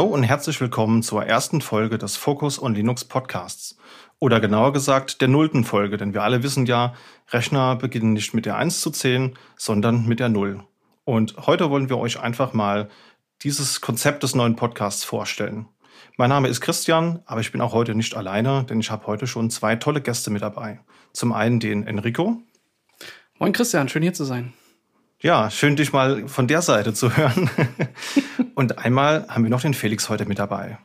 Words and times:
Hallo 0.00 0.14
und 0.14 0.22
herzlich 0.22 0.58
willkommen 0.62 1.02
zur 1.02 1.26
ersten 1.26 1.60
Folge 1.60 1.98
des 1.98 2.16
Focus 2.16 2.58
on 2.62 2.74
Linux 2.74 3.04
Podcasts. 3.04 3.76
Oder 4.18 4.40
genauer 4.40 4.72
gesagt 4.72 5.20
der 5.20 5.28
nullten 5.28 5.62
Folge, 5.62 5.98
denn 5.98 6.14
wir 6.14 6.22
alle 6.22 6.42
wissen 6.42 6.64
ja, 6.64 6.94
Rechner 7.28 7.76
beginnen 7.76 8.14
nicht 8.14 8.32
mit 8.32 8.46
der 8.46 8.56
1 8.56 8.80
zu 8.80 8.90
10, 8.90 9.36
sondern 9.58 10.06
mit 10.06 10.18
der 10.18 10.30
0. 10.30 10.64
Und 11.04 11.36
heute 11.46 11.68
wollen 11.68 11.90
wir 11.90 11.98
euch 11.98 12.18
einfach 12.18 12.54
mal 12.54 12.88
dieses 13.42 13.82
Konzept 13.82 14.22
des 14.22 14.34
neuen 14.34 14.56
Podcasts 14.56 15.04
vorstellen. 15.04 15.68
Mein 16.16 16.30
Name 16.30 16.48
ist 16.48 16.62
Christian, 16.62 17.20
aber 17.26 17.42
ich 17.42 17.52
bin 17.52 17.60
auch 17.60 17.74
heute 17.74 17.94
nicht 17.94 18.16
alleine, 18.16 18.64
denn 18.64 18.80
ich 18.80 18.90
habe 18.90 19.06
heute 19.06 19.26
schon 19.26 19.50
zwei 19.50 19.76
tolle 19.76 20.00
Gäste 20.00 20.30
mit 20.30 20.40
dabei. 20.40 20.80
Zum 21.12 21.34
einen 21.34 21.60
den 21.60 21.86
Enrico. 21.86 22.40
Moin 23.38 23.52
Christian, 23.52 23.90
schön 23.90 24.02
hier 24.02 24.14
zu 24.14 24.24
sein. 24.24 24.54
Ja, 25.20 25.50
schön 25.50 25.76
dich 25.76 25.92
mal 25.92 26.26
von 26.26 26.46
der 26.46 26.62
Seite 26.62 26.94
zu 26.94 27.14
hören. 27.14 27.50
Und 28.54 28.78
einmal 28.78 29.26
haben 29.28 29.44
wir 29.44 29.50
noch 29.50 29.62
den 29.62 29.74
Felix 29.74 30.08
heute 30.08 30.26
mit 30.26 30.38
dabei. 30.38 30.78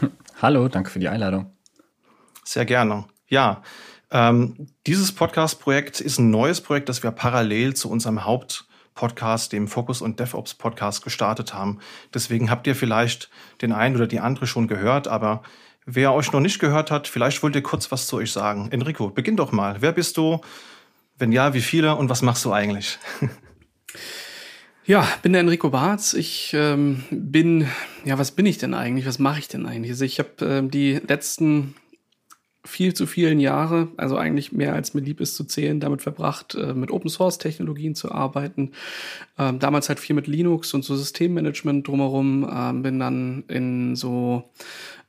Hallo, 0.42 0.68
danke 0.68 0.90
für 0.90 0.98
die 0.98 1.08
Einladung. 1.08 1.50
Sehr 2.44 2.64
gerne. 2.64 3.04
Ja, 3.28 3.62
ähm, 4.10 4.68
dieses 4.86 5.12
Podcast-Projekt 5.12 6.00
ist 6.00 6.18
ein 6.18 6.30
neues 6.30 6.60
Projekt, 6.60 6.88
das 6.88 7.02
wir 7.02 7.10
parallel 7.10 7.74
zu 7.74 7.90
unserem 7.90 8.24
Hauptpodcast, 8.24 9.52
dem 9.52 9.66
Focus 9.66 10.00
und 10.00 10.20
DevOps 10.20 10.54
Podcast, 10.54 11.02
gestartet 11.02 11.54
haben. 11.54 11.80
Deswegen 12.14 12.50
habt 12.50 12.66
ihr 12.66 12.76
vielleicht 12.76 13.30
den 13.62 13.72
einen 13.72 13.96
oder 13.96 14.06
die 14.06 14.20
andere 14.20 14.46
schon 14.46 14.68
gehört, 14.68 15.08
aber 15.08 15.42
wer 15.86 16.12
euch 16.12 16.30
noch 16.32 16.40
nicht 16.40 16.60
gehört 16.60 16.90
hat, 16.90 17.08
vielleicht 17.08 17.42
wollt 17.42 17.56
ihr 17.56 17.62
kurz 17.62 17.90
was 17.90 18.06
zu 18.06 18.16
euch 18.16 18.30
sagen. 18.30 18.68
Enrico, 18.70 19.10
beginn 19.10 19.36
doch 19.36 19.52
mal. 19.52 19.76
Wer 19.80 19.92
bist 19.92 20.16
du? 20.16 20.40
Wenn 21.18 21.32
ja, 21.32 21.54
wie 21.54 21.62
viele 21.62 21.96
und 21.96 22.08
was 22.08 22.22
machst 22.22 22.44
du 22.44 22.52
eigentlich? 22.52 22.98
Ja, 24.86 25.08
bin 25.22 25.32
der 25.32 25.40
Enrico 25.40 25.70
Barz. 25.70 26.14
Ich 26.14 26.52
ähm, 26.54 27.02
bin, 27.10 27.66
ja, 28.04 28.18
was 28.18 28.30
bin 28.30 28.46
ich 28.46 28.58
denn 28.58 28.72
eigentlich? 28.72 29.04
Was 29.04 29.18
mache 29.18 29.40
ich 29.40 29.48
denn 29.48 29.66
eigentlich? 29.66 29.90
Also 29.90 30.04
ich 30.04 30.20
habe 30.20 30.62
äh, 30.64 30.68
die 30.68 31.00
letzten 31.06 31.74
viel 32.66 32.94
zu 32.94 33.06
vielen 33.06 33.40
Jahre, 33.40 33.88
also 33.96 34.16
eigentlich 34.16 34.52
mehr 34.52 34.74
als 34.74 34.94
mir 34.94 35.00
lieb 35.00 35.20
ist 35.20 35.36
zu 35.36 35.44
zählen, 35.44 35.80
damit 35.80 36.02
verbracht, 36.02 36.54
äh, 36.54 36.74
mit 36.74 36.90
Open 36.90 37.08
Source 37.08 37.38
Technologien 37.38 37.94
zu 37.94 38.12
arbeiten. 38.12 38.72
Ähm, 39.38 39.58
damals 39.58 39.88
halt 39.88 40.00
viel 40.00 40.14
mit 40.14 40.26
Linux 40.26 40.74
und 40.74 40.84
so 40.84 40.96
Systemmanagement 40.96 41.86
drumherum. 41.86 42.48
Ähm, 42.52 42.82
bin 42.82 42.98
dann 42.98 43.44
in 43.48 43.96
so 43.96 44.44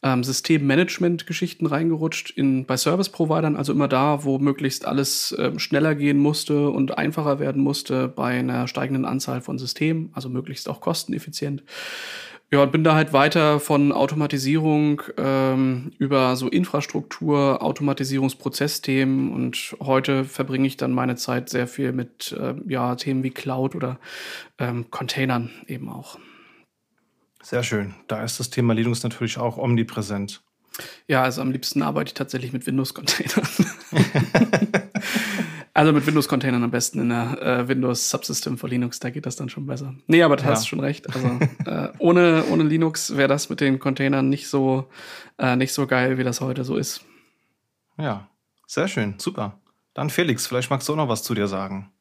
ähm, 0.03 0.23
Systemmanagement-Geschichten 0.23 1.65
reingerutscht 1.65 2.31
in, 2.31 2.65
bei 2.65 2.77
Service-Providern, 2.77 3.55
also 3.55 3.73
immer 3.73 3.87
da, 3.87 4.23
wo 4.23 4.37
möglichst 4.37 4.85
alles 4.85 5.35
schneller 5.57 5.95
gehen 5.95 6.19
musste 6.19 6.69
und 6.69 6.97
einfacher 6.97 7.39
werden 7.39 7.61
musste 7.61 8.07
bei 8.07 8.39
einer 8.39 8.67
steigenden 8.67 9.05
Anzahl 9.05 9.41
von 9.41 9.57
Systemen, 9.57 10.11
also 10.13 10.29
möglichst 10.29 10.69
auch 10.69 10.81
kosteneffizient. 10.81 11.63
Ja, 12.49 12.63
und 12.63 12.71
bin 12.71 12.85
da 12.85 12.95
halt 12.95 13.11
weiter 13.11 13.59
von 13.59 13.91
Automatisierung 13.91 15.01
ähm, 15.17 15.91
über 15.97 16.37
so 16.37 16.47
Infrastruktur, 16.47 17.61
Automatisierungsprozessthemen 17.61 19.33
und 19.33 19.75
heute 19.81 20.23
verbringe 20.23 20.65
ich 20.65 20.77
dann 20.77 20.93
meine 20.93 21.17
Zeit 21.17 21.49
sehr 21.49 21.67
viel 21.67 21.91
mit 21.91 22.31
äh, 22.31 22.53
ja, 22.67 22.95
Themen 22.95 23.23
wie 23.23 23.31
Cloud 23.31 23.75
oder 23.75 23.99
ähm, 24.59 24.89
Containern 24.89 25.51
eben 25.67 25.89
auch. 25.89 26.19
Sehr 27.43 27.63
schön. 27.63 27.95
Da 28.07 28.23
ist 28.23 28.39
das 28.39 28.49
Thema 28.49 28.73
Linux 28.73 29.03
natürlich 29.03 29.37
auch 29.37 29.57
omnipräsent. 29.57 30.41
Ja, 31.07 31.23
also 31.23 31.41
am 31.41 31.51
liebsten 31.51 31.81
arbeite 31.81 32.09
ich 32.09 32.13
tatsächlich 32.13 32.53
mit 32.53 32.65
Windows-Containern. 32.65 33.47
also 35.77 35.93
mit 35.93 36.07
Windows-Containern 36.07 36.63
am 36.63 36.71
besten 36.71 36.99
in 36.99 37.09
der 37.09 37.39
äh, 37.39 37.67
Windows 37.67 38.09
Subsystem 38.09 38.57
für 38.57 38.67
Linux, 38.67 38.99
da 38.99 39.11
geht 39.11 39.27
das 39.27 39.35
dann 39.35 39.47
schon 39.47 39.67
besser. 39.67 39.93
Nee, 40.07 40.23
aber 40.23 40.35
du 40.35 40.43
ja. 40.43 40.49
hast 40.49 40.67
schon 40.67 40.79
recht. 40.79 41.07
Also 41.13 41.27
äh, 41.65 41.89
ohne, 41.99 42.45
ohne 42.49 42.63
Linux 42.63 43.15
wäre 43.15 43.27
das 43.27 43.49
mit 43.49 43.61
den 43.61 43.77
Containern 43.77 44.27
nicht 44.27 44.47
so, 44.47 44.89
äh, 45.37 45.55
nicht 45.55 45.73
so 45.73 45.85
geil, 45.85 46.17
wie 46.17 46.23
das 46.23 46.41
heute 46.41 46.63
so 46.63 46.77
ist. 46.77 47.05
Ja, 47.99 48.27
sehr 48.65 48.87
schön, 48.87 49.19
super. 49.19 49.59
Dann 49.93 50.09
Felix, 50.09 50.47
vielleicht 50.47 50.71
magst 50.71 50.89
du 50.89 50.93
auch 50.93 50.97
noch 50.97 51.09
was 51.09 51.21
zu 51.21 51.35
dir 51.35 51.47
sagen. 51.47 51.91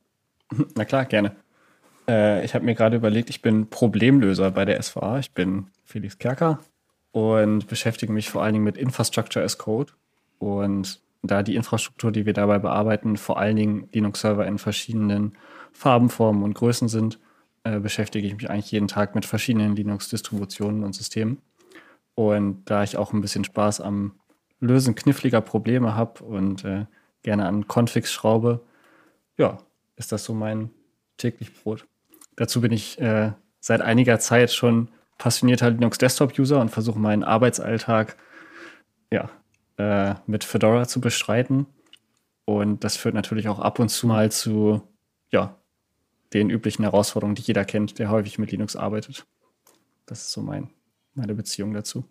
Na 0.74 0.86
klar, 0.86 1.04
gerne. 1.04 1.36
Äh, 2.08 2.46
ich 2.46 2.54
habe 2.54 2.64
mir 2.64 2.74
gerade 2.74 2.96
überlegt, 2.96 3.28
ich 3.28 3.42
bin 3.42 3.68
Problemlöser 3.68 4.52
bei 4.52 4.64
der 4.64 4.82
SVA. 4.82 5.18
Ich 5.18 5.32
bin 5.32 5.66
Felix 5.84 6.16
Kerker 6.16 6.60
und 7.12 7.66
beschäftige 7.66 8.10
mich 8.10 8.30
vor 8.30 8.42
allen 8.42 8.54
Dingen 8.54 8.64
mit 8.64 8.78
Infrastructure 8.78 9.44
as 9.44 9.58
Code. 9.58 9.92
Und 10.38 11.00
da 11.22 11.42
die 11.42 11.56
Infrastruktur, 11.56 12.12
die 12.12 12.26
wir 12.26 12.32
dabei 12.32 12.58
bearbeiten, 12.58 13.16
vor 13.16 13.38
allen 13.38 13.56
Dingen 13.56 13.88
Linux-Server 13.92 14.46
in 14.46 14.58
verschiedenen 14.58 15.36
Farben, 15.72 16.08
Formen 16.08 16.42
und 16.42 16.54
Größen 16.54 16.88
sind, 16.88 17.18
äh, 17.64 17.80
beschäftige 17.80 18.26
ich 18.26 18.34
mich 18.34 18.48
eigentlich 18.48 18.70
jeden 18.70 18.88
Tag 18.88 19.14
mit 19.14 19.24
verschiedenen 19.24 19.76
Linux-Distributionen 19.76 20.84
und 20.84 20.94
Systemen. 20.94 21.38
Und 22.14 22.64
da 22.70 22.82
ich 22.82 22.96
auch 22.96 23.12
ein 23.12 23.20
bisschen 23.20 23.44
Spaß 23.44 23.80
am 23.80 24.12
Lösen 24.60 24.94
kniffliger 24.94 25.40
Probleme 25.40 25.94
habe 25.94 26.24
und 26.24 26.64
äh, 26.64 26.86
gerne 27.22 27.46
an 27.46 27.66
Configs 27.66 28.12
schraube, 28.12 28.64
ja, 29.36 29.58
ist 29.96 30.12
das 30.12 30.24
so 30.24 30.32
mein 30.32 30.70
täglich 31.18 31.52
Brot. 31.52 31.86
Dazu 32.36 32.60
bin 32.60 32.72
ich 32.72 32.98
äh, 33.00 33.32
seit 33.60 33.82
einiger 33.82 34.18
Zeit 34.18 34.52
schon 34.52 34.88
passionierter 35.18 35.70
Linux 35.70 35.98
Desktop-User 35.98 36.60
und 36.60 36.70
versuche 36.70 36.98
meinen 36.98 37.24
Arbeitsalltag 37.24 38.16
ja, 39.10 39.30
äh, 39.78 40.14
mit 40.26 40.44
Fedora 40.44 40.86
zu 40.86 41.00
bestreiten. 41.00 41.66
Und 42.44 42.84
das 42.84 42.96
führt 42.96 43.14
natürlich 43.14 43.48
auch 43.48 43.58
ab 43.58 43.78
und 43.78 43.88
zu 43.88 44.06
mal 44.06 44.30
zu 44.30 44.82
ja, 45.30 45.56
den 46.32 46.50
üblichen 46.50 46.84
Herausforderungen, 46.84 47.34
die 47.34 47.42
jeder 47.42 47.64
kennt, 47.64 47.98
der 47.98 48.10
häufig 48.10 48.38
mit 48.38 48.50
Linux 48.50 48.76
arbeitet. 48.76 49.26
Das 50.06 50.22
ist 50.22 50.32
so 50.32 50.42
mein, 50.42 50.70
meine 51.14 51.34
Beziehung 51.34 51.72
dazu. 51.72 52.04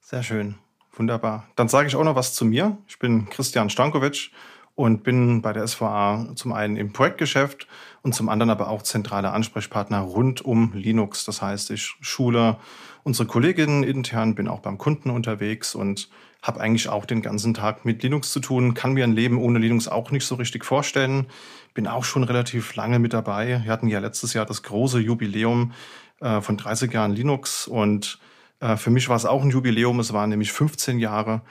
Sehr 0.00 0.22
schön. 0.22 0.56
Wunderbar. 0.94 1.48
Dann 1.56 1.68
sage 1.68 1.88
ich 1.88 1.96
auch 1.96 2.04
noch 2.04 2.16
was 2.16 2.34
zu 2.34 2.44
mir. 2.44 2.76
Ich 2.86 2.98
bin 2.98 3.28
Christian 3.30 3.70
Stankovic 3.70 4.30
und 4.74 5.02
bin 5.02 5.42
bei 5.42 5.52
der 5.52 5.66
SVA 5.66 6.32
zum 6.34 6.52
einen 6.52 6.76
im 6.76 6.92
Projektgeschäft 6.92 7.66
und 8.02 8.14
zum 8.14 8.28
anderen 8.28 8.50
aber 8.50 8.68
auch 8.68 8.82
zentraler 8.82 9.32
Ansprechpartner 9.32 10.00
rund 10.00 10.44
um 10.44 10.72
Linux. 10.74 11.24
Das 11.24 11.42
heißt, 11.42 11.70
ich 11.70 11.94
schule 12.00 12.58
unsere 13.04 13.26
Kolleginnen 13.26 13.84
intern, 13.84 14.34
bin 14.34 14.48
auch 14.48 14.60
beim 14.60 14.78
Kunden 14.78 15.10
unterwegs 15.10 15.74
und 15.74 16.08
habe 16.42 16.60
eigentlich 16.60 16.88
auch 16.88 17.06
den 17.06 17.22
ganzen 17.22 17.54
Tag 17.54 17.84
mit 17.84 18.02
Linux 18.02 18.32
zu 18.32 18.40
tun, 18.40 18.74
kann 18.74 18.92
mir 18.92 19.04
ein 19.04 19.12
Leben 19.12 19.38
ohne 19.38 19.58
Linux 19.58 19.88
auch 19.88 20.10
nicht 20.10 20.26
so 20.26 20.34
richtig 20.34 20.64
vorstellen. 20.64 21.26
Bin 21.72 21.86
auch 21.86 22.04
schon 22.04 22.24
relativ 22.24 22.74
lange 22.74 22.98
mit 22.98 23.12
dabei. 23.12 23.62
Wir 23.64 23.72
hatten 23.72 23.88
ja 23.88 24.00
letztes 24.00 24.34
Jahr 24.34 24.44
das 24.44 24.62
große 24.62 24.98
Jubiläum 24.98 25.72
äh, 26.20 26.40
von 26.40 26.56
30 26.56 26.92
Jahren 26.92 27.12
Linux 27.12 27.68
und 27.68 28.18
äh, 28.60 28.76
für 28.76 28.90
mich 28.90 29.08
war 29.08 29.16
es 29.16 29.24
auch 29.24 29.42
ein 29.42 29.50
Jubiläum. 29.50 30.00
Es 30.00 30.12
waren 30.12 30.30
nämlich 30.30 30.52
15 30.52 30.98
Jahre 30.98 31.42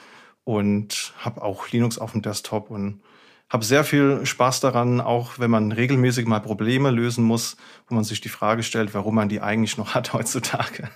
und 0.44 1.13
habe 1.19 1.41
auch 1.41 1.69
Linux 1.69 1.97
auf 1.97 2.12
dem 2.12 2.22
Desktop 2.22 2.69
und 2.69 3.01
habe 3.50 3.66
sehr 3.66 3.84
viel 3.84 4.25
Spaß 4.25 4.62
daran, 4.62 5.01
auch 5.01 5.38
wenn 5.38 5.51
man 5.51 5.72
regelmäßig 5.72 6.25
mal 6.25 6.40
Probleme 6.40 6.90
lösen 6.90 7.24
muss, 7.24 7.57
wo 7.88 7.96
man 7.96 8.06
sich 8.06 8.22
die 8.22 8.30
Frage 8.30 8.63
stellt, 8.63 8.94
warum 8.94 9.16
man 9.16 9.30
die 9.30 9.41
eigentlich 9.41 9.78
noch 9.78 9.94
hat 9.96 10.13
heutzutage. 10.13 10.90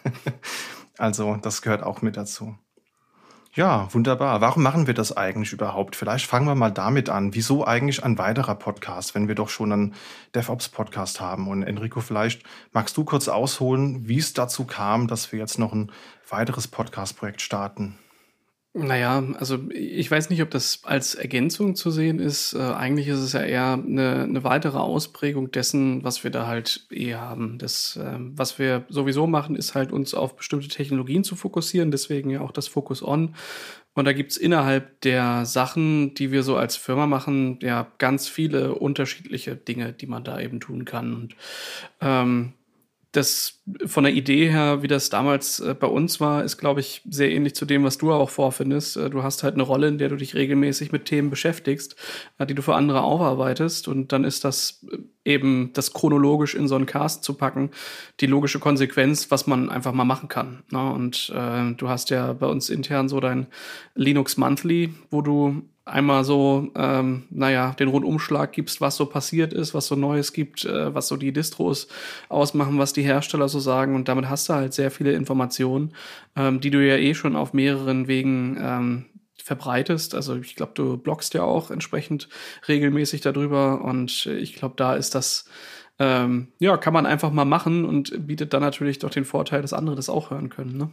also 0.98 1.38
das 1.42 1.62
gehört 1.62 1.84
auch 1.84 2.02
mit 2.02 2.18
dazu. 2.18 2.58
Ja, 3.56 3.88
wunderbar. 3.94 4.42
Warum 4.42 4.64
machen 4.64 4.86
wir 4.86 4.94
das 4.94 5.16
eigentlich 5.16 5.54
überhaupt? 5.54 5.96
Vielleicht 5.96 6.26
fangen 6.26 6.46
wir 6.46 6.56
mal 6.56 6.72
damit 6.72 7.08
an. 7.08 7.34
Wieso 7.36 7.66
eigentlich 7.66 8.04
ein 8.04 8.18
weiterer 8.18 8.56
Podcast, 8.56 9.16
wenn 9.16 9.30
wir 9.30 9.36
doch 9.36 9.48
schon 9.48 9.72
einen 9.72 9.96
DevOps-Podcast 10.36 11.22
haben? 11.22 11.48
Und 11.48 11.64
Enrico, 11.64 12.02
vielleicht 12.02 12.44
magst 12.74 12.98
du 12.98 13.06
kurz 13.06 13.30
ausholen, 13.30 14.10
wie 14.10 14.18
es 14.18 14.34
dazu 14.34 14.66
kam, 14.66 15.08
dass 15.08 15.32
wir 15.32 15.40
jetzt 15.40 15.58
noch 15.58 15.72
ein 15.72 15.90
weiteres 16.30 16.68
Podcast-Projekt 16.68 17.42
starten? 17.42 17.98
Naja, 18.78 19.24
also 19.40 19.58
ich 19.72 20.12
weiß 20.12 20.30
nicht, 20.30 20.42
ob 20.42 20.52
das 20.52 20.82
als 20.84 21.16
Ergänzung 21.16 21.76
zu 21.76 21.92
sehen 21.92 22.20
ist. 22.20 22.52
Äh, 22.52 22.60
eigentlich 22.60 23.08
ist 23.08 23.20
es 23.20 23.32
ja 23.32 23.42
eher 23.42 23.74
eine, 23.82 24.24
eine 24.24 24.44
weitere 24.44 24.80
Ausprägung 24.80 25.50
dessen, 25.50 26.04
was 26.04 26.26
wir 26.26 26.32
da 26.32 26.46
halt 26.46 26.86
eh 26.92 27.14
haben. 27.14 27.58
Das, 27.58 27.96
äh, 27.96 28.18
was 28.20 28.60
wir 28.60 28.84
sowieso 28.90 29.28
machen, 29.28 29.56
ist 29.56 29.76
halt 29.76 29.94
uns 29.94 30.14
auf 30.14 30.36
bestimmte 30.36 30.68
Technologien 30.68 31.24
zu 31.24 31.38
fokussieren, 31.38 31.90
deswegen 31.90 32.30
ja 32.30 32.42
auch 32.42 32.52
das 32.52 32.68
Focus 32.68 33.02
On. 33.02 33.34
Und 33.94 34.04
da 34.04 34.12
gibt's 34.12 34.36
innerhalb 34.36 35.00
der 35.02 35.46
Sachen, 35.46 36.14
die 36.16 36.34
wir 36.34 36.44
so 36.44 36.58
als 36.58 36.76
Firma 36.76 37.08
machen, 37.08 37.60
ja 37.62 37.88
ganz 37.98 38.28
viele 38.28 38.76
unterschiedliche 38.76 39.56
Dinge, 39.56 39.94
die 39.94 40.08
man 40.08 40.26
da 40.26 40.38
eben 40.42 40.60
tun 40.60 40.84
kann. 40.84 41.14
Und 41.14 41.36
ähm, 42.02 42.52
das 43.16 43.62
von 43.86 44.04
der 44.04 44.14
Idee 44.14 44.50
her, 44.50 44.82
wie 44.82 44.88
das 44.88 45.10
damals 45.10 45.60
äh, 45.60 45.74
bei 45.74 45.88
uns 45.88 46.20
war, 46.20 46.44
ist, 46.44 46.58
glaube 46.58 46.80
ich, 46.82 47.02
sehr 47.10 47.32
ähnlich 47.32 47.56
zu 47.56 47.66
dem, 47.66 47.84
was 47.84 47.98
du 47.98 48.12
auch 48.12 48.30
vorfindest. 48.30 48.98
Äh, 48.98 49.10
du 49.10 49.24
hast 49.24 49.44
halt 49.44 49.56
eine 49.56 49.64
Rolle, 49.64 49.88
in 49.88 49.98
der 49.98 50.10
du 50.10 50.16
dich 50.16 50.36
regelmäßig 50.36 50.92
mit 50.92 51.06
Themen 51.06 51.30
beschäftigst, 51.30 51.96
äh, 52.38 52.46
die 52.46 52.54
du 52.54 52.62
für 52.62 52.76
andere 52.76 53.02
aufarbeitest. 53.02 53.88
Und 53.88 54.12
dann 54.12 54.24
ist 54.24 54.44
das 54.44 54.86
äh, 54.92 54.98
eben 55.34 55.72
das 55.74 55.94
chronologisch 55.94 56.56
in 56.56 56.68
so 56.68 56.76
einen 56.76 56.86
Cast 56.86 57.24
zu 57.24 57.34
packen, 57.34 57.72
die 58.20 58.28
logische 58.28 58.60
Konsequenz, 58.60 59.32
was 59.32 59.48
man 59.48 59.70
einfach 59.70 59.94
mal 59.94 60.06
machen 60.06 60.30
kann. 60.30 60.64
Ne? 60.72 60.92
Und 60.92 61.34
äh, 61.36 61.74
du 61.74 61.90
hast 61.90 62.10
ja 62.10 62.34
bei 62.34 62.48
uns 62.48 62.70
intern 62.70 63.10
so 63.10 63.20
dein 63.20 63.48
Linux 63.96 64.38
Monthly, 64.38 64.94
wo 65.10 65.22
du 65.22 65.64
einmal 65.86 66.24
so, 66.24 66.72
ähm, 66.76 67.24
naja, 67.30 67.74
den 67.74 67.88
Rundumschlag 67.88 68.52
gibst, 68.52 68.82
was 68.82 68.96
so 68.96 69.06
passiert 69.06 69.54
ist, 69.54 69.76
was 69.76 69.86
so 69.86 69.96
Neues 69.96 70.34
gibt, 70.34 70.66
äh, 70.66 70.94
was 70.94 71.08
so 71.08 71.16
die 71.16 71.32
Distros 71.32 71.88
ausmachen, 72.28 72.80
was 72.80 72.94
die 72.94 73.04
Hersteller 73.04 73.48
so 73.48 73.60
sagen. 73.60 73.96
Und 73.96 74.08
damit 74.08 74.28
hast 74.28 74.50
du 74.50 74.54
halt 74.54 74.74
sehr 74.74 74.90
viele 74.90 75.14
Informationen, 75.14 75.94
ähm, 76.36 76.60
die 76.60 76.72
du 76.72 76.86
ja 76.86 76.98
eh 76.98 77.14
schon 77.14 77.36
auf 77.36 77.54
mehreren 77.54 78.08
Wegen 78.08 78.58
ähm, 78.60 79.06
verbreitest. 79.44 80.16
Also 80.16 80.36
ich 80.38 80.56
glaube, 80.56 80.72
du 80.74 80.98
bloggst 80.98 81.36
ja 81.36 81.44
auch 81.44 81.70
entsprechend 81.70 82.30
regelmäßig 82.68 83.22
darüber. 83.22 83.82
Und 83.84 84.26
ich 84.26 84.56
glaube, 84.56 84.74
da 84.78 84.96
ist 84.96 85.14
das, 85.14 85.46
ähm, 86.00 86.48
ja, 86.58 86.78
kann 86.78 86.94
man 86.94 87.06
einfach 87.06 87.32
mal 87.32 87.46
machen 87.46 87.86
und 87.86 88.26
bietet 88.26 88.54
dann 88.54 88.64
natürlich 88.64 88.98
doch 89.00 89.12
den 89.12 89.26
Vorteil, 89.26 89.62
dass 89.62 89.72
andere 89.72 89.96
das 89.96 90.10
auch 90.10 90.32
hören 90.32 90.50
können. 90.50 90.78
Ne? 90.78 90.90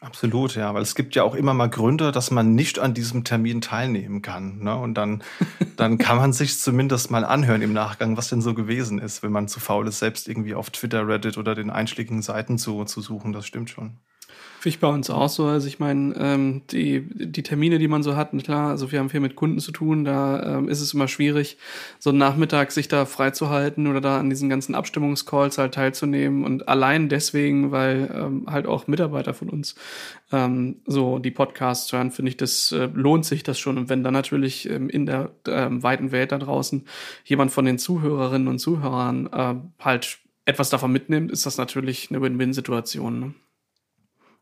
Absolut, 0.00 0.54
ja, 0.56 0.74
weil 0.74 0.82
es 0.82 0.94
gibt 0.94 1.14
ja 1.14 1.22
auch 1.22 1.34
immer 1.34 1.54
mal 1.54 1.70
Gründe, 1.70 2.12
dass 2.12 2.30
man 2.30 2.54
nicht 2.54 2.78
an 2.78 2.92
diesem 2.92 3.24
Termin 3.24 3.62
teilnehmen 3.62 4.20
kann. 4.20 4.58
Ne? 4.58 4.76
Und 4.76 4.94
dann, 4.94 5.22
dann 5.76 5.96
kann 5.96 6.18
man 6.18 6.34
sich 6.34 6.60
zumindest 6.60 7.10
mal 7.10 7.24
anhören 7.24 7.62
im 7.62 7.72
Nachgang, 7.72 8.16
was 8.16 8.28
denn 8.28 8.42
so 8.42 8.52
gewesen 8.52 8.98
ist, 8.98 9.22
wenn 9.22 9.32
man 9.32 9.48
zu 9.48 9.58
faul 9.58 9.88
ist, 9.88 9.98
selbst 9.98 10.28
irgendwie 10.28 10.54
auf 10.54 10.68
Twitter, 10.68 11.08
Reddit 11.08 11.38
oder 11.38 11.54
den 11.54 11.70
einschlägigen 11.70 12.20
Seiten 12.20 12.58
zu, 12.58 12.84
zu 12.84 13.00
suchen. 13.00 13.32
Das 13.32 13.46
stimmt 13.46 13.70
schon. 13.70 13.98
Finde 14.66 14.74
ich 14.74 14.80
bei 14.80 14.88
uns 14.88 15.10
auch 15.10 15.28
so. 15.28 15.46
Also 15.46 15.68
ich 15.68 15.78
meine, 15.78 16.12
ähm, 16.18 16.62
die, 16.72 17.02
die 17.02 17.44
Termine, 17.44 17.78
die 17.78 17.86
man 17.86 18.02
so 18.02 18.16
hat, 18.16 18.32
klar, 18.42 18.70
also 18.70 18.90
wir 18.90 18.98
haben 18.98 19.10
viel 19.10 19.20
mit 19.20 19.36
Kunden 19.36 19.60
zu 19.60 19.70
tun, 19.70 20.04
da 20.04 20.56
ähm, 20.58 20.68
ist 20.68 20.80
es 20.80 20.92
immer 20.92 21.06
schwierig, 21.06 21.56
so 22.00 22.10
einen 22.10 22.18
Nachmittag 22.18 22.72
sich 22.72 22.88
da 22.88 23.06
freizuhalten 23.06 23.86
oder 23.86 24.00
da 24.00 24.18
an 24.18 24.28
diesen 24.28 24.48
ganzen 24.48 24.74
Abstimmungscalls 24.74 25.58
halt 25.58 25.74
teilzunehmen. 25.74 26.42
Und 26.42 26.66
allein 26.66 27.08
deswegen, 27.08 27.70
weil 27.70 28.10
ähm, 28.12 28.46
halt 28.50 28.66
auch 28.66 28.88
Mitarbeiter 28.88 29.34
von 29.34 29.50
uns 29.50 29.76
ähm, 30.32 30.80
so 30.84 31.20
die 31.20 31.30
Podcasts 31.30 31.92
hören, 31.92 32.10
finde 32.10 32.30
ich, 32.30 32.36
das 32.36 32.72
äh, 32.72 32.88
lohnt 32.92 33.24
sich 33.24 33.44
das 33.44 33.60
schon. 33.60 33.78
Und 33.78 33.88
wenn 33.88 34.02
dann 34.02 34.14
natürlich 34.14 34.68
ähm, 34.68 34.88
in 34.88 35.06
der 35.06 35.30
ähm, 35.46 35.84
weiten 35.84 36.10
Welt 36.10 36.32
da 36.32 36.38
draußen 36.38 36.84
jemand 37.24 37.52
von 37.52 37.66
den 37.66 37.78
Zuhörerinnen 37.78 38.48
und 38.48 38.58
Zuhörern 38.58 39.28
äh, 39.32 39.54
halt 39.78 40.18
etwas 40.44 40.70
davon 40.70 40.90
mitnimmt, 40.90 41.30
ist 41.30 41.46
das 41.46 41.56
natürlich 41.56 42.10
eine 42.10 42.20
Win-Win-Situation. 42.20 43.20
Ne? 43.20 43.34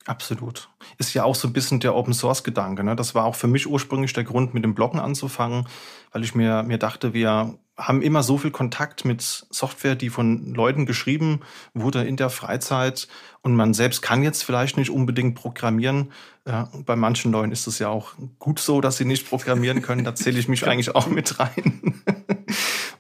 Absolut. 0.07 0.69
Ist 0.99 1.15
ja 1.15 1.25
auch 1.25 1.35
so 1.35 1.49
ein 1.49 1.55
bisschen 1.55 1.81
der 1.81 1.95
Open 1.95 2.13
Source 2.13 2.45
Gedanke. 2.45 2.85
Ne? 2.85 2.95
Das 2.95 3.15
war 3.15 3.25
auch 3.25 3.35
für 3.35 3.47
mich 3.47 3.67
ursprünglich 3.67 4.13
der 4.13 4.25
Grund, 4.25 4.53
mit 4.53 4.63
dem 4.63 4.75
Bloggen 4.75 5.01
anzufangen, 5.01 5.67
weil 6.13 6.23
ich 6.25 6.35
mir, 6.35 6.63
mir 6.63 6.79
dachte, 6.79 7.15
wir 7.15 7.59
haben 7.77 8.03
immer 8.03 8.23
so 8.23 8.39
viel 8.39 8.51
Kontakt 8.51 9.05
mit 9.05 9.23
Software, 9.23 9.97
die 9.97 10.11
von 10.11 10.55
Leuten 10.55 10.87
geschrieben 10.87 11.41
wurde 11.73 12.05
in 12.05 12.17
der 12.17 12.31
Freizeit 12.31 13.09
und 13.41 13.57
man 13.57 13.75
selbst 13.75 14.01
kann 14.03 14.23
jetzt 14.23 14.45
vielleicht 14.45 14.77
nicht 14.77 14.91
unbedingt 14.91 15.35
programmieren. 15.35 16.13
Ja, 16.47 16.69
bei 16.85 16.95
manchen 16.95 17.33
Leuten 17.33 17.51
ist 17.51 17.67
es 17.67 17.79
ja 17.79 17.89
auch 17.89 18.13
gut 18.39 18.61
so, 18.61 18.81
dass 18.81 18.99
sie 18.99 19.07
nicht 19.07 19.29
programmieren 19.29 19.83
können. 19.83 20.05
Da 20.05 20.15
zähle 20.15 20.39
ich 20.39 20.49
mich 20.49 20.67
eigentlich 20.69 20.95
auch 20.95 21.07
mit 21.07 21.41
rein. 21.41 22.03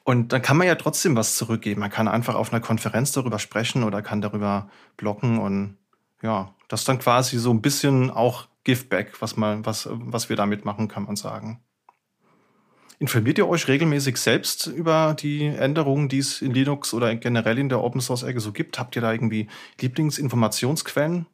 Und 0.04 0.32
dann 0.32 0.42
kann 0.42 0.56
man 0.56 0.66
ja 0.66 0.74
trotzdem 0.74 1.16
was 1.16 1.36
zurückgeben. 1.36 1.80
Man 1.80 1.90
kann 1.90 2.08
einfach 2.08 2.34
auf 2.34 2.52
einer 2.52 2.60
Konferenz 2.60 3.12
darüber 3.12 3.38
sprechen 3.38 3.84
oder 3.84 4.02
kann 4.02 4.20
darüber 4.20 4.68
bloggen 4.98 5.38
und 5.38 5.78
ja, 6.20 6.54
das 6.74 6.80
ist 6.80 6.88
dann 6.88 6.98
quasi 6.98 7.38
so 7.38 7.52
ein 7.52 7.62
bisschen 7.62 8.10
auch 8.10 8.48
Giveback, 8.64 9.22
was 9.22 9.36
man, 9.36 9.64
was, 9.64 9.88
was 9.92 10.28
wir 10.28 10.34
damit 10.34 10.64
machen, 10.64 10.88
kann 10.88 11.04
man 11.04 11.14
sagen. 11.14 11.60
Informiert 12.98 13.38
ihr 13.38 13.48
euch 13.48 13.68
regelmäßig 13.68 14.16
selbst 14.16 14.66
über 14.66 15.14
die 15.16 15.46
Änderungen, 15.46 16.08
die 16.08 16.18
es 16.18 16.42
in 16.42 16.52
Linux 16.52 16.92
oder 16.92 17.14
generell 17.14 17.60
in 17.60 17.68
der 17.68 17.80
Open 17.80 18.00
Source 18.00 18.24
Ecke 18.24 18.40
so 18.40 18.50
gibt? 18.50 18.76
Habt 18.80 18.96
ihr 18.96 19.02
da 19.02 19.12
irgendwie 19.12 19.46
Lieblingsinformationsquellen? 19.80 21.26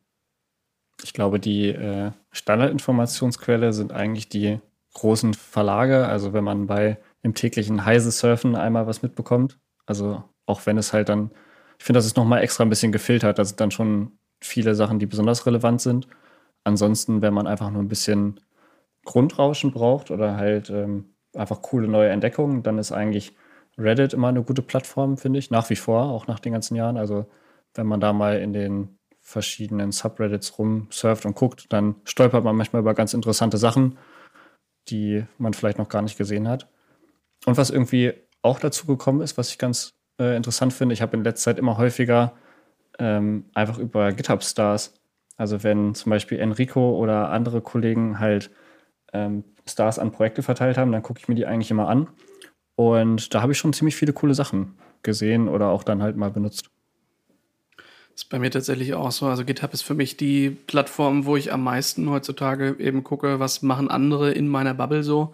Ich 1.03 1.15
glaube, 1.15 1.41
die 1.41 1.69
äh, 1.69 2.13
Standardinformationsquelle 2.33 3.73
sind 3.73 3.93
eigentlich 3.93 4.29
die 4.29 4.61
großen 4.93 5.33
Verlage. 5.33 6.07
Also 6.07 6.35
wenn 6.35 6.45
man 6.45 6.67
bei 6.67 6.99
im 7.23 7.33
täglichen 7.33 7.87
Heise 7.87 8.11
Surfen 8.11 8.57
einmal 8.57 8.87
was 8.87 9.01
mitbekommt. 9.01 9.59
Also 9.87 10.23
auch 10.45 10.67
wenn 10.67 10.77
es 10.77 10.93
halt 10.93 11.09
dann, 11.09 11.31
ich 11.79 11.85
finde, 11.87 11.97
das 11.97 12.05
ist 12.05 12.19
nochmal 12.19 12.43
extra 12.43 12.63
ein 12.63 12.69
bisschen 12.69 12.93
gefiltert. 12.93 13.39
Da 13.39 13.45
sind 13.47 13.59
dann 13.59 13.71
schon 13.71 14.19
viele 14.41 14.75
Sachen, 14.75 14.99
die 14.99 15.07
besonders 15.07 15.47
relevant 15.47 15.81
sind. 15.81 16.09
Ansonsten, 16.65 17.23
wenn 17.23 17.35
man 17.35 17.47
einfach 17.47 17.71
nur 17.71 17.83
ein 17.83 17.89
bisschen 17.89 18.41
Grundrauschen 19.05 19.73
braucht 19.73 20.11
oder 20.11 20.37
halt 20.37 20.71
ähm, 20.71 21.15
einfach 21.35 21.63
coole 21.63 21.89
neue 21.89 22.11
Entdeckungen, 22.11 22.63
dann 22.63 22.79
ist 22.79 22.93
eigentlich 22.93 23.35
Reddit 23.79 24.13
immer 24.13 24.29
eine 24.29 24.43
gute 24.43 24.63
Plattform, 24.63 25.17
finde 25.17 25.39
ich, 25.39 25.51
nach 25.51 25.71
wie 25.71 25.77
vor, 25.77 26.05
auch 26.05 26.27
nach 26.27 26.41
den 26.41 26.53
ganzen 26.53 26.77
Jahren. 26.77 26.97
Also 26.97 27.27
wenn 27.75 27.87
man 27.87 28.01
da 28.01 28.13
mal 28.13 28.39
in 28.39 28.53
den 28.53 28.99
verschiedenen 29.21 29.93
Subreddits 29.93 30.59
rumsurft 30.59 31.25
und 31.25 31.35
guckt, 31.35 31.73
dann 31.73 31.97
stolpert 32.05 32.45
man 32.45 32.57
manchmal 32.57 32.81
über 32.81 32.95
ganz 32.95 33.15
interessante 33.15 33.59
Sachen, 33.59 33.99
die 34.89 35.25
man 35.39 35.55
vielleicht 35.55 35.79
noch 35.79 35.89
gar 35.89 36.03
nicht 36.03 36.19
gesehen 36.19 36.49
hat. 36.49 36.69
Und 37.47 37.57
was 37.57 37.71
irgendwie 37.71 38.13
auch 38.43 38.59
dazu 38.59 38.87
gekommen 38.87 39.21
ist, 39.21 39.39
was 39.39 39.51
ich 39.51 39.59
ganz 39.59 39.95
äh, 40.21 40.37
interessant 40.37 40.73
finde, 40.73 40.95
ich 40.95 41.03
habe 41.03 41.17
in 41.17 41.25
letzter 41.25 41.53
Zeit 41.53 41.59
immer 41.59 41.79
häufiger 41.79 42.35
ähm, 43.01 43.47
einfach 43.55 43.79
über 43.79 44.13
GitHub-Stars. 44.13 44.95
Also 45.37 45.63
wenn 45.65 45.95
zum 45.95 46.11
Beispiel 46.11 46.39
Enrico 46.39 46.97
oder 46.97 47.31
andere 47.31 47.63
Kollegen 47.63 48.21
halt 48.21 48.51
ähm, 49.13 49.43
Stars 49.67 49.99
an 49.99 50.13
Projekte 50.13 50.43
verteilt 50.43 50.77
haben, 50.77 50.93
dann 50.93 51.03
gucke 51.03 51.19
ich 51.19 51.29
mir 51.29 51.35
die 51.35 51.47
eigentlich 51.47 51.71
immer 51.71 51.89
an. 51.89 52.09
Und 52.77 53.35
da 53.35 53.43
habe 53.43 53.53
ich 53.53 53.59
schon 53.59 53.73
ziemlich 53.73 53.97
viele 53.97 54.13
coole 54.13 54.35
Sachen 54.35 54.75
gesehen 55.03 55.49
oder 55.49 55.69
auch 55.69 55.83
dann 55.83 56.03
halt 56.03 56.17
mal 56.17 56.31
benutzt. 56.31 56.71
Das 58.13 58.25
ist 58.25 58.29
bei 58.29 58.39
mir 58.39 58.51
tatsächlich 58.51 58.93
auch 58.93 59.11
so. 59.13 59.27
Also 59.27 59.45
GitHub 59.45 59.73
ist 59.73 59.83
für 59.83 59.95
mich 59.95 60.17
die 60.17 60.51
Plattform, 60.51 61.25
wo 61.25 61.37
ich 61.37 61.53
am 61.53 61.63
meisten 61.63 62.11
heutzutage 62.11 62.77
eben 62.79 63.03
gucke, 63.03 63.41
was 63.41 63.63
machen 63.63 63.91
andere 63.91 64.33
in 64.33 64.47
meiner 64.49 64.75
Bubble 64.75 65.03
so 65.03 65.33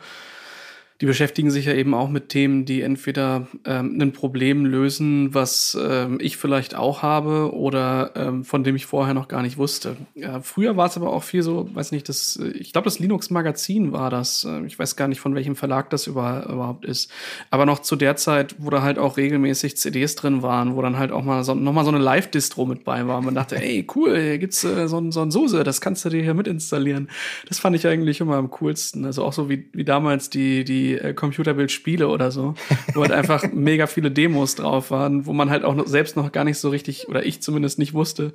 die 1.00 1.06
beschäftigen 1.06 1.50
sich 1.50 1.66
ja 1.66 1.74
eben 1.74 1.92
auch 1.92 2.08
mit 2.08 2.30
Themen, 2.30 2.64
die 2.64 2.80
entweder 2.80 3.48
ähm, 3.66 4.00
ein 4.00 4.12
Problem 4.12 4.64
lösen, 4.64 5.34
was 5.34 5.76
ähm, 5.78 6.18
ich 6.22 6.38
vielleicht 6.38 6.74
auch 6.74 7.02
habe 7.02 7.54
oder 7.54 8.12
ähm, 8.14 8.44
von 8.44 8.64
dem 8.64 8.76
ich 8.76 8.86
vorher 8.86 9.12
noch 9.12 9.28
gar 9.28 9.42
nicht 9.42 9.58
wusste. 9.58 9.96
Ja, 10.14 10.40
früher 10.40 10.76
war 10.78 10.86
es 10.86 10.96
aber 10.96 11.12
auch 11.12 11.22
viel 11.22 11.42
so, 11.42 11.68
weiß 11.74 11.92
nicht, 11.92 12.08
das, 12.08 12.36
ich 12.36 12.72
glaube, 12.72 12.86
das 12.86 12.98
Linux-Magazin 12.98 13.92
war 13.92 14.08
das. 14.08 14.44
Äh, 14.44 14.64
ich 14.64 14.78
weiß 14.78 14.96
gar 14.96 15.06
nicht, 15.06 15.20
von 15.20 15.34
welchem 15.34 15.54
Verlag 15.54 15.90
das 15.90 16.06
über, 16.06 16.46
überhaupt 16.48 16.86
ist. 16.86 17.10
Aber 17.50 17.66
noch 17.66 17.80
zu 17.80 17.96
der 17.96 18.16
Zeit, 18.16 18.56
wo 18.58 18.70
da 18.70 18.80
halt 18.80 18.98
auch 18.98 19.18
regelmäßig 19.18 19.76
CDs 19.76 20.14
drin 20.14 20.40
waren, 20.40 20.76
wo 20.76 20.82
dann 20.82 20.96
halt 20.96 21.12
auch 21.12 21.22
mal 21.22 21.44
so, 21.44 21.54
noch 21.54 21.74
mal 21.74 21.84
so 21.84 21.90
eine 21.90 21.98
Live-Distro 21.98 22.64
mit 22.64 22.84
bei 22.84 23.06
war. 23.06 23.18
Und 23.18 23.26
man 23.26 23.34
dachte, 23.34 23.56
ey, 23.56 23.86
cool, 23.94 24.18
hier 24.18 24.38
gibt's 24.38 24.64
äh, 24.64 24.88
so, 24.88 25.10
so 25.10 25.20
ein 25.20 25.30
Suse, 25.30 25.62
das 25.62 25.82
kannst 25.82 26.06
du 26.06 26.08
dir 26.08 26.22
hier 26.22 26.34
mit 26.34 26.48
installieren. 26.48 27.10
Das 27.48 27.58
fand 27.58 27.76
ich 27.76 27.86
eigentlich 27.86 28.20
immer 28.20 28.36
am 28.36 28.50
coolsten. 28.50 29.04
Also 29.04 29.24
auch 29.24 29.34
so 29.34 29.50
wie, 29.50 29.68
wie 29.74 29.84
damals 29.84 30.30
die, 30.30 30.64
die 30.64 30.85
äh, 30.94 31.14
Computerbild-Spiele 31.14 32.08
oder 32.08 32.30
so, 32.30 32.54
wo 32.94 33.02
halt 33.02 33.12
einfach 33.12 33.44
mega 33.52 33.86
viele 33.86 34.10
Demos 34.10 34.54
drauf 34.54 34.90
waren, 34.90 35.26
wo 35.26 35.32
man 35.32 35.50
halt 35.50 35.64
auch 35.64 35.74
noch, 35.74 35.86
selbst 35.86 36.16
noch 36.16 36.32
gar 36.32 36.44
nicht 36.44 36.58
so 36.58 36.68
richtig, 36.68 37.08
oder 37.08 37.26
ich 37.26 37.42
zumindest 37.42 37.78
nicht 37.78 37.94
wusste, 37.94 38.32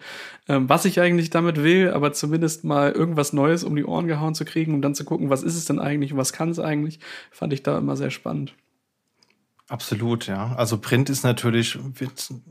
ähm, 0.48 0.70
was 0.70 0.86
ich 0.86 1.00
eigentlich 1.00 1.29
damit 1.29 1.63
will, 1.63 1.91
aber 1.91 2.13
zumindest 2.13 2.63
mal 2.63 2.91
irgendwas 2.91 3.34
Neues 3.34 3.63
um 3.63 3.75
die 3.75 3.86
Ohren 3.86 4.08
gehauen 4.08 4.36
zu 4.36 4.46
kriegen, 4.46 4.74
um 4.74 4.81
dann 4.81 4.96
zu 4.96 5.05
gucken, 5.05 5.29
was 5.29 5.43
ist 5.43 5.55
es 5.55 5.65
denn 5.65 5.79
eigentlich 5.79 6.13
und 6.13 6.20
was 6.20 6.34
kann 6.34 6.50
es 6.50 6.60
eigentlich, 6.60 7.00
fand 7.31 7.53
ich 7.53 7.63
da 7.63 7.77
immer 7.77 7.96
sehr 7.96 8.12
spannend. 8.12 8.53
Absolut, 9.72 10.27
ja. 10.27 10.53
Also 10.58 10.79
Print 10.79 11.10
ist 11.10 11.24
natürlich 11.24 11.79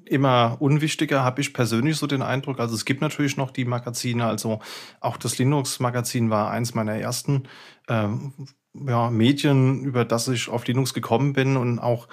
immer 0.07 0.57
unwichtiger, 0.59 1.23
habe 1.23 1.43
ich 1.43 1.53
persönlich 1.53 1.99
so 1.99 2.07
den 2.07 2.23
Eindruck. 2.23 2.59
Also 2.61 2.75
es 2.75 2.87
gibt 2.87 3.03
natürlich 3.03 3.37
noch 3.37 3.51
die 3.51 3.67
Magazine, 3.67 4.25
also 4.25 4.61
auch 5.01 5.19
das 5.19 5.37
Linux-Magazin 5.37 6.31
war 6.31 6.51
eins 6.51 6.73
meiner 6.73 6.95
ersten, 6.95 7.43
ähm, 7.89 8.33
ja, 8.75 9.11
Medien, 9.11 9.85
über 9.85 10.05
das 10.05 10.29
ich 10.29 10.49
auf 10.49 10.67
Linux 10.67 10.95
gekommen 10.95 11.33
bin 11.33 11.57
und 11.57 11.79
auch 11.79 12.09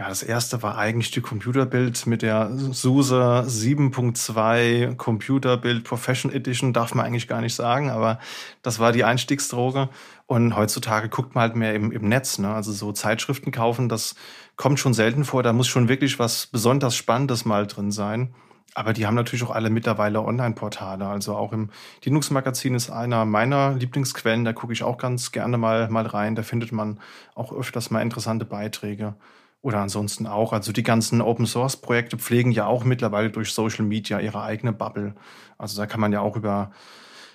ja, 0.00 0.08
das 0.08 0.22
erste 0.22 0.62
war 0.62 0.78
eigentlich 0.78 1.10
die 1.10 1.20
Computerbild 1.20 2.06
mit 2.06 2.22
der 2.22 2.50
SUSE 2.54 3.44
7.2 3.46 4.96
Computerbild 4.96 5.84
Professional 5.84 6.34
Edition, 6.34 6.72
darf 6.72 6.94
man 6.94 7.04
eigentlich 7.04 7.28
gar 7.28 7.42
nicht 7.42 7.54
sagen, 7.54 7.90
aber 7.90 8.18
das 8.62 8.78
war 8.78 8.92
die 8.92 9.04
Einstiegsdroge. 9.04 9.90
Und 10.24 10.56
heutzutage 10.56 11.10
guckt 11.10 11.34
man 11.34 11.42
halt 11.42 11.56
mehr 11.56 11.74
im, 11.74 11.92
im 11.92 12.08
Netz, 12.08 12.38
ne? 12.38 12.54
Also 12.54 12.72
so 12.72 12.92
Zeitschriften 12.92 13.50
kaufen, 13.50 13.90
das 13.90 14.14
kommt 14.56 14.80
schon 14.80 14.94
selten 14.94 15.24
vor. 15.24 15.42
Da 15.42 15.52
muss 15.52 15.68
schon 15.68 15.90
wirklich 15.90 16.18
was 16.18 16.46
besonders 16.46 16.96
Spannendes 16.96 17.44
mal 17.44 17.66
drin 17.66 17.90
sein. 17.90 18.32
Aber 18.74 18.92
die 18.92 19.06
haben 19.06 19.14
natürlich 19.16 19.42
auch 19.42 19.50
alle 19.50 19.70
mittlerweile 19.70 20.22
Online-Portale. 20.22 21.06
Also 21.06 21.34
auch 21.34 21.52
im 21.52 21.70
Linux-Magazin 22.04 22.74
ist 22.74 22.90
einer 22.90 23.24
meiner 23.24 23.74
Lieblingsquellen. 23.74 24.44
Da 24.44 24.52
gucke 24.52 24.72
ich 24.72 24.82
auch 24.84 24.96
ganz 24.96 25.32
gerne 25.32 25.58
mal, 25.58 25.88
mal 25.88 26.06
rein. 26.06 26.36
Da 26.36 26.42
findet 26.42 26.70
man 26.70 27.00
auch 27.34 27.52
öfters 27.52 27.90
mal 27.90 28.00
interessante 28.02 28.44
Beiträge. 28.44 29.14
Oder 29.62 29.80
ansonsten 29.80 30.26
auch. 30.26 30.52
Also 30.52 30.72
die 30.72 30.84
ganzen 30.84 31.20
Open-Source-Projekte 31.20 32.16
pflegen 32.16 32.52
ja 32.52 32.66
auch 32.66 32.84
mittlerweile 32.84 33.30
durch 33.30 33.52
Social 33.52 33.84
Media 33.84 34.20
ihre 34.20 34.42
eigene 34.42 34.72
Bubble. 34.72 35.14
Also 35.58 35.76
da 35.80 35.86
kann 35.86 36.00
man 36.00 36.12
ja 36.12 36.20
auch 36.20 36.36
über 36.36 36.70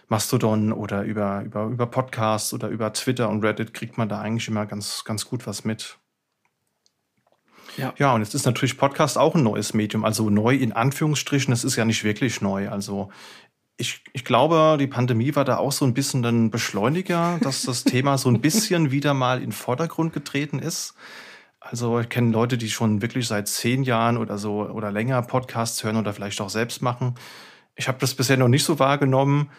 Mastodon 0.07 0.71
oder 0.71 1.03
über, 1.03 1.41
über, 1.43 1.65
über 1.65 1.87
Podcasts 1.87 2.53
oder 2.53 2.69
über 2.69 2.93
Twitter 2.93 3.29
und 3.29 3.43
Reddit 3.43 3.73
kriegt 3.73 3.97
man 3.97 4.09
da 4.09 4.21
eigentlich 4.21 4.47
immer 4.47 4.65
ganz, 4.65 5.03
ganz 5.03 5.25
gut 5.25 5.45
was 5.47 5.65
mit. 5.65 5.97
Ja. 7.77 7.93
ja, 7.97 8.13
und 8.13 8.21
jetzt 8.21 8.35
ist 8.35 8.45
natürlich 8.45 8.77
Podcast 8.77 9.17
auch 9.17 9.35
ein 9.35 9.43
neues 9.43 9.73
Medium. 9.73 10.05
Also 10.05 10.29
neu 10.29 10.55
in 10.55 10.71
Anführungsstrichen, 10.71 11.53
es 11.53 11.63
ist 11.63 11.75
ja 11.75 11.85
nicht 11.85 12.03
wirklich 12.03 12.41
neu. 12.41 12.69
Also 12.69 13.09
ich, 13.77 14.01
ich 14.13 14.23
glaube, 14.23 14.77
die 14.79 14.87
Pandemie 14.87 15.35
war 15.35 15.45
da 15.45 15.57
auch 15.57 15.71
so 15.71 15.85
ein 15.85 15.93
bisschen 15.93 16.23
ein 16.25 16.51
Beschleuniger, 16.51 17.39
dass 17.41 17.63
das 17.63 17.83
Thema 17.85 18.17
so 18.17 18.29
ein 18.29 18.41
bisschen 18.41 18.91
wieder 18.91 19.13
mal 19.13 19.37
in 19.37 19.47
den 19.47 19.51
Vordergrund 19.51 20.13
getreten 20.13 20.59
ist. 20.59 20.95
Also 21.59 21.99
ich 21.99 22.09
kenne 22.09 22.31
Leute, 22.31 22.57
die 22.57 22.69
schon 22.69 23.01
wirklich 23.01 23.27
seit 23.27 23.47
zehn 23.47 23.83
Jahren 23.83 24.17
oder 24.17 24.37
so 24.37 24.69
oder 24.69 24.91
länger 24.91 25.21
Podcasts 25.23 25.83
hören 25.83 25.97
oder 25.97 26.13
vielleicht 26.13 26.39
auch 26.39 26.49
selbst 26.49 26.81
machen. 26.81 27.15
Ich 27.75 27.87
habe 27.87 27.97
das 27.99 28.13
bisher 28.13 28.37
noch 28.37 28.47
nicht 28.47 28.63
so 28.63 28.79
wahrgenommen. 28.79 29.49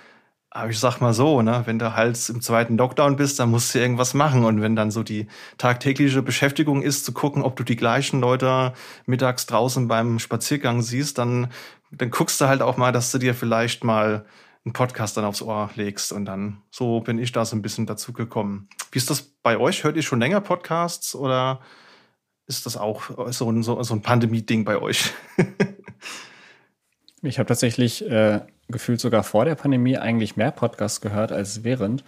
Aber 0.57 0.71
ich 0.71 0.79
sag 0.79 1.01
mal 1.01 1.13
so, 1.13 1.43
ne, 1.43 1.65
wenn 1.67 1.79
du 1.79 1.95
halt 1.95 2.31
im 2.31 2.41
zweiten 2.41 2.79
Lockdown 2.79 3.17
bist, 3.17 3.39
dann 3.39 3.51
musst 3.51 3.75
du 3.75 3.79
irgendwas 3.79 4.15
machen. 4.15 4.43
Und 4.43 4.63
wenn 4.63 4.75
dann 4.75 4.91
so 4.91 5.03
die 5.03 5.27
tagtägliche 5.59 6.23
Beschäftigung 6.23 6.81
ist, 6.81 7.05
zu 7.05 7.13
gucken, 7.13 7.43
ob 7.43 7.57
du 7.57 7.63
die 7.63 7.77
gleichen 7.77 8.21
Leute 8.21 8.73
mittags 9.05 9.45
draußen 9.45 9.87
beim 9.87 10.19
Spaziergang 10.19 10.81
siehst, 10.81 11.19
dann, 11.19 11.49
dann 11.91 12.11
guckst 12.11 12.41
du 12.41 12.47
halt 12.47 12.63
auch 12.63 12.79
mal, 12.79 12.91
dass 12.91 13.13
du 13.13 13.19
dir 13.19 13.35
vielleicht 13.35 13.85
mal 13.85 14.25
einen 14.65 14.73
Podcast 14.73 15.19
dann 15.19 15.27
aufs 15.27 15.43
Ohr 15.43 15.69
legst. 15.75 16.11
Und 16.11 16.25
dann, 16.25 16.63
so 16.71 17.01
bin 17.01 17.19
ich 17.19 17.33
da 17.33 17.45
so 17.45 17.55
ein 17.55 17.61
bisschen 17.61 17.85
dazu 17.85 18.15
gekommen. 18.15 18.71
Wie 18.93 18.99
ist 18.99 19.11
das 19.11 19.21
bei 19.43 19.59
euch? 19.59 19.85
Hört 19.85 19.97
ihr 19.97 20.03
schon 20.03 20.21
länger 20.21 20.41
Podcasts 20.41 21.15
oder 21.15 21.61
ist 22.47 22.65
das 22.65 22.79
auch 22.79 23.03
so 23.31 23.51
ein, 23.51 23.63
so, 23.63 23.83
so 23.83 23.93
ein 23.93 24.01
Pandemie-Ding 24.01 24.65
bei 24.65 24.79
euch? 24.79 25.13
ich 27.23 27.39
habe 27.39 27.47
tatsächlich 27.47 28.09
äh, 28.09 28.41
gefühlt 28.69 29.01
sogar 29.01 29.23
vor 29.23 29.45
der 29.45 29.55
Pandemie 29.55 29.97
eigentlich 29.97 30.37
mehr 30.37 30.51
Podcasts 30.51 31.01
gehört 31.01 31.33
als 31.33 31.65
während, 31.65 32.05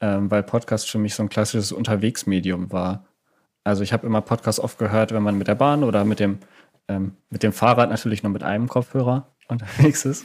ähm, 0.00 0.30
weil 0.30 0.42
Podcast 0.42 0.90
für 0.90 0.98
mich 0.98 1.14
so 1.14 1.22
ein 1.22 1.28
klassisches 1.28 1.72
Unterwegsmedium 1.72 2.72
war. 2.72 3.06
Also 3.64 3.82
ich 3.82 3.92
habe 3.92 4.06
immer 4.06 4.20
Podcasts 4.20 4.60
oft 4.60 4.78
gehört, 4.78 5.12
wenn 5.12 5.22
man 5.22 5.36
mit 5.36 5.48
der 5.48 5.56
Bahn 5.56 5.82
oder 5.82 6.04
mit 6.04 6.20
dem, 6.20 6.38
ähm, 6.88 7.16
mit 7.30 7.42
dem 7.42 7.52
Fahrrad 7.52 7.90
natürlich 7.90 8.22
nur 8.22 8.32
mit 8.32 8.42
einem 8.42 8.68
Kopfhörer 8.68 9.34
unterwegs 9.48 10.04
ist. 10.04 10.24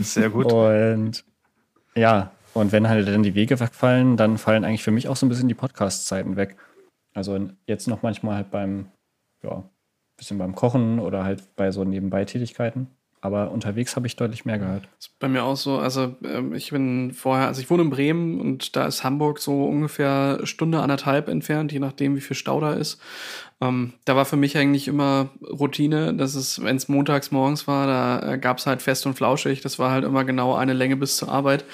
Sehr 0.00 0.30
gut. 0.30 0.52
Und 0.52 1.24
ja, 1.94 2.32
und 2.54 2.72
wenn 2.72 2.88
halt 2.88 3.08
dann 3.08 3.22
die 3.22 3.34
Wege 3.34 3.60
wegfallen, 3.60 4.16
dann 4.16 4.36
fallen 4.36 4.64
eigentlich 4.64 4.82
für 4.82 4.90
mich 4.90 5.08
auch 5.08 5.16
so 5.16 5.24
ein 5.24 5.28
bisschen 5.28 5.48
die 5.48 5.54
Podcast-Zeiten 5.54 6.36
weg. 6.36 6.56
Also 7.14 7.48
jetzt 7.66 7.88
noch 7.88 8.02
manchmal 8.02 8.36
halt 8.36 8.50
beim, 8.50 8.86
ja, 9.42 9.64
bisschen 10.16 10.38
beim 10.38 10.54
Kochen 10.54 10.98
oder 10.98 11.24
halt 11.24 11.56
bei 11.56 11.70
so 11.70 11.84
Nebenbei-Tätigkeiten. 11.84 12.88
Aber 13.24 13.52
unterwegs 13.52 13.94
habe 13.94 14.08
ich 14.08 14.16
deutlich 14.16 14.44
mehr 14.44 14.58
gehört. 14.58 14.82
Das 14.96 15.06
ist 15.06 15.18
bei 15.20 15.28
mir 15.28 15.44
auch 15.44 15.56
so. 15.56 15.78
Also 15.78 16.16
ähm, 16.24 16.54
ich 16.54 16.72
bin 16.72 17.12
vorher, 17.12 17.46
also 17.46 17.62
ich 17.62 17.70
wohne 17.70 17.84
in 17.84 17.90
Bremen 17.90 18.40
und 18.40 18.74
da 18.74 18.84
ist 18.84 19.04
Hamburg 19.04 19.38
so 19.38 19.64
ungefähr 19.64 20.40
Stunde 20.42 20.80
anderthalb 20.80 21.28
entfernt, 21.28 21.70
je 21.70 21.78
nachdem, 21.78 22.16
wie 22.16 22.20
viel 22.20 22.36
Stau 22.36 22.60
da 22.60 22.72
ist. 22.72 23.00
Ähm, 23.62 23.92
da 24.04 24.16
war 24.16 24.24
für 24.24 24.36
mich 24.36 24.58
eigentlich 24.58 24.88
immer 24.88 25.28
Routine, 25.40 26.12
dass 26.14 26.34
es, 26.34 26.64
wenn 26.64 26.74
es 26.74 26.88
montags 26.88 27.30
morgens 27.30 27.68
war, 27.68 27.86
da 27.86 28.32
äh, 28.32 28.38
gab 28.38 28.58
es 28.58 28.66
halt 28.66 28.82
fest 28.82 29.06
und 29.06 29.14
flauschig. 29.14 29.60
Das 29.60 29.78
war 29.78 29.92
halt 29.92 30.04
immer 30.04 30.24
genau 30.24 30.56
eine 30.56 30.72
Länge 30.72 30.96
bis 30.96 31.16
zur 31.16 31.28
Arbeit. 31.28 31.64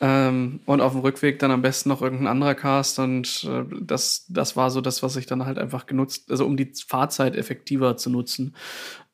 Ähm, 0.00 0.60
und 0.64 0.80
auf 0.80 0.92
dem 0.92 1.02
Rückweg 1.02 1.38
dann 1.40 1.50
am 1.50 1.60
besten 1.60 1.90
noch 1.90 2.00
irgendein 2.00 2.28
anderer 2.28 2.54
Cast. 2.54 2.98
Und 2.98 3.44
äh, 3.44 3.64
das, 3.78 4.24
das 4.30 4.56
war 4.56 4.70
so 4.70 4.80
das, 4.80 5.02
was 5.02 5.16
ich 5.16 5.26
dann 5.26 5.44
halt 5.44 5.58
einfach 5.58 5.84
genutzt, 5.84 6.30
also 6.30 6.46
um 6.46 6.56
die 6.56 6.72
Fahrzeit 6.86 7.36
effektiver 7.36 7.98
zu 7.98 8.08
nutzen. 8.08 8.54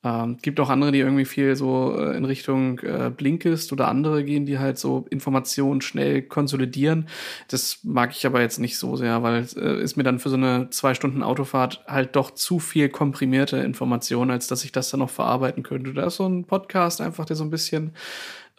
Ähm, 0.03 0.37
gibt 0.41 0.59
auch 0.59 0.69
andere, 0.69 0.91
die 0.91 0.99
irgendwie 0.99 1.25
viel 1.25 1.55
so 1.55 1.95
äh, 1.95 2.17
in 2.17 2.25
Richtung 2.25 2.79
äh, 2.79 3.11
Blinkist 3.15 3.71
oder 3.71 3.87
andere 3.87 4.23
gehen, 4.23 4.47
die 4.47 4.57
halt 4.57 4.79
so 4.79 5.05
Informationen 5.11 5.81
schnell 5.81 6.23
konsolidieren. 6.23 7.07
Das 7.49 7.79
mag 7.83 8.11
ich 8.11 8.25
aber 8.25 8.41
jetzt 8.41 8.57
nicht 8.57 8.79
so 8.79 8.95
sehr, 8.95 9.21
weil 9.21 9.45
äh, 9.57 9.81
ist 9.81 9.97
mir 9.97 10.03
dann 10.03 10.17
für 10.17 10.29
so 10.29 10.37
eine 10.37 10.71
zwei 10.71 10.95
Stunden 10.95 11.21
Autofahrt 11.21 11.83
halt 11.87 12.15
doch 12.15 12.20
zu 12.29 12.59
viel 12.59 12.89
komprimierte 12.89 13.57
Information, 13.57 14.29
als 14.29 14.47
dass 14.47 14.63
ich 14.63 14.71
das 14.71 14.91
dann 14.91 14.99
noch 14.99 15.09
verarbeiten 15.09 15.63
könnte. 15.63 15.93
Da 15.93 16.05
ist 16.05 16.17
so 16.17 16.27
ein 16.27 16.45
Podcast 16.45 17.01
einfach, 17.01 17.25
der 17.25 17.35
so 17.35 17.43
ein 17.43 17.49
bisschen 17.49 17.95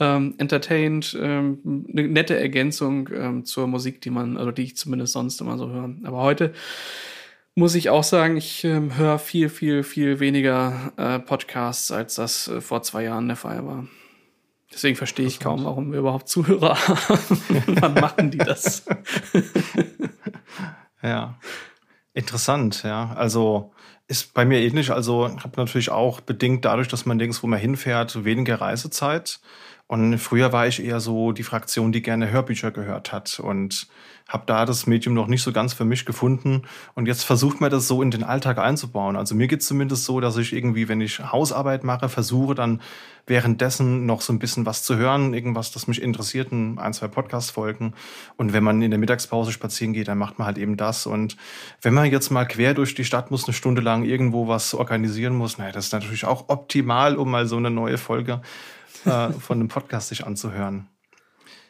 ähm, 0.01 0.35
entertained, 0.39 1.17
ähm, 1.21 1.87
eine 1.93 2.09
nette 2.09 2.37
Ergänzung 2.37 3.09
ähm, 3.15 3.45
zur 3.45 3.69
Musik, 3.69 4.01
die 4.01 4.11
man, 4.11 4.37
also 4.37 4.51
die 4.51 4.63
ich 4.65 4.77
zumindest 4.77 5.13
sonst 5.13 5.41
immer 5.41 5.57
so 5.57 5.69
höre. 5.71 5.95
Aber 6.03 6.23
heute 6.23 6.53
muss 7.55 7.75
ich 7.75 7.91
auch 7.91 8.05
sagen, 8.05 8.37
ich 8.37 8.65
ähm, 8.65 8.97
höre 8.97 9.19
viel, 9.19 9.49
viel, 9.49 9.83
viel 9.83 10.21
weniger 10.21 10.93
äh, 10.97 11.19
Podcasts, 11.19 11.93
als 11.93 12.15
das 12.17 12.49
äh, 12.49 12.61
vor 12.61 12.83
zwei 12.83 13.05
Jahren 13.05 13.29
der 13.29 13.37
Fall 13.37 13.65
war. 13.67 13.87
Deswegen 14.73 14.97
verstehe 14.97 15.27
ich 15.27 15.39
kaum, 15.39 15.65
warum 15.65 15.93
wir 15.93 15.99
überhaupt 15.99 16.29
Zuhörer 16.29 16.77
haben. 16.89 17.43
Wann 17.67 17.95
machen 17.95 18.31
die 18.31 18.39
das? 18.39 18.87
ja. 21.03 21.39
Interessant, 22.15 22.83
ja. 22.83 23.13
Also 23.15 23.73
ist 24.07 24.35
bei 24.35 24.45
mir 24.45 24.61
ähnlich. 24.61 24.91
Also 24.91 25.29
habe 25.29 25.57
natürlich 25.57 25.91
auch 25.91 26.21
bedingt 26.21 26.65
dadurch, 26.65 26.89
dass 26.89 27.07
man 27.07 27.17
nirgends, 27.17 27.43
wo 27.43 27.47
man 27.47 27.59
hinfährt, 27.59 28.25
weniger 28.25 28.61
Reisezeit. 28.61 29.41
Und 29.87 30.19
früher 30.19 30.53
war 30.53 30.67
ich 30.67 30.83
eher 30.83 31.01
so 31.01 31.33
die 31.33 31.43
Fraktion, 31.43 31.93
die 31.93 32.03
gerne 32.03 32.31
Hörbücher 32.31 32.71
gehört 32.71 33.13
hat 33.13 33.41
und 33.41 33.89
habe 34.33 34.45
da 34.47 34.65
das 34.65 34.87
Medium 34.87 35.15
noch 35.15 35.27
nicht 35.27 35.43
so 35.43 35.53
ganz 35.53 35.75
für 35.75 35.85
mich 35.85 36.07
gefunden. 36.07 36.63
Und 36.95 37.07
jetzt 37.07 37.23
versucht 37.23 37.61
man 37.61 37.71
das 37.71 37.87
so 37.87 38.01
in 38.01 38.11
den 38.11 38.25
Alltag 38.25 38.59
einzubauen. 38.59 39.15
Also 39.15 39.35
mir 39.35 39.47
geht 39.47 39.61
es 39.61 39.67
zumindest 39.67 40.05
so, 40.05 40.21
dass 40.21 40.39
ich 40.39 40.55
irgendwie, 40.55 40.89
wenn 40.89 41.03
ich 41.03 41.21
Hausarbeit 41.21 41.85
mache, 41.85 42.09
versuche 42.09 42.55
dann 42.55 42.81
währenddessen 43.27 44.07
noch 44.07 44.23
so 44.23 44.33
ein 44.33 44.39
bisschen 44.39 44.65
was 44.65 44.85
zu 44.85 44.97
hören, 44.97 45.35
irgendwas, 45.35 45.71
das 45.71 45.87
mich 45.87 46.01
interessiert, 46.01 46.51
ein, 46.51 46.93
zwei 46.95 47.09
Podcast-Folgen. 47.09 47.93
Und 48.37 48.55
wenn 48.55 48.65
man 48.65 48.81
in 48.81 48.91
der 48.91 48.99
Mittagspause 48.99 49.53
spazieren 49.53 49.93
geht, 49.93 50.09
dann 50.09 50.19
macht 50.19 50.39
man 50.39 50.47
halt 50.47 50.57
eben 50.57 50.79
das. 50.79 51.07
Und 51.07 51.37
wenn 51.83 51.93
man 51.93 52.11
jetzt 52.11 52.31
mal 52.31 52.47
quer 52.47 52.73
durch 52.73 52.95
die 52.95 53.05
Stadt 53.05 53.31
muss, 53.31 53.45
eine 53.45 53.53
Stunde 53.53 53.83
lang 53.83 54.03
irgendwo 54.03 54.49
was 54.49 54.75
organisieren 54.75 55.37
muss, 55.37 55.59
naja, 55.59 55.73
das 55.73 55.87
ist 55.87 55.93
natürlich 55.93 56.25
auch 56.25 56.49
optimal, 56.49 57.17
um 57.17 57.31
mal 57.31 57.47
so 57.47 57.59
eine 57.59 57.71
neue 57.71 57.99
Folge 57.99 58.41
äh, 59.05 59.29
von 59.29 59.59
einem 59.59 59.69
Podcast 59.69 60.09
sich 60.09 60.27
anzuhören. 60.27 60.89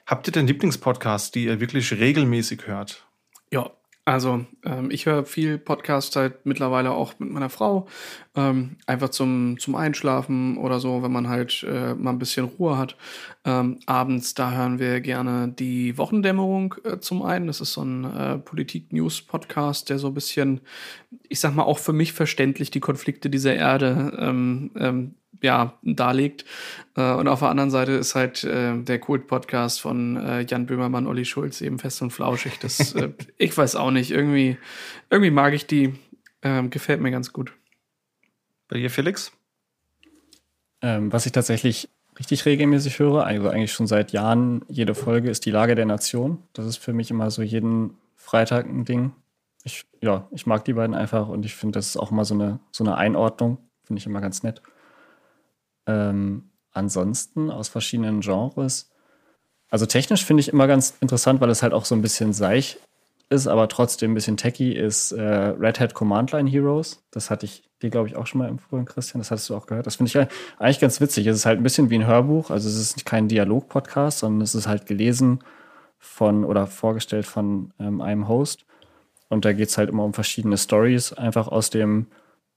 Habt 0.06 0.28
ihr 0.28 0.32
denn 0.32 0.46
Lieblingspodcasts, 0.46 1.30
die 1.30 1.44
ihr 1.44 1.60
wirklich 1.60 1.92
regelmäßig 1.92 2.66
hört? 2.66 3.06
Ja, 3.50 3.70
also 4.04 4.44
ähm, 4.64 4.90
ich 4.90 5.06
höre 5.06 5.24
viel 5.24 5.58
Podcast 5.58 6.16
halt 6.16 6.44
mittlerweile 6.44 6.90
auch 6.90 7.20
mit 7.20 7.30
meiner 7.30 7.50
Frau, 7.50 7.86
ähm, 8.34 8.76
einfach 8.86 9.10
zum, 9.10 9.60
zum 9.60 9.76
Einschlafen 9.76 10.56
oder 10.56 10.80
so, 10.80 11.04
wenn 11.04 11.12
man 11.12 11.28
halt 11.28 11.64
äh, 11.68 11.94
mal 11.94 12.10
ein 12.10 12.18
bisschen 12.18 12.46
Ruhe 12.46 12.76
hat. 12.76 12.96
Ähm, 13.44 13.78
abends, 13.86 14.34
da 14.34 14.50
hören 14.50 14.80
wir 14.80 15.00
gerne 15.00 15.54
die 15.56 15.96
Wochendämmerung 15.98 16.74
äh, 16.82 16.98
zum 16.98 17.22
einen. 17.22 17.46
Das 17.46 17.60
ist 17.60 17.74
so 17.74 17.82
ein 17.82 18.04
äh, 18.04 18.38
Politik-News-Podcast, 18.38 19.88
der 19.88 20.00
so 20.00 20.08
ein 20.08 20.14
bisschen, 20.14 20.62
ich 21.28 21.38
sag 21.38 21.54
mal, 21.54 21.62
auch 21.62 21.78
für 21.78 21.92
mich 21.92 22.12
verständlich 22.12 22.72
die 22.72 22.80
Konflikte 22.80 23.30
dieser 23.30 23.54
Erde 23.54 24.16
ähm, 24.18 24.72
ähm, 24.76 25.14
ja, 25.42 25.78
darlegt. 25.82 26.44
Äh, 26.96 27.12
und 27.12 27.28
auf 27.28 27.40
der 27.40 27.48
anderen 27.48 27.70
Seite 27.70 27.92
ist 27.92 28.14
halt 28.14 28.44
äh, 28.44 28.80
der 28.82 28.98
Kult-Podcast 28.98 29.80
von 29.80 30.16
äh, 30.16 30.42
Jan 30.42 30.66
Böhmermann, 30.66 31.06
Olli 31.06 31.24
Schulz 31.24 31.60
eben 31.60 31.78
fest 31.78 32.02
und 32.02 32.12
flauschig. 32.12 32.58
Das, 32.60 32.92
äh, 32.94 33.10
ich 33.38 33.56
weiß 33.56 33.76
auch 33.76 33.90
nicht, 33.90 34.10
irgendwie, 34.10 34.56
irgendwie 35.10 35.30
mag 35.30 35.54
ich 35.54 35.66
die. 35.66 35.94
Ähm, 36.42 36.70
gefällt 36.70 37.00
mir 37.00 37.10
ganz 37.10 37.32
gut. 37.32 37.52
Bei 38.68 38.78
dir, 38.78 38.90
Felix? 38.90 39.32
Ähm, 40.80 41.12
was 41.12 41.26
ich 41.26 41.32
tatsächlich 41.32 41.88
richtig 42.18 42.44
regelmäßig 42.44 42.98
höre, 42.98 43.24
also 43.24 43.48
eigentlich 43.48 43.72
schon 43.72 43.86
seit 43.86 44.12
Jahren, 44.12 44.64
jede 44.68 44.94
Folge 44.94 45.30
ist 45.30 45.46
die 45.46 45.50
Lage 45.50 45.74
der 45.74 45.86
Nation. 45.86 46.42
Das 46.52 46.66
ist 46.66 46.78
für 46.78 46.92
mich 46.92 47.10
immer 47.10 47.30
so 47.30 47.42
jeden 47.42 47.96
Freitag 48.16 48.66
ein 48.66 48.84
Ding. 48.84 49.12
Ich, 49.64 49.84
ja, 50.00 50.26
ich 50.32 50.46
mag 50.46 50.64
die 50.64 50.72
beiden 50.72 50.94
einfach 50.94 51.28
und 51.28 51.44
ich 51.44 51.54
finde, 51.54 51.78
das 51.78 51.88
ist 51.88 51.96
auch 51.96 52.10
mal 52.10 52.24
so 52.24 52.34
eine, 52.34 52.58
so 52.72 52.82
eine 52.82 52.96
Einordnung. 52.96 53.58
Finde 53.84 54.00
ich 54.00 54.06
immer 54.06 54.20
ganz 54.20 54.42
nett. 54.42 54.62
Ähm, 55.86 56.50
ansonsten 56.72 57.50
aus 57.50 57.68
verschiedenen 57.68 58.20
Genres. 58.20 58.90
Also 59.68 59.86
technisch 59.86 60.24
finde 60.24 60.42
ich 60.42 60.48
immer 60.48 60.66
ganz 60.66 60.94
interessant, 61.00 61.40
weil 61.40 61.50
es 61.50 61.62
halt 61.62 61.72
auch 61.72 61.84
so 61.84 61.94
ein 61.94 62.02
bisschen 62.02 62.32
seich 62.32 62.78
ist, 63.32 63.46
aber 63.46 63.68
trotzdem 63.68 64.12
ein 64.12 64.14
bisschen 64.14 64.36
techy, 64.36 64.72
ist 64.72 65.12
äh, 65.12 65.22
Red 65.22 65.80
Hat 65.80 65.94
Command 65.94 66.32
Line 66.32 66.48
Heroes. 66.48 67.02
Das 67.10 67.30
hatte 67.30 67.46
ich 67.46 67.62
dir, 67.80 67.90
glaube 67.90 68.08
ich, 68.08 68.16
auch 68.16 68.26
schon 68.26 68.40
mal 68.40 68.48
empfohlen, 68.48 68.84
Christian. 68.84 69.20
Das 69.20 69.30
hattest 69.30 69.48
du 69.48 69.56
auch 69.56 69.66
gehört. 69.66 69.86
Das 69.86 69.96
finde 69.96 70.10
ich 70.10 70.28
eigentlich 70.58 70.80
ganz 70.80 71.00
witzig. 71.00 71.26
Es 71.26 71.38
ist 71.38 71.46
halt 71.46 71.58
ein 71.58 71.62
bisschen 71.62 71.88
wie 71.90 71.96
ein 71.96 72.06
Hörbuch. 72.06 72.50
Also 72.50 72.68
es 72.68 72.76
ist 72.76 73.06
kein 73.06 73.28
Dialog-Podcast, 73.28 74.18
sondern 74.18 74.42
es 74.42 74.54
ist 74.54 74.68
halt 74.68 74.86
gelesen 74.86 75.42
von 75.98 76.44
oder 76.44 76.66
vorgestellt 76.66 77.26
von 77.26 77.72
ähm, 77.80 78.00
einem 78.00 78.28
Host. 78.28 78.66
Und 79.28 79.46
da 79.46 79.54
geht 79.54 79.70
es 79.70 79.78
halt 79.78 79.88
immer 79.88 80.04
um 80.04 80.12
verschiedene 80.12 80.58
Stories, 80.58 81.14
einfach 81.14 81.48
aus 81.48 81.70
dem 81.70 82.08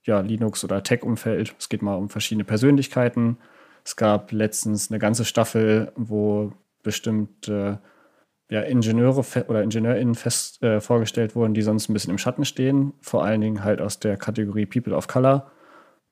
ja, 0.05 0.19
Linux- 0.21 0.63
oder 0.63 0.83
Tech-Umfeld. 0.83 1.55
Es 1.59 1.69
geht 1.69 1.81
mal 1.81 1.95
um 1.95 2.09
verschiedene 2.09 2.43
Persönlichkeiten. 2.43 3.37
Es 3.83 3.95
gab 3.95 4.31
letztens 4.31 4.89
eine 4.89 4.99
ganze 4.99 5.25
Staffel, 5.25 5.91
wo 5.95 6.53
bestimmte 6.83 7.81
ja, 8.49 8.61
Ingenieure 8.61 9.25
oder 9.47 9.63
IngenieurInnen 9.63 10.15
fest 10.15 10.61
äh, 10.61 10.79
vorgestellt 10.79 11.35
wurden, 11.35 11.55
die 11.55 11.63
sonst 11.63 11.89
ein 11.89 11.93
bisschen 11.93 12.11
im 12.11 12.19
Schatten 12.19 12.45
stehen. 12.45 12.93
Vor 13.01 13.23
allen 13.23 13.41
Dingen 13.41 13.63
halt 13.63 13.81
aus 13.81 13.99
der 13.99 14.17
Kategorie 14.17 14.67
People 14.67 14.95
of 14.95 15.07
Color. 15.07 15.51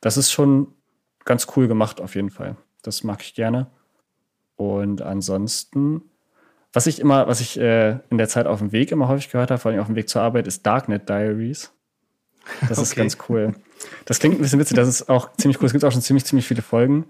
Das 0.02 0.18
ist 0.18 0.32
schon 0.32 0.74
ganz 1.26 1.48
cool 1.56 1.68
gemacht, 1.68 2.02
auf 2.02 2.16
jeden 2.16 2.32
Fall. 2.32 2.58
Das 2.82 3.04
mag 3.04 3.22
ich 3.22 3.36
gerne. 3.36 3.68
Und 4.56 5.02
ansonsten, 5.02 6.02
was 6.74 6.88
ich 6.88 7.00
immer, 7.00 7.28
was 7.28 7.40
ich 7.40 7.60
äh, 7.60 8.00
in 8.10 8.18
der 8.18 8.28
Zeit 8.28 8.48
auf 8.48 8.60
dem 8.60 8.72
Weg 8.72 8.92
immer 8.92 9.08
häufig 9.08 9.30
gehört 9.30 9.52
habe, 9.52 9.60
vor 9.60 9.72
allem 9.72 9.82
auf 9.82 9.88
dem 9.88 9.96
Weg 9.96 10.10
zur 10.10 10.22
Arbeit, 10.24 10.48
ist 10.48 10.66
Darknet 10.66 11.08
Diaries. 11.08 11.72
Das 12.68 12.78
okay. 12.78 12.82
ist 12.82 12.96
ganz 12.96 13.18
cool. 13.30 13.56
Das 14.06 14.20
klingt 14.20 14.36
ein 14.36 14.42
bisschen 14.42 14.60
witzig, 14.60 14.76
das 14.76 14.88
ist 14.88 15.10
auch 15.10 15.32
ziemlich 15.38 15.60
cool. 15.60 15.68
Es 15.68 15.72
gibt 15.72 15.84
auch 15.86 15.92
schon 15.92 16.02
ziemlich, 16.02 16.26
ziemlich 16.26 16.48
viele 16.48 16.62
Folgen. 16.62 17.06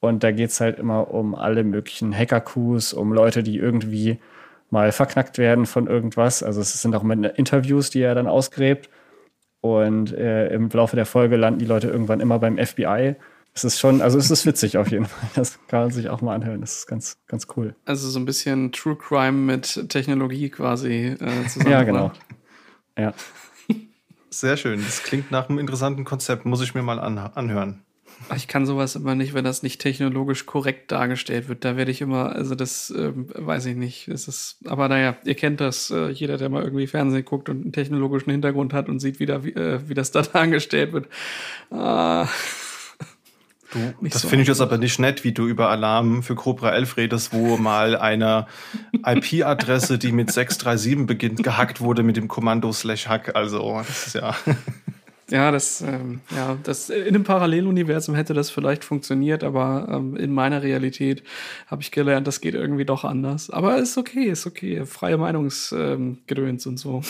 Und 0.00 0.22
da 0.22 0.30
geht's 0.30 0.60
halt 0.60 0.78
immer 0.78 1.10
um 1.10 1.34
alle 1.34 1.64
möglichen 1.64 2.16
Hacker-Coups, 2.16 2.92
um 2.92 3.12
Leute, 3.12 3.42
die 3.42 3.56
irgendwie 3.56 4.18
mal 4.70 4.92
verknackt 4.92 5.38
werden 5.38 5.66
von 5.66 5.86
irgendwas. 5.86 6.42
Also 6.42 6.60
es 6.60 6.80
sind 6.80 6.94
auch 6.94 7.02
immer 7.02 7.38
Interviews, 7.38 7.90
die 7.90 8.02
er 8.02 8.14
dann 8.14 8.26
ausgräbt. 8.26 8.90
Und 9.60 10.12
äh, 10.12 10.48
im 10.48 10.68
Laufe 10.68 10.96
der 10.96 11.06
Folge 11.06 11.36
landen 11.36 11.58
die 11.58 11.64
Leute 11.64 11.88
irgendwann 11.88 12.20
immer 12.20 12.38
beim 12.38 12.58
FBI. 12.58 13.16
Es 13.54 13.64
ist 13.64 13.80
schon, 13.80 14.02
also 14.02 14.18
es 14.18 14.30
ist 14.30 14.44
witzig 14.44 14.76
auf 14.76 14.90
jeden 14.90 15.06
Fall. 15.06 15.30
Das 15.34 15.58
kann 15.66 15.80
man 15.80 15.90
sich 15.90 16.10
auch 16.10 16.20
mal 16.20 16.34
anhören. 16.34 16.60
Das 16.60 16.78
ist 16.78 16.86
ganz, 16.86 17.18
ganz 17.26 17.46
cool. 17.56 17.74
Also 17.86 18.08
so 18.10 18.20
ein 18.20 18.26
bisschen 18.26 18.70
True 18.70 18.96
Crime 18.96 19.32
mit 19.32 19.88
Technologie 19.88 20.50
quasi 20.50 21.16
äh, 21.18 21.46
zusammen. 21.48 21.70
ja, 21.70 21.82
genau. 21.82 22.12
Ja. 22.98 23.14
Sehr 24.40 24.58
schön. 24.58 24.82
Das 24.84 25.02
klingt 25.02 25.30
nach 25.30 25.48
einem 25.48 25.58
interessanten 25.58 26.04
Konzept. 26.04 26.44
Muss 26.44 26.60
ich 26.62 26.74
mir 26.74 26.82
mal 26.82 26.98
an 26.98 27.16
anhören. 27.16 27.82
Ich 28.34 28.48
kann 28.48 28.66
sowas 28.66 28.96
immer 28.96 29.14
nicht, 29.14 29.34
wenn 29.34 29.44
das 29.44 29.62
nicht 29.62 29.80
technologisch 29.80 30.46
korrekt 30.46 30.90
dargestellt 30.90 31.48
wird. 31.48 31.64
Da 31.64 31.76
werde 31.76 31.90
ich 31.90 32.00
immer, 32.00 32.32
also 32.32 32.54
das 32.54 32.90
äh, 32.90 33.12
weiß 33.14 33.66
ich 33.66 33.76
nicht. 33.76 34.08
Es 34.08 34.28
ist, 34.28 34.58
aber 34.66 34.88
naja, 34.88 35.16
ihr 35.24 35.34
kennt 35.34 35.60
das. 35.60 35.90
Äh, 35.90 36.08
jeder, 36.10 36.36
der 36.36 36.48
mal 36.50 36.64
irgendwie 36.64 36.86
Fernsehen 36.86 37.24
guckt 37.24 37.48
und 37.48 37.62
einen 37.62 37.72
technologischen 37.72 38.30
Hintergrund 38.30 38.72
hat 38.72 38.88
und 38.88 39.00
sieht, 39.00 39.20
wie, 39.20 39.26
da, 39.26 39.44
wie, 39.44 39.52
äh, 39.52 39.80
wie 39.88 39.94
das 39.94 40.10
da 40.10 40.22
dargestellt 40.32 40.92
wird. 40.92 41.08
Ah. 41.70 42.28
Du, 43.76 44.08
das 44.08 44.22
so 44.22 44.28
finde 44.28 44.42
ich 44.42 44.48
jetzt 44.48 44.60
aber 44.60 44.78
nicht 44.78 44.98
nett, 44.98 45.24
wie 45.24 45.32
du 45.32 45.46
über 45.46 45.68
Alarm 45.70 46.22
für 46.22 46.34
Cobra 46.34 46.72
11 46.72 46.96
redest, 46.96 47.32
wo 47.32 47.56
mal 47.56 47.96
eine 47.96 48.46
IP-Adresse, 49.04 49.98
die 49.98 50.12
mit 50.12 50.30
637 50.30 51.06
beginnt, 51.06 51.42
gehackt 51.42 51.80
wurde 51.80 52.02
mit 52.02 52.16
dem 52.16 52.28
Kommando 52.28 52.72
slash 52.72 53.08
hack. 53.08 53.36
Also, 53.36 53.82
das 53.86 54.06
ist 54.08 54.14
ja. 54.14 54.34
Ja, 55.28 55.50
das, 55.50 55.80
ähm, 55.80 56.20
ja, 56.36 56.56
das 56.62 56.88
in 56.88 57.08
einem 57.08 57.24
Paralleluniversum 57.24 58.14
hätte 58.14 58.32
das 58.32 58.48
vielleicht 58.48 58.84
funktioniert, 58.84 59.42
aber 59.42 59.88
ähm, 59.90 60.16
in 60.16 60.32
meiner 60.32 60.62
Realität 60.62 61.24
habe 61.66 61.82
ich 61.82 61.90
gelernt, 61.90 62.28
das 62.28 62.40
geht 62.40 62.54
irgendwie 62.54 62.84
doch 62.84 63.04
anders. 63.04 63.50
Aber 63.50 63.76
ist 63.78 63.98
okay, 63.98 64.26
ist 64.26 64.46
okay. 64.46 64.86
Freie 64.86 65.16
Meinungsgedöns 65.16 66.66
ähm, 66.66 66.70
und 66.70 66.76
so. 66.76 67.02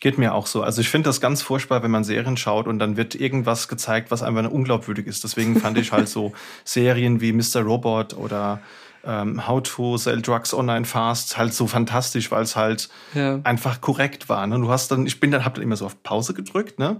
Geht 0.00 0.16
mir 0.16 0.34
auch 0.34 0.46
so. 0.46 0.62
Also 0.62 0.80
ich 0.80 0.88
finde 0.88 1.10
das 1.10 1.20
ganz 1.20 1.42
furchtbar, 1.42 1.82
wenn 1.82 1.90
man 1.90 2.04
Serien 2.04 2.38
schaut 2.38 2.66
und 2.66 2.78
dann 2.78 2.96
wird 2.96 3.14
irgendwas 3.14 3.68
gezeigt, 3.68 4.10
was 4.10 4.22
einfach 4.22 4.50
unglaubwürdig 4.50 5.06
ist. 5.06 5.24
Deswegen 5.24 5.60
fand 5.60 5.76
ich 5.76 5.92
halt 5.92 6.08
so 6.08 6.32
Serien 6.64 7.20
wie 7.20 7.32
Mr. 7.32 7.60
Robot 7.60 8.14
oder 8.14 8.60
ähm, 9.04 9.46
How 9.46 9.62
to 9.62 9.98
Sell 9.98 10.22
Drugs 10.22 10.54
Online 10.54 10.84
Fast 10.84 11.36
halt 11.36 11.52
so 11.52 11.66
fantastisch, 11.66 12.30
weil 12.30 12.42
es 12.42 12.56
halt 12.56 12.88
ja. 13.14 13.40
einfach 13.44 13.80
korrekt 13.80 14.28
war. 14.28 14.46
Ne? 14.46 14.58
Du 14.58 14.70
hast 14.70 14.90
dann, 14.90 15.06
ich 15.06 15.20
bin 15.20 15.30
dann, 15.30 15.44
hab 15.44 15.54
dann 15.54 15.62
immer 15.62 15.76
so 15.76 15.86
auf 15.86 16.02
Pause 16.02 16.34
gedrückt, 16.34 16.78
ne? 16.78 16.98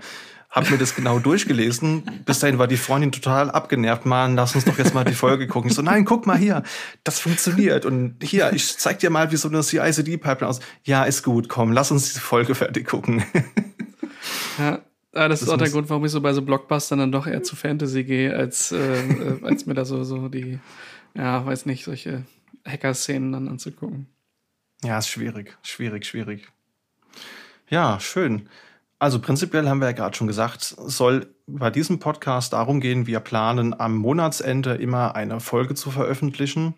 Hab 0.51 0.71
mir 0.71 0.79
das 0.79 0.97
genau 0.97 1.21
durchgelesen. 1.21 2.23
Bis 2.27 2.41
dahin 2.41 2.59
war 2.59 2.67
die 2.67 2.77
Freundin 2.77 3.13
total 3.13 3.51
abgenervt. 3.51 4.05
Mann, 4.05 4.35
lass 4.35 4.55
uns 4.55 4.65
doch 4.65 4.79
jetzt 4.79 4.95
mal 4.95 5.05
die 5.05 5.15
Folge 5.15 5.47
gucken. 5.47 5.71
Ich 5.71 5.77
so, 5.77 5.83
nein, 5.83 6.05
guck 6.05 6.27
mal 6.27 6.37
hier, 6.37 6.65
das 7.05 7.21
funktioniert. 7.21 7.85
Und 7.87 8.17
hier, 8.23 8.53
ich 8.53 8.77
zeig 8.79 8.99
dir 8.99 9.11
mal, 9.11 9.31
wie 9.31 9.37
so 9.37 9.49
eine 9.49 9.63
CICD-Pipeline 9.63 10.49
aus. 10.49 10.61
Ja, 10.83 11.05
ist 11.05 11.23
gut, 11.23 11.49
komm, 11.49 11.71
lass 11.71 11.93
uns 11.93 12.09
diese 12.09 12.21
Folge 12.21 12.55
fertig 12.55 12.89
gucken. 12.89 13.23
Ja, 14.59 14.81
Ah, 15.13 15.27
das, 15.27 15.41
das, 15.41 15.49
ist 15.49 15.55
auch 15.55 15.59
der 15.59 15.71
Grund, 15.71 15.91
warum 15.91 16.05
ich 16.05 16.13
so 16.13 16.21
bei 16.21 16.33
so 16.33 16.43
Blockbustern 16.43 17.01
dann 17.01 17.11
doch 17.11 17.27
eher 17.27 17.43
zu 17.43 17.57
Fantasy 17.57 18.05
gehe, 18.05 18.35
als, 18.35 18.71
äh, 18.71 18.77
äh, 18.79 19.43
als 19.43 19.67
mir 19.67 19.75
da 19.75 19.85
so, 19.85 20.05
so 20.05 20.29
die, 20.29 20.61
ja, 21.15 21.45
weiß 21.45 21.67
nicht, 21.67 21.85
solche 21.85 22.25
Hacker-Szenen 22.65 23.33
dann 23.33 23.49
anzugucken. 23.49 24.07
Ja, 24.85 24.99
ist 24.99 25.09
schwierig, 25.09 25.59
schwierig, 25.63 26.07
schwierig. 26.07 26.49
Ja, 27.69 27.99
schön. 27.99 28.49
Also 29.01 29.19
prinzipiell 29.19 29.67
haben 29.67 29.81
wir 29.81 29.87
ja 29.87 29.93
gerade 29.93 30.15
schon 30.15 30.27
gesagt, 30.27 30.63
soll 30.63 31.35
bei 31.47 31.71
diesem 31.71 32.01
Podcast 32.01 32.53
darum 32.53 32.81
gehen, 32.81 33.07
wir 33.07 33.21
planen 33.21 33.79
am 33.81 33.97
Monatsende 33.97 34.75
immer 34.75 35.15
eine 35.15 35.41
Folge 35.41 35.75
zu 35.75 35.91
veröffentlichen. 35.91 36.75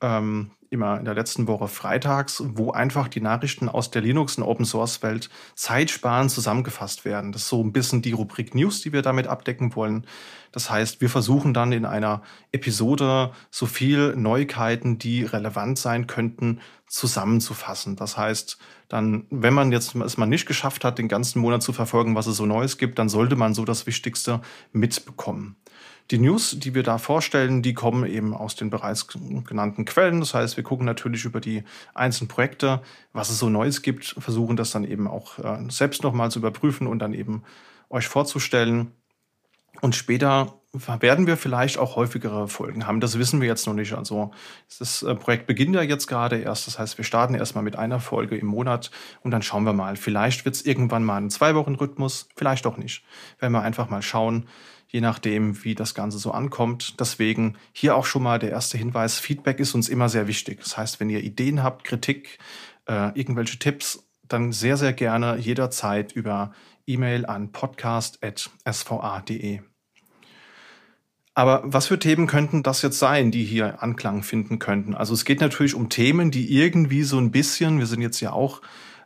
Ähm, 0.00 0.50
immer 0.70 0.98
in 0.98 1.04
der 1.04 1.14
letzten 1.14 1.46
Woche 1.46 1.68
freitags, 1.68 2.42
wo 2.44 2.70
einfach 2.70 3.08
die 3.08 3.20
Nachrichten 3.20 3.68
aus 3.68 3.90
der 3.90 4.02
Linux- 4.02 4.36
und 4.36 4.44
Open-Source-Welt 4.44 5.30
zeitsparend 5.54 6.30
zusammengefasst 6.30 7.04
werden. 7.04 7.32
Das 7.32 7.42
ist 7.42 7.48
so 7.48 7.62
ein 7.62 7.72
bisschen 7.72 8.02
die 8.02 8.12
Rubrik 8.12 8.54
News, 8.54 8.80
die 8.82 8.92
wir 8.92 9.02
damit 9.02 9.26
abdecken 9.26 9.74
wollen. 9.74 10.06
Das 10.52 10.70
heißt, 10.70 11.00
wir 11.00 11.10
versuchen 11.10 11.54
dann 11.54 11.72
in 11.72 11.84
einer 11.84 12.22
Episode 12.52 13.32
so 13.50 13.66
viel 13.66 14.16
Neuigkeiten, 14.16 14.98
die 14.98 15.24
relevant 15.24 15.78
sein 15.78 16.06
könnten, 16.06 16.60
zusammenzufassen. 16.86 17.96
Das 17.96 18.16
heißt, 18.16 18.58
dann, 18.88 19.26
wenn 19.30 19.52
man 19.52 19.72
jetzt 19.72 19.94
es 19.94 20.16
mal 20.16 20.26
nicht 20.26 20.46
geschafft 20.46 20.84
hat, 20.84 20.98
den 20.98 21.08
ganzen 21.08 21.40
Monat 21.40 21.62
zu 21.62 21.72
verfolgen, 21.72 22.14
was 22.14 22.26
es 22.26 22.38
so 22.38 22.46
Neues 22.46 22.78
gibt, 22.78 22.98
dann 22.98 23.10
sollte 23.10 23.36
man 23.36 23.52
so 23.54 23.64
das 23.64 23.86
Wichtigste 23.86 24.40
mitbekommen. 24.72 25.56
Die 26.10 26.18
News, 26.18 26.58
die 26.58 26.74
wir 26.74 26.82
da 26.82 26.96
vorstellen, 26.96 27.60
die 27.60 27.74
kommen 27.74 28.06
eben 28.06 28.32
aus 28.34 28.56
den 28.56 28.70
bereits 28.70 29.08
genannten 29.08 29.84
Quellen. 29.84 30.20
Das 30.20 30.32
heißt, 30.32 30.56
wir 30.56 30.64
gucken 30.64 30.86
natürlich 30.86 31.26
über 31.26 31.40
die 31.40 31.64
einzelnen 31.92 32.28
Projekte, 32.28 32.80
was 33.12 33.28
es 33.28 33.38
so 33.38 33.50
Neues 33.50 33.82
gibt, 33.82 34.16
versuchen 34.18 34.56
das 34.56 34.70
dann 34.70 34.84
eben 34.84 35.06
auch 35.06 35.38
äh, 35.38 35.58
selbst 35.68 36.02
nochmal 36.02 36.30
zu 36.30 36.38
überprüfen 36.38 36.86
und 36.86 37.00
dann 37.00 37.12
eben 37.12 37.42
euch 37.90 38.08
vorzustellen. 38.08 38.92
Und 39.80 39.94
später 39.94 40.54
werden 40.72 41.26
wir 41.26 41.36
vielleicht 41.36 41.78
auch 41.78 41.96
häufigere 41.96 42.48
Folgen 42.48 42.86
haben. 42.86 43.00
Das 43.00 43.18
wissen 43.18 43.40
wir 43.40 43.48
jetzt 43.48 43.66
noch 43.66 43.74
nicht. 43.74 43.94
Also 43.94 44.32
das 44.78 45.02
äh, 45.02 45.14
Projekt 45.14 45.46
beginnt 45.46 45.74
ja 45.74 45.82
jetzt 45.82 46.06
gerade 46.06 46.38
erst. 46.38 46.66
Das 46.66 46.78
heißt, 46.78 46.98
wir 46.98 47.04
starten 47.04 47.34
erstmal 47.34 47.64
mit 47.64 47.76
einer 47.76 48.00
Folge 48.00 48.36
im 48.36 48.46
Monat 48.46 48.90
und 49.22 49.30
dann 49.30 49.42
schauen 49.42 49.64
wir 49.64 49.72
mal. 49.72 49.96
Vielleicht 49.96 50.44
wird 50.44 50.54
es 50.54 50.66
irgendwann 50.66 51.04
mal 51.04 51.18
ein 51.18 51.30
Zwei-Wochen-Rhythmus, 51.30 52.28
vielleicht 52.34 52.66
auch 52.66 52.76
nicht. 52.76 53.04
Werden 53.38 53.52
wir 53.52 53.62
einfach 53.62 53.88
mal 53.88 54.02
schauen, 54.02 54.46
je 54.88 55.00
nachdem, 55.00 55.64
wie 55.64 55.74
das 55.74 55.94
Ganze 55.94 56.18
so 56.18 56.32
ankommt. 56.32 56.98
Deswegen 56.98 57.56
hier 57.72 57.96
auch 57.96 58.06
schon 58.06 58.22
mal 58.22 58.38
der 58.38 58.50
erste 58.50 58.78
Hinweis. 58.78 59.18
Feedback 59.18 59.60
ist 59.60 59.74
uns 59.74 59.88
immer 59.88 60.08
sehr 60.08 60.26
wichtig. 60.26 60.60
Das 60.62 60.76
heißt, 60.76 60.98
wenn 60.98 61.10
ihr 61.10 61.22
Ideen 61.22 61.62
habt, 61.62 61.84
Kritik, 61.84 62.38
äh, 62.86 63.16
irgendwelche 63.18 63.58
Tipps, 63.58 64.08
dann 64.26 64.52
sehr, 64.52 64.76
sehr 64.76 64.92
gerne 64.92 65.36
jederzeit 65.36 66.12
über 66.12 66.52
E-Mail 66.86 67.26
an 67.26 67.52
podcast.sva.de. 67.52 69.60
Aber 71.34 71.62
was 71.64 71.86
für 71.86 72.00
Themen 72.00 72.26
könnten 72.26 72.64
das 72.64 72.82
jetzt 72.82 72.98
sein, 72.98 73.30
die 73.30 73.44
hier 73.44 73.80
Anklang 73.82 74.24
finden 74.24 74.58
könnten? 74.58 74.96
Also 74.96 75.14
es 75.14 75.24
geht 75.24 75.40
natürlich 75.40 75.76
um 75.76 75.88
Themen, 75.88 76.32
die 76.32 76.52
irgendwie 76.52 77.04
so 77.04 77.18
ein 77.18 77.30
bisschen, 77.30 77.78
wir 77.78 77.86
sind 77.86 78.02
jetzt 78.02 78.20
ja 78.20 78.32
auch 78.32 78.60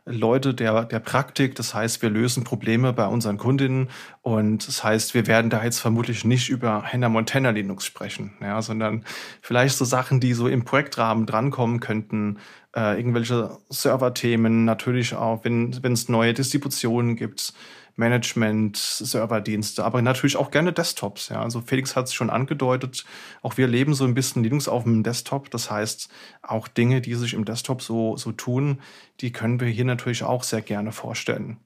Leute 0.05 0.53
der, 0.53 0.85
der 0.85 0.99
Praktik. 0.99 1.55
Das 1.55 1.73
heißt, 1.73 2.01
wir 2.01 2.09
lösen 2.09 2.43
Probleme 2.43 2.91
bei 2.93 3.07
unseren 3.07 3.37
Kundinnen 3.37 3.89
und 4.21 4.67
das 4.67 4.83
heißt, 4.83 5.13
wir 5.13 5.27
werden 5.27 5.49
da 5.49 5.63
jetzt 5.63 5.79
vermutlich 5.79 6.25
nicht 6.25 6.49
über 6.49 6.83
Hannah 6.83 7.09
Montana 7.09 7.51
Linux 7.51 7.85
sprechen, 7.85 8.33
ja, 8.41 8.61
sondern 8.61 9.05
vielleicht 9.41 9.77
so 9.77 9.85
Sachen, 9.85 10.19
die 10.19 10.33
so 10.33 10.47
im 10.47 10.65
Projektrahmen 10.65 11.25
drankommen 11.25 11.79
könnten, 11.79 12.39
äh, 12.75 12.97
irgendwelche 12.97 13.57
Serverthemen, 13.69 14.65
natürlich 14.65 15.15
auch, 15.15 15.45
wenn 15.45 15.71
es 15.71 16.09
neue 16.09 16.33
Distributionen 16.33 17.15
gibt, 17.15 17.53
Management, 17.95 18.77
Serverdienste, 18.77 19.83
aber 19.83 20.01
natürlich 20.01 20.37
auch 20.37 20.51
gerne 20.51 20.73
Desktops. 20.73 21.29
Ja. 21.29 21.41
Also 21.41 21.61
Felix 21.61 21.95
hat 21.95 22.05
es 22.05 22.13
schon 22.13 22.29
angedeutet, 22.29 23.05
auch 23.41 23.57
wir 23.57 23.67
leben 23.67 23.93
so 23.93 24.05
ein 24.05 24.15
bisschen 24.15 24.43
Linux 24.43 24.67
auf 24.67 24.83
dem 24.83 25.03
Desktop. 25.03 25.51
Das 25.51 25.69
heißt, 25.69 26.09
auch 26.41 26.67
Dinge, 26.67 27.01
die 27.01 27.15
sich 27.15 27.33
im 27.33 27.45
Desktop 27.45 27.81
so, 27.81 28.17
so 28.17 28.31
tun, 28.31 28.79
die 29.19 29.31
können 29.31 29.59
wir 29.59 29.67
hier 29.67 29.85
natürlich 29.85 30.23
auch 30.23 30.43
sehr 30.43 30.61
gerne 30.61 30.91
vorstellen. 30.91 31.57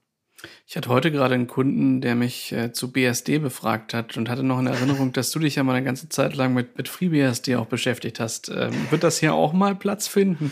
Ich 0.67 0.77
hatte 0.77 0.89
heute 0.89 1.11
gerade 1.11 1.33
einen 1.33 1.47
Kunden, 1.47 1.99
der 2.01 2.13
mich 2.13 2.51
äh, 2.51 2.71
zu 2.71 2.91
BSD 2.91 3.39
befragt 3.39 3.93
hat 3.93 4.17
und 4.17 4.29
hatte 4.29 4.43
noch 4.43 4.59
eine 4.59 4.69
Erinnerung, 4.69 5.11
dass 5.11 5.31
du 5.31 5.39
dich 5.39 5.55
ja 5.55 5.63
mal 5.63 5.73
eine 5.73 5.85
ganze 5.85 6.09
Zeit 6.09 6.35
lang 6.35 6.53
mit, 6.53 6.77
mit 6.77 6.89
FreeBSD 6.89 7.55
auch 7.55 7.65
beschäftigt 7.65 8.19
hast. 8.19 8.49
Ähm, 8.49 8.73
wird 8.91 9.03
das 9.03 9.17
hier 9.17 9.33
auch 9.33 9.53
mal 9.53 9.75
Platz 9.75 10.07
finden? 10.07 10.51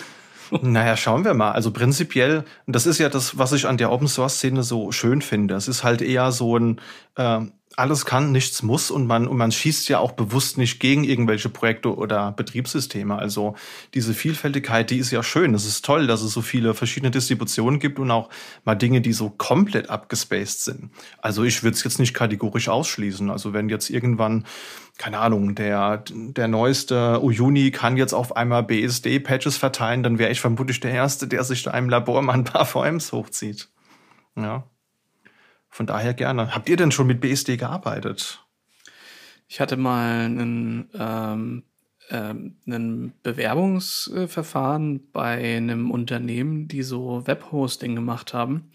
Naja, 0.62 0.98
schauen 0.98 1.26
wir 1.26 1.34
mal. 1.34 1.52
Also 1.52 1.72
prinzipiell, 1.72 2.46
das 2.68 2.86
ist 2.86 3.00
ja 3.00 3.10
das, 3.10 3.38
was 3.38 3.54
ich 3.54 3.68
an 3.68 3.78
der 3.78 3.92
Open 3.92 4.08
Source 4.08 4.36
Szene 4.36 4.64
so 4.64 4.92
schön 4.92 5.22
finde. 5.22 5.56
Es 5.56 5.68
ist 5.68 5.84
halt 5.84 6.02
eher 6.02 6.32
so 6.32 6.58
ein 6.58 6.82
äh, 7.16 7.42
alles 7.78 8.06
kann, 8.06 8.32
nichts 8.32 8.64
muss 8.64 8.90
und 8.90 9.06
man, 9.08 9.28
und 9.28 9.38
man 9.38 9.52
schießt 9.52 9.90
ja 9.90 10.00
auch 10.00 10.14
bewusst 10.14 10.58
nicht 10.58 10.80
gegen 10.80 11.04
irgendwelche 11.04 11.50
Projekte 11.50 11.96
oder 11.96 12.32
Betriebssysteme. 12.32 13.16
Also 13.16 13.56
diese 13.94 14.14
Vielfältigkeit, 14.14 14.90
die 14.90 14.98
ist 14.98 15.12
ja 15.12 15.24
schön. 15.24 15.54
Es 15.54 15.66
ist 15.66 15.84
toll, 15.84 16.08
dass 16.08 16.22
es 16.22 16.32
so 16.32 16.42
viele 16.42 16.74
verschiedene 16.74 17.12
Distributionen 17.12 17.80
gibt 17.80 18.00
und 18.00 18.12
auch 18.12 18.30
mal 18.64 18.76
Dinge, 18.76 19.02
die 19.02 19.14
so 19.14 19.30
komplett 19.30 19.90
abgespaced 19.90 20.64
sind. 20.64 20.92
Also 21.22 21.44
ich 21.44 21.64
würde 21.64 21.76
es 21.76 21.84
jetzt 21.84 22.00
nicht 22.00 22.14
kategorisch 22.14 22.70
ausschließen. 22.70 23.30
Also 23.30 23.54
wenn 23.54 23.68
jetzt 23.68 23.90
irgendwann, 23.90 24.46
keine 24.98 25.20
Ahnung, 25.20 25.56
der, 25.56 26.04
der 26.10 26.48
neueste 26.48 27.22
Uyuni 27.22 27.72
kann 27.72 27.98
jetzt 27.98 28.14
auf 28.14 28.38
einmal 28.38 28.64
BSD-Patches 28.64 29.58
verteilen, 29.58 30.04
dann 30.04 30.18
wäre 30.18 30.32
ich 30.32 30.40
vermutlich 30.40 30.80
der 30.80 30.92
Erste, 30.92 31.28
der 31.28 31.44
sich 31.44 31.64
da 31.64 31.72
im 31.72 31.90
Labor 31.90 32.22
mal 32.22 32.34
ein 32.34 32.46
paar 32.46 32.66
VMs 32.66 33.12
hochzieht. 33.12 33.70
Ja. 34.38 34.64
Von 35.76 35.88
daher 35.88 36.14
gerne. 36.14 36.56
Habt 36.56 36.70
ihr 36.70 36.78
denn 36.78 36.92
schon 36.92 37.06
mit 37.06 37.20
BSD 37.20 37.58
gearbeitet? 37.58 38.42
Ich 39.50 39.60
hatte 39.60 39.76
mal 39.76 40.22
einen, 40.22 40.90
ähm, 40.98 41.64
ähm, 42.10 42.56
einen 42.66 43.12
Bewerbungsverfahren 43.24 45.12
bei 45.12 45.58
einem 45.58 45.92
Unternehmen, 45.92 46.70
die 46.70 46.82
so 46.82 47.28
Webhosting 47.28 47.94
gemacht 47.94 48.34
haben. 48.34 48.72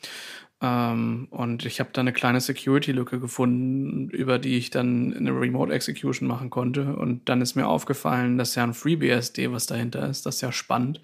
Ähm, 0.62 1.28
und 1.30 1.64
ich 1.64 1.80
habe 1.80 1.88
da 1.94 2.02
eine 2.02 2.12
kleine 2.12 2.40
Security-Lücke 2.40 3.18
gefunden, 3.18 4.10
über 4.10 4.38
die 4.38 4.58
ich 4.58 4.68
dann 4.68 5.14
eine 5.16 5.30
Remote 5.30 5.72
Execution 5.72 6.28
machen 6.28 6.50
konnte. 6.50 6.96
Und 6.96 7.30
dann 7.30 7.40
ist 7.40 7.54
mir 7.54 7.66
aufgefallen, 7.66 8.36
dass 8.36 8.56
ja 8.56 8.64
ein 8.64 8.74
FreeBSD, 8.74 9.50
was 9.52 9.64
dahinter 9.64 10.06
ist, 10.06 10.26
das 10.26 10.34
ist 10.34 10.40
ja 10.42 10.52
spannend. 10.52 11.00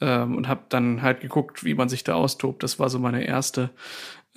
Ähm, 0.00 0.34
und 0.36 0.48
habe 0.48 0.62
dann 0.68 1.02
halt 1.02 1.20
geguckt, 1.20 1.62
wie 1.62 1.74
man 1.74 1.88
sich 1.88 2.02
da 2.02 2.14
austobt. 2.14 2.64
Das 2.64 2.80
war 2.80 2.90
so 2.90 2.98
meine 2.98 3.24
erste 3.24 3.70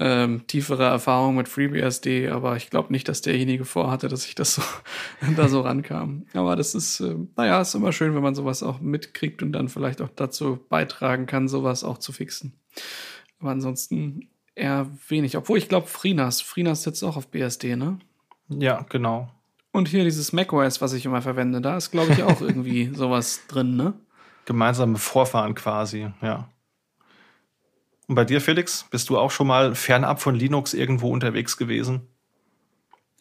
ähm, 0.03 0.47
tiefere 0.47 0.83
Erfahrung 0.83 1.35
mit 1.35 1.47
FreeBSD, 1.47 2.29
aber 2.29 2.57
ich 2.57 2.71
glaube 2.71 2.91
nicht, 2.91 3.07
dass 3.07 3.21
derjenige 3.21 3.65
vorhatte, 3.65 4.07
dass 4.07 4.25
ich 4.25 4.33
das 4.33 4.55
so 4.55 4.63
da 5.37 5.47
so 5.47 5.61
rankam. 5.61 6.25
Aber 6.33 6.55
das 6.55 6.73
ist, 6.73 7.01
äh, 7.01 7.15
naja, 7.37 7.61
ist 7.61 7.75
immer 7.75 7.91
schön, 7.91 8.15
wenn 8.15 8.23
man 8.23 8.33
sowas 8.33 8.63
auch 8.63 8.81
mitkriegt 8.81 9.43
und 9.43 9.51
dann 9.51 9.69
vielleicht 9.69 10.01
auch 10.01 10.09
dazu 10.15 10.59
beitragen 10.69 11.27
kann, 11.27 11.47
sowas 11.47 11.83
auch 11.83 11.99
zu 11.99 12.13
fixen. 12.13 12.53
Aber 13.39 13.51
ansonsten 13.51 14.27
eher 14.55 14.89
wenig. 15.07 15.37
Obwohl 15.37 15.59
ich 15.59 15.69
glaube, 15.69 15.85
Frinas, 15.85 16.41
Frinas 16.41 16.81
sitzt 16.81 17.03
auch 17.03 17.15
auf 17.15 17.27
BSD, 17.27 17.75
ne? 17.75 17.99
Ja, 18.49 18.83
genau. 18.89 19.29
Und 19.71 19.87
hier 19.87 20.03
dieses 20.03 20.33
macOS, 20.33 20.81
was 20.81 20.93
ich 20.93 21.05
immer 21.05 21.21
verwende, 21.21 21.61
da 21.61 21.77
ist, 21.77 21.91
glaube 21.91 22.13
ich, 22.13 22.23
auch 22.23 22.41
irgendwie 22.41 22.91
sowas 22.95 23.41
drin, 23.47 23.75
ne? 23.75 23.93
Gemeinsame 24.45 24.97
Vorfahren 24.97 25.53
quasi, 25.53 26.07
ja. 26.23 26.49
Und 28.11 28.15
bei 28.15 28.25
dir, 28.25 28.41
Felix, 28.41 28.87
bist 28.91 29.07
du 29.07 29.17
auch 29.17 29.31
schon 29.31 29.47
mal 29.47 29.73
fernab 29.73 30.21
von 30.21 30.35
Linux 30.35 30.73
irgendwo 30.73 31.09
unterwegs 31.13 31.55
gewesen? 31.55 32.09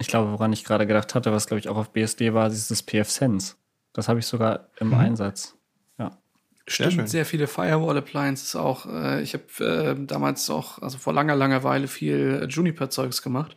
Ich 0.00 0.08
glaube, 0.08 0.32
woran 0.32 0.52
ich 0.52 0.64
gerade 0.64 0.84
gedacht 0.84 1.14
hatte, 1.14 1.30
was 1.30 1.46
glaube 1.46 1.60
ich 1.60 1.68
auch 1.68 1.76
auf 1.76 1.92
BSD 1.92 2.34
war, 2.34 2.48
ist 2.48 2.72
das 2.72 2.82
PF-Sense. 2.82 3.54
Das 3.92 4.08
habe 4.08 4.18
ich 4.18 4.26
sogar 4.26 4.66
im 4.80 4.88
mhm. 4.88 4.94
Einsatz. 4.94 5.56
Ja. 5.96 6.18
Stimmt, 6.66 6.94
sehr, 6.94 7.06
sehr 7.06 7.24
viele 7.24 7.46
Firewall-Appliances 7.46 8.56
auch. 8.56 8.86
Äh, 8.86 9.22
ich 9.22 9.34
habe 9.34 9.64
äh, 9.64 10.06
damals 10.06 10.50
auch, 10.50 10.82
also 10.82 10.98
vor 10.98 11.12
langer, 11.12 11.36
langer 11.36 11.62
Weile 11.62 11.86
viel 11.86 12.48
Juniper-Zeugs 12.50 13.22
gemacht. 13.22 13.56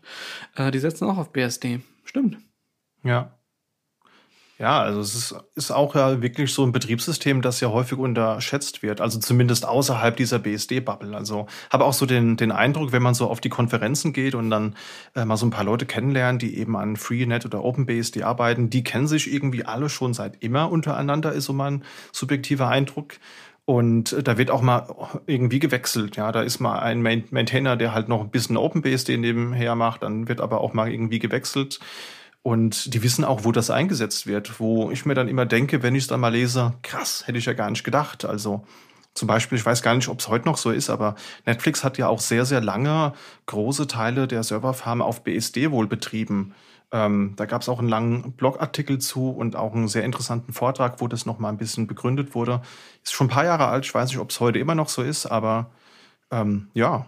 Äh, 0.56 0.70
die 0.70 0.78
setzen 0.78 1.10
auch 1.10 1.18
auf 1.18 1.32
BSD. 1.32 1.80
Stimmt. 2.04 2.38
Ja. 3.02 3.40
Ja, 4.64 4.82
also 4.82 5.02
es 5.02 5.14
ist, 5.14 5.36
ist 5.56 5.72
auch 5.72 5.94
ja 5.94 6.22
wirklich 6.22 6.54
so 6.54 6.64
ein 6.64 6.72
Betriebssystem, 6.72 7.42
das 7.42 7.60
ja 7.60 7.68
häufig 7.68 7.98
unterschätzt 7.98 8.82
wird. 8.82 9.02
Also 9.02 9.20
zumindest 9.20 9.66
außerhalb 9.68 10.16
dieser 10.16 10.40
BSD-Bubble. 10.40 11.18
Also 11.18 11.48
habe 11.70 11.84
auch 11.84 11.92
so 11.92 12.06
den, 12.06 12.38
den 12.38 12.54
Eindruck, 12.54 12.94
wenn 12.94 13.04
man 13.04 13.14
so 13.14 13.30
auf 13.30 13.42
die 13.42 13.50
Konferenzen 13.50 14.14
geht 14.14 14.36
und 14.36 14.50
dann 14.50 14.78
äh, 15.18 15.26
mal 15.26 15.36
so 15.36 15.46
ein 15.46 15.50
paar 15.50 15.66
Leute 15.66 15.86
kennenlernt, 15.86 16.42
die 16.42 16.58
eben 16.58 16.78
an 16.78 16.96
Freenet 16.96 17.46
oder 17.46 17.62
OpenBSD 17.62 18.24
arbeiten, 18.24 18.70
die 18.70 18.86
kennen 18.86 19.06
sich 19.06 19.34
irgendwie 19.34 19.66
alle 19.66 19.90
schon 19.90 20.14
seit 20.14 20.42
immer 20.42 20.72
untereinander, 20.72 21.34
ist 21.34 21.44
so 21.44 21.52
mein 21.52 21.84
subjektiver 22.14 22.70
Eindruck. 22.70 23.16
Und 23.66 24.16
da 24.26 24.38
wird 24.38 24.50
auch 24.50 24.62
mal 24.62 24.96
irgendwie 25.28 25.60
gewechselt. 25.60 26.16
Ja, 26.16 26.32
da 26.32 26.42
ist 26.42 26.62
mal 26.62 26.80
ein 26.80 27.02
Maintainer, 27.02 27.76
der 27.76 27.94
halt 27.94 28.08
noch 28.08 28.22
ein 28.22 28.30
bisschen 28.30 28.56
OpenBSD 28.56 29.18
nebenher 29.18 29.76
macht, 29.76 30.04
dann 30.04 30.30
wird 30.30 30.40
aber 30.40 30.62
auch 30.62 30.72
mal 30.72 30.90
irgendwie 30.90 31.20
gewechselt. 31.20 31.82
Und 32.44 32.94
die 32.94 33.02
wissen 33.04 33.24
auch, 33.24 33.46
wo 33.46 33.54
das 33.54 33.70
eingesetzt 33.70 34.28
wird, 34.28 34.60
wo 34.60 34.92
ich 34.92 35.06
mir 35.06 35.14
dann 35.14 35.30
immer 35.30 35.46
denke, 35.46 35.82
wenn 35.82 35.96
ich 35.96 36.04
es 36.04 36.08
dann 36.08 36.20
mal 36.20 36.34
lese, 36.34 36.74
krass, 36.82 37.24
hätte 37.26 37.38
ich 37.38 37.46
ja 37.46 37.54
gar 37.54 37.70
nicht 37.70 37.86
gedacht. 37.86 38.26
Also 38.26 38.66
zum 39.14 39.28
Beispiel, 39.28 39.58
ich 39.58 39.66
weiß 39.66 39.82
gar 39.82 39.96
nicht, 39.96 40.10
ob 40.10 40.20
es 40.20 40.28
heute 40.28 40.46
noch 40.46 40.58
so 40.58 40.70
ist, 40.70 40.90
aber 40.90 41.16
Netflix 41.46 41.86
hat 41.86 41.98
ja 41.98 42.10
auch 42.10 42.20
sehr, 42.20 42.46
sehr 42.46 42.62
lange 42.62 43.14
große 43.46 43.88
Teile 43.88 44.28
der 44.28 44.44
Serverfarm 44.44 45.02
auf 45.02 45.24
BSD 45.24 45.72
wohl 45.72 45.88
betrieben. 45.88 46.54
Ähm, 46.92 47.34
da 47.38 47.46
gab 47.46 47.62
es 47.62 47.70
auch 47.70 47.80
einen 47.80 47.90
langen 47.90 48.34
Blogartikel 48.34 49.00
zu 49.00 49.30
und 49.30 49.56
auch 49.56 49.74
einen 49.74 49.88
sehr 49.88 50.04
interessanten 50.04 50.52
Vortrag, 50.52 51.00
wo 51.00 51.08
das 51.08 51.26
nochmal 51.26 51.52
ein 51.52 51.58
bisschen 51.58 51.88
begründet 51.88 52.36
wurde. 52.36 52.62
Ist 53.04 53.14
schon 53.14 53.28
ein 53.28 53.32
paar 53.32 53.46
Jahre 53.46 53.68
alt, 53.68 53.86
ich 53.86 53.94
weiß 53.94 54.10
nicht, 54.10 54.20
ob 54.20 54.32
es 54.32 54.40
heute 54.40 54.60
immer 54.60 54.76
noch 54.76 54.90
so 54.90 55.02
ist, 55.02 55.28
aber 55.28 55.72
ähm, 56.30 56.68
ja, 56.74 57.06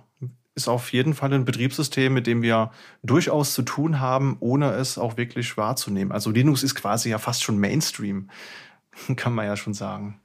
ist 0.56 0.70
auf 0.70 0.94
jeden 0.94 1.13
Fall 1.13 1.34
ein 1.34 1.46
Betriebssystem, 1.46 2.13
mit 2.13 2.28
dem 2.28 2.41
wir 2.41 2.72
durchaus 3.04 3.54
zu 3.54 3.62
tun 3.62 4.00
haben, 4.00 4.38
ohne 4.39 4.72
es 4.72 4.98
auch 4.98 5.18
wirklich 5.18 5.58
wahrzunehmen. 5.58 6.12
Also 6.12 6.32
Linux 6.32 6.63
ist 6.63 6.76
quasi 6.76 7.10
ja 7.10 7.18
fast 7.18 7.44
schon 7.44 7.60
Mainstream, 7.60 8.30
kann 9.18 9.34
man 9.34 9.46
ja 9.46 9.58
schon 9.58 9.74
sagen. 9.74 10.20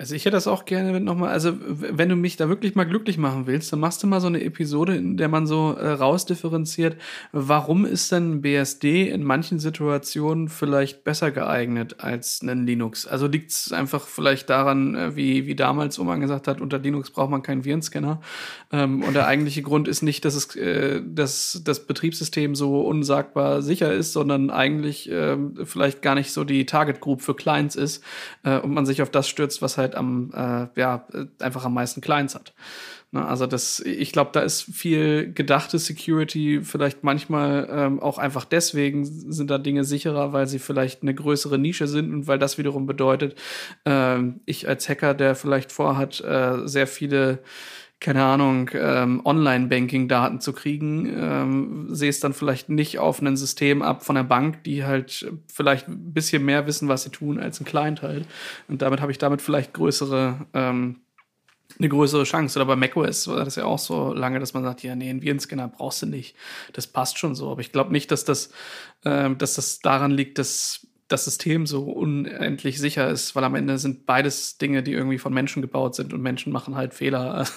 Also 0.00 0.14
ich 0.14 0.24
hätte 0.24 0.36
das 0.36 0.46
auch 0.46 0.64
gerne 0.64 0.98
nochmal, 0.98 1.28
also 1.28 1.52
wenn 1.60 2.08
du 2.08 2.16
mich 2.16 2.38
da 2.38 2.48
wirklich 2.48 2.74
mal 2.74 2.84
glücklich 2.84 3.18
machen 3.18 3.46
willst, 3.46 3.70
dann 3.70 3.80
machst 3.80 4.02
du 4.02 4.06
mal 4.06 4.22
so 4.22 4.28
eine 4.28 4.42
Episode, 4.42 4.96
in 4.96 5.18
der 5.18 5.28
man 5.28 5.46
so 5.46 5.74
äh, 5.74 5.90
rausdifferenziert, 5.90 6.96
warum 7.32 7.84
ist 7.84 8.10
denn 8.10 8.40
BSD 8.40 9.10
in 9.10 9.22
manchen 9.22 9.58
Situationen 9.58 10.48
vielleicht 10.48 11.04
besser 11.04 11.30
geeignet 11.30 11.96
als 11.98 12.40
ein 12.40 12.66
Linux? 12.66 13.06
Also 13.06 13.26
liegt 13.26 13.50
es 13.50 13.72
einfach 13.72 14.06
vielleicht 14.06 14.48
daran, 14.48 14.94
äh, 14.94 15.16
wie, 15.16 15.46
wie 15.46 15.54
damals 15.54 15.98
Oman 15.98 16.22
gesagt 16.22 16.48
hat, 16.48 16.62
unter 16.62 16.78
Linux 16.78 17.10
braucht 17.10 17.30
man 17.30 17.42
keinen 17.42 17.66
Virenscanner. 17.66 18.22
Ähm, 18.72 19.02
und 19.02 19.12
der 19.12 19.26
eigentliche 19.26 19.60
Grund 19.60 19.86
ist 19.86 20.00
nicht, 20.00 20.24
dass 20.24 20.34
es 20.34 20.56
äh, 20.56 21.02
dass 21.04 21.60
das 21.62 21.86
Betriebssystem 21.86 22.54
so 22.54 22.80
unsagbar 22.80 23.60
sicher 23.60 23.92
ist, 23.92 24.14
sondern 24.14 24.48
eigentlich 24.48 25.10
äh, 25.10 25.36
vielleicht 25.64 26.00
gar 26.00 26.14
nicht 26.14 26.32
so 26.32 26.44
die 26.44 26.64
Target 26.64 27.02
Group 27.02 27.20
für 27.20 27.34
Clients 27.34 27.76
ist 27.76 28.02
äh, 28.44 28.56
und 28.56 28.72
man 28.72 28.86
sich 28.86 29.02
auf 29.02 29.10
das 29.10 29.28
stürzt, 29.28 29.60
was 29.60 29.76
halt 29.76 29.89
halt 29.90 29.96
am, 29.96 30.30
äh, 30.34 30.80
ja, 30.80 31.06
einfach 31.40 31.64
am 31.64 31.74
meisten 31.74 32.00
Clients 32.00 32.34
hat. 32.34 32.52
Ne, 33.12 33.26
also 33.26 33.46
das, 33.46 33.80
ich 33.80 34.12
glaube, 34.12 34.30
da 34.32 34.40
ist 34.40 34.62
viel 34.62 35.32
gedachte 35.32 35.78
Security, 35.80 36.60
vielleicht 36.62 37.02
manchmal 37.02 37.68
ähm, 37.70 38.00
auch 38.00 38.18
einfach 38.18 38.44
deswegen 38.44 39.04
sind 39.04 39.50
da 39.50 39.58
Dinge 39.58 39.82
sicherer, 39.82 40.32
weil 40.32 40.46
sie 40.46 40.60
vielleicht 40.60 41.02
eine 41.02 41.12
größere 41.12 41.58
Nische 41.58 41.88
sind 41.88 42.12
und 42.12 42.26
weil 42.28 42.38
das 42.38 42.56
wiederum 42.56 42.86
bedeutet, 42.86 43.34
äh, 43.84 44.18
ich 44.46 44.68
als 44.68 44.88
Hacker, 44.88 45.14
der 45.14 45.34
vielleicht 45.34 45.72
vorhat, 45.72 46.20
äh, 46.20 46.66
sehr 46.68 46.86
viele 46.86 47.40
keine 48.00 48.24
Ahnung, 48.24 48.70
ähm, 48.72 49.20
Online-Banking-Daten 49.24 50.40
zu 50.40 50.54
kriegen, 50.54 51.06
ähm, 51.06 51.94
sehe 51.94 52.08
es 52.08 52.18
dann 52.18 52.32
vielleicht 52.32 52.70
nicht 52.70 52.98
auf 52.98 53.20
ein 53.20 53.36
System 53.36 53.82
ab 53.82 54.02
von 54.04 54.14
der 54.14 54.22
Bank, 54.22 54.64
die 54.64 54.84
halt 54.84 55.30
vielleicht 55.52 55.86
ein 55.86 56.14
bisschen 56.14 56.44
mehr 56.44 56.66
wissen, 56.66 56.88
was 56.88 57.02
sie 57.02 57.10
tun, 57.10 57.38
als 57.38 57.60
ein 57.60 57.66
Client 57.66 58.00
halt. 58.00 58.26
Und 58.68 58.80
damit 58.80 59.02
habe 59.02 59.12
ich 59.12 59.18
damit 59.18 59.42
vielleicht 59.42 59.74
größere, 59.74 60.46
ähm, 60.54 61.00
eine 61.78 61.88
größere 61.90 62.24
Chance. 62.24 62.58
Oder 62.58 62.66
bei 62.66 62.76
macOS 62.76 63.28
war 63.28 63.44
das 63.44 63.56
ja 63.56 63.66
auch 63.66 63.78
so 63.78 64.14
lange, 64.14 64.40
dass 64.40 64.54
man 64.54 64.62
sagt, 64.62 64.82
ja, 64.82 64.96
nee, 64.96 65.10
einen 65.10 65.22
Virenscanner 65.22 65.68
brauchst 65.68 66.00
du 66.00 66.06
nicht. 66.06 66.34
Das 66.72 66.86
passt 66.86 67.18
schon 67.18 67.34
so. 67.34 67.50
Aber 67.50 67.60
ich 67.60 67.70
glaube 67.70 67.92
nicht, 67.92 68.10
dass 68.10 68.24
das, 68.24 68.50
ähm, 69.04 69.36
dass 69.36 69.54
das 69.54 69.80
daran 69.80 70.10
liegt, 70.10 70.38
dass 70.38 70.86
das 71.10 71.24
System 71.24 71.66
so 71.66 71.82
unendlich 71.84 72.78
sicher 72.78 73.08
ist, 73.08 73.34
weil 73.34 73.42
am 73.44 73.56
Ende 73.56 73.78
sind 73.78 74.06
beides 74.06 74.58
Dinge, 74.58 74.82
die 74.82 74.92
irgendwie 74.92 75.18
von 75.18 75.34
Menschen 75.34 75.60
gebaut 75.60 75.96
sind 75.96 76.14
und 76.14 76.22
Menschen 76.22 76.52
machen 76.52 76.76
halt 76.76 76.94
Fehler. 76.94 77.46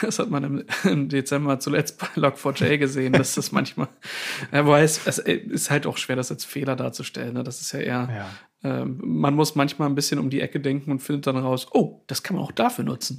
Das 0.00 0.18
hat 0.18 0.30
man 0.30 0.44
im, 0.44 0.64
im 0.84 1.10
Dezember 1.10 1.58
zuletzt 1.58 1.98
bei 1.98 2.06
Log4j 2.18 2.78
gesehen, 2.78 3.12
dass 3.12 3.34
das 3.34 3.52
manchmal, 3.52 3.88
aber 4.50 4.80
es, 4.80 5.06
es 5.06 5.18
ist 5.18 5.70
halt 5.70 5.86
auch 5.86 5.98
schwer, 5.98 6.16
das 6.16 6.30
als 6.30 6.46
Fehler 6.46 6.74
darzustellen. 6.74 7.34
Ne? 7.34 7.44
Das 7.44 7.60
ist 7.60 7.72
ja 7.72 7.80
eher, 7.80 8.08
ja. 8.10 8.30
Ähm, 8.62 8.98
man 9.02 9.34
muss 9.34 9.54
manchmal 9.54 9.88
ein 9.88 9.94
bisschen 9.94 10.18
um 10.18 10.30
die 10.30 10.40
Ecke 10.40 10.60
denken 10.60 10.90
und 10.90 11.00
findet 11.00 11.26
dann 11.26 11.36
raus, 11.36 11.66
oh, 11.72 12.02
das 12.06 12.22
kann 12.22 12.36
man 12.36 12.44
auch 12.44 12.52
dafür 12.52 12.84
nutzen. 12.84 13.18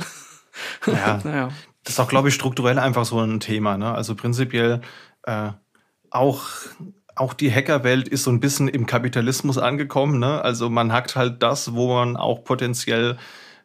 Ja, 0.87 1.21
naja. 1.23 1.49
das 1.83 1.93
ist 1.93 1.99
auch, 1.99 2.09
glaube 2.09 2.29
ich, 2.29 2.33
strukturell 2.33 2.79
einfach 2.79 3.05
so 3.05 3.19
ein 3.19 3.39
Thema. 3.39 3.77
Ne? 3.77 3.93
Also 3.93 4.15
prinzipiell 4.15 4.81
äh, 5.23 5.51
auch 6.09 6.43
auch 7.21 7.33
die 7.33 7.53
Hackerwelt 7.53 8.07
ist 8.07 8.23
so 8.23 8.31
ein 8.31 8.39
bisschen 8.39 8.67
im 8.67 8.87
Kapitalismus 8.87 9.59
angekommen. 9.59 10.19
Ne? 10.19 10.43
Also 10.43 10.69
man 10.71 10.91
hackt 10.91 11.15
halt 11.15 11.43
das, 11.43 11.73
wo 11.73 11.93
man 11.93 12.17
auch 12.17 12.43
potenziell 12.43 13.17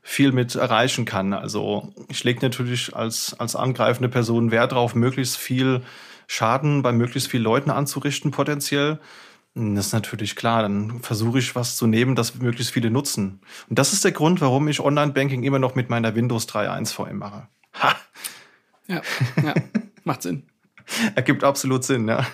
viel 0.03 0.31
mit 0.31 0.55
erreichen 0.55 1.07
kann. 1.07 1.33
Also 1.33 1.93
ich 2.09 2.23
lege 2.23 2.41
natürlich 2.43 2.95
als, 2.95 3.35
als 3.41 3.57
angreifende 3.57 4.11
Person 4.11 4.51
Wert 4.51 4.73
darauf, 4.73 4.95
möglichst 4.95 5.39
viel 5.39 5.81
Schaden 6.27 6.83
bei 6.83 6.93
möglichst 6.93 7.31
vielen 7.31 7.45
Leuten 7.45 7.71
anzurichten, 7.71 8.31
potenziell. 8.31 9.01
Das 9.55 9.87
ist 9.87 9.93
natürlich 9.95 10.37
klar, 10.37 10.61
dann 10.61 11.01
versuche 11.01 11.39
ich 11.39 11.57
was 11.57 11.77
zu 11.77 11.87
nehmen, 11.87 12.15
das 12.15 12.35
möglichst 12.35 12.75
viele 12.75 12.91
nutzen. 12.91 13.41
Und 13.71 13.79
das 13.79 13.95
ist 13.95 14.05
der 14.05 14.13
Grund, 14.13 14.43
warum 14.43 14.69
ich 14.69 14.81
Online-Banking 14.81 15.45
immer 15.45 15.59
noch 15.59 15.75
mit 15.75 15.89
meiner 15.89 16.15
Windows 16.15 16.47
3.1 16.47 16.93
VM 16.93 17.17
mache. 17.17 17.49
Ha! 17.81 17.97
Ja, 18.87 19.01
ja, 19.43 19.55
macht 20.05 20.23
Sinn. 20.23 20.43
Ergibt 21.15 21.43
absolut 21.43 21.85
Sinn, 21.85 22.07
ja. 22.07 22.27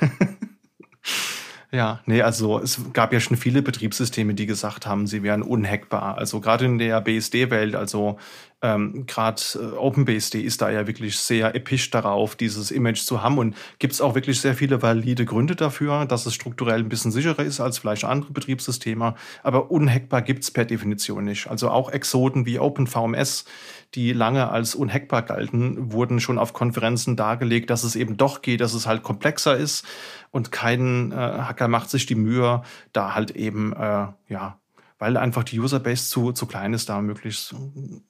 Ja, 1.75 2.03
nee, 2.05 2.21
also 2.21 2.59
es 2.59 2.79
gab 2.93 3.15
ja 3.15 3.21
schon 3.21 3.39
viele 3.39 3.63
Betriebssysteme, 3.63 4.35
die 4.35 4.45
gesagt 4.45 4.87
haben, 4.87 5.07
sie 5.07 5.23
wären 5.23 5.41
unhackbar. 5.41 6.19
Also 6.19 6.39
gerade 6.39 6.67
in 6.67 6.77
der 6.79 7.01
BSD-Welt, 7.01 7.75
also 7.75 8.19
ähm, 8.61 9.07
gerade 9.07 9.41
äh, 9.55 9.77
OpenBSD 9.79 10.43
ist 10.43 10.61
da 10.61 10.71
ja 10.71 10.87
wirklich 10.87 11.17
sehr 11.19 11.55
episch 11.55 11.89
darauf, 11.89 12.37
dieses 12.37 12.71
Image 12.71 13.01
zu 13.01 13.23
haben. 13.23 13.39
Und 13.39 13.57
gibt 13.79 13.95
es 13.95 14.03
auch 14.03 14.15
wirklich 14.15 14.39
sehr 14.39 14.55
viele 14.55 14.83
valide 14.83 15.25
Gründe 15.25 15.57
dafür, 15.57 16.05
dass 16.05 16.27
es 16.27 16.35
strukturell 16.35 16.81
ein 16.81 16.91
bisschen 16.91 17.11
sicherer 17.11 17.43
ist 17.43 17.59
als 17.59 17.79
vielleicht 17.79 18.05
andere 18.05 18.33
Betriebssysteme. 18.33 19.15
Aber 19.43 19.71
unhackbar 19.71 20.21
gibt 20.21 20.45
es 20.45 20.51
per 20.51 20.67
Definition 20.67 21.25
nicht. 21.25 21.47
Also 21.49 21.71
auch 21.71 21.91
Exoten 21.91 22.45
wie 22.45 22.59
OpenVMS, 22.59 23.47
die 23.95 24.13
lange 24.13 24.51
als 24.51 24.75
unhackbar 24.75 25.23
galten, 25.23 25.93
wurden 25.93 26.21
schon 26.21 26.39
auf 26.39 26.53
Konferenzen 26.53 27.17
dargelegt, 27.17 27.71
dass 27.71 27.85
es 27.85 27.97
eben 27.97 28.17
doch 28.17 28.43
geht, 28.43 28.61
dass 28.61 28.75
es 28.75 28.87
halt 28.87 29.03
komplexer 29.03 29.57
ist 29.57 29.85
und 30.31 30.51
kein 30.51 31.13
äh, 31.13 31.15
Hacker 31.15 31.69
macht 31.69 31.91
sich 31.91 32.07
die 32.07 32.15
Mühe, 32.15 32.63
da 32.93 33.15
halt 33.15 33.33
eben 33.33 33.73
äh, 33.73 34.07
ja 34.29 34.59
weil 35.03 35.17
einfach 35.17 35.43
die 35.43 35.59
Userbase 35.59 36.09
zu, 36.09 36.31
zu 36.31 36.47
klein 36.47 36.75
ist, 36.75 36.89
da 36.89 37.01
möglichst 37.01 37.57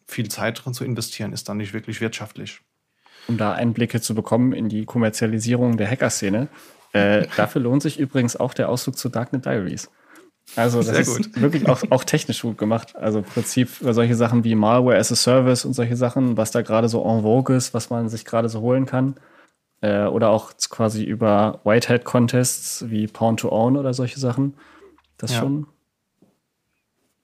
viel 0.06 0.28
Zeit 0.28 0.62
drin 0.62 0.74
zu 0.74 0.84
investieren, 0.84 1.32
ist 1.32 1.48
dann 1.48 1.56
nicht 1.56 1.72
wirklich 1.72 2.02
wirtschaftlich. 2.02 2.60
um 3.28 3.38
da 3.38 3.54
Einblicke 3.54 4.02
zu 4.02 4.14
bekommen 4.14 4.52
in 4.52 4.68
die 4.68 4.84
Kommerzialisierung 4.84 5.78
der 5.78 5.88
Hacker-Szene. 5.90 6.48
Äh, 6.92 7.28
dafür 7.38 7.62
lohnt 7.62 7.80
sich 7.80 7.98
übrigens 7.98 8.36
auch 8.36 8.52
der 8.52 8.68
Ausflug 8.68 8.98
zu 8.98 9.08
Darknet 9.08 9.46
Diaries. 9.46 9.90
Also 10.56 10.78
das 10.78 10.88
Sehr 10.88 11.00
ist 11.00 11.16
gut. 11.16 11.40
wirklich 11.40 11.68
auch, 11.68 11.82
auch 11.90 12.04
technisch 12.04 12.42
gut 12.42 12.58
gemacht. 12.58 12.94
Also 12.96 13.20
im 13.20 13.24
Prinzip 13.24 13.70
solche 13.80 14.14
Sachen 14.14 14.44
wie 14.44 14.54
Malware 14.54 14.98
as 14.98 15.10
a 15.10 15.16
Service 15.16 15.64
und 15.64 15.72
solche 15.72 15.96
Sachen, 15.96 16.36
was 16.36 16.50
da 16.50 16.62
gerade 16.62 16.88
so 16.88 17.02
en 17.04 17.22
vogue 17.22 17.56
ist, 17.56 17.72
was 17.72 17.90
man 17.90 18.08
sich 18.08 18.24
gerade 18.24 18.48
so 18.48 18.60
holen 18.60 18.84
kann. 18.84 19.14
Äh, 19.80 20.04
oder 20.04 20.30
auch 20.30 20.52
quasi 20.70 21.04
über 21.04 21.60
Whitehead-Contests 21.64 22.90
wie 22.90 23.06
Pound 23.06 23.40
to 23.40 23.50
Own 23.50 23.76
oder 23.76 23.94
solche 23.94 24.20
Sachen. 24.20 24.54
Das 25.16 25.32
ja. 25.32 25.40
schon 25.40 25.66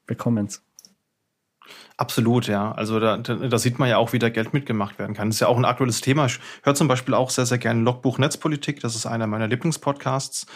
willkommens. 0.06 0.62
Absolut, 1.98 2.46
ja. 2.46 2.72
Also 2.72 3.00
da, 3.00 3.16
da 3.18 3.58
sieht 3.58 3.78
man 3.78 3.88
ja 3.88 3.98
auch, 3.98 4.12
wie 4.12 4.18
da 4.18 4.28
Geld 4.28 4.54
mitgemacht 4.54 4.98
werden 4.98 5.14
kann. 5.14 5.28
Das 5.28 5.36
ist 5.36 5.40
ja 5.40 5.48
auch 5.48 5.56
ein 5.58 5.64
aktuelles 5.64 6.00
Thema. 6.00 6.26
Ich 6.26 6.38
höre 6.62 6.74
zum 6.74 6.88
Beispiel 6.88 7.12
auch 7.12 7.30
sehr, 7.30 7.44
sehr 7.44 7.58
gerne 7.58 7.82
Logbuch 7.82 8.18
Netzpolitik. 8.18 8.80
Das 8.80 8.94
ist 8.94 9.04
einer 9.04 9.26
meiner 9.26 9.48
Lieblingspodcasts. 9.48 10.46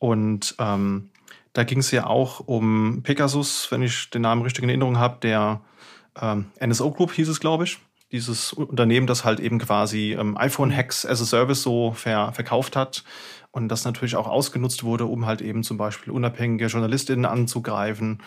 Und 0.00 0.56
ähm, 0.58 1.10
da 1.52 1.64
ging 1.64 1.78
es 1.78 1.90
ja 1.90 2.06
auch 2.06 2.40
um 2.40 3.02
Pegasus, 3.02 3.70
wenn 3.70 3.82
ich 3.82 4.10
den 4.10 4.22
Namen 4.22 4.42
richtig 4.42 4.62
in 4.62 4.68
Erinnerung 4.68 4.98
habe, 4.98 5.18
der 5.20 5.60
ähm, 6.20 6.46
NSO 6.64 6.90
Group 6.90 7.12
hieß 7.12 7.28
es, 7.28 7.40
glaube 7.40 7.64
ich. 7.64 7.78
Dieses 8.10 8.52
Unternehmen, 8.52 9.06
das 9.06 9.24
halt 9.24 9.38
eben 9.38 9.58
quasi 9.58 10.16
ähm, 10.18 10.36
iPhone-Hacks 10.36 11.04
as 11.04 11.20
a 11.20 11.24
Service 11.24 11.62
so 11.62 11.92
ver 11.92 12.32
verkauft 12.32 12.74
hat 12.74 13.04
und 13.50 13.68
das 13.68 13.84
natürlich 13.84 14.16
auch 14.16 14.26
ausgenutzt 14.26 14.82
wurde, 14.82 15.04
um 15.06 15.26
halt 15.26 15.42
eben 15.42 15.62
zum 15.62 15.76
Beispiel 15.76 16.12
unabhängige 16.12 16.66
JournalistInnen 16.66 17.26
anzugreifen. 17.26 18.22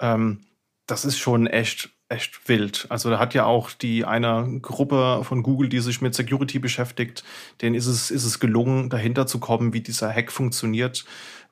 Ähm, 0.00 0.40
das 0.86 1.04
ist 1.04 1.18
schon 1.18 1.46
echt, 1.46 1.90
echt 2.08 2.48
wild. 2.48 2.86
Also 2.90 3.10
da 3.10 3.18
hat 3.18 3.34
ja 3.34 3.46
auch 3.46 3.70
die 3.70 4.04
eine 4.04 4.58
Gruppe 4.60 5.22
von 5.24 5.42
Google, 5.42 5.68
die 5.68 5.80
sich 5.80 6.00
mit 6.00 6.14
Security 6.14 6.58
beschäftigt, 6.58 7.24
denen 7.62 7.74
ist 7.74 7.86
es, 7.86 8.10
ist 8.10 8.24
es 8.24 8.38
gelungen, 8.38 8.90
dahinter 8.90 9.26
zu 9.26 9.40
kommen, 9.40 9.72
wie 9.72 9.80
dieser 9.80 10.12
Hack 10.12 10.30
funktioniert, 10.30 11.04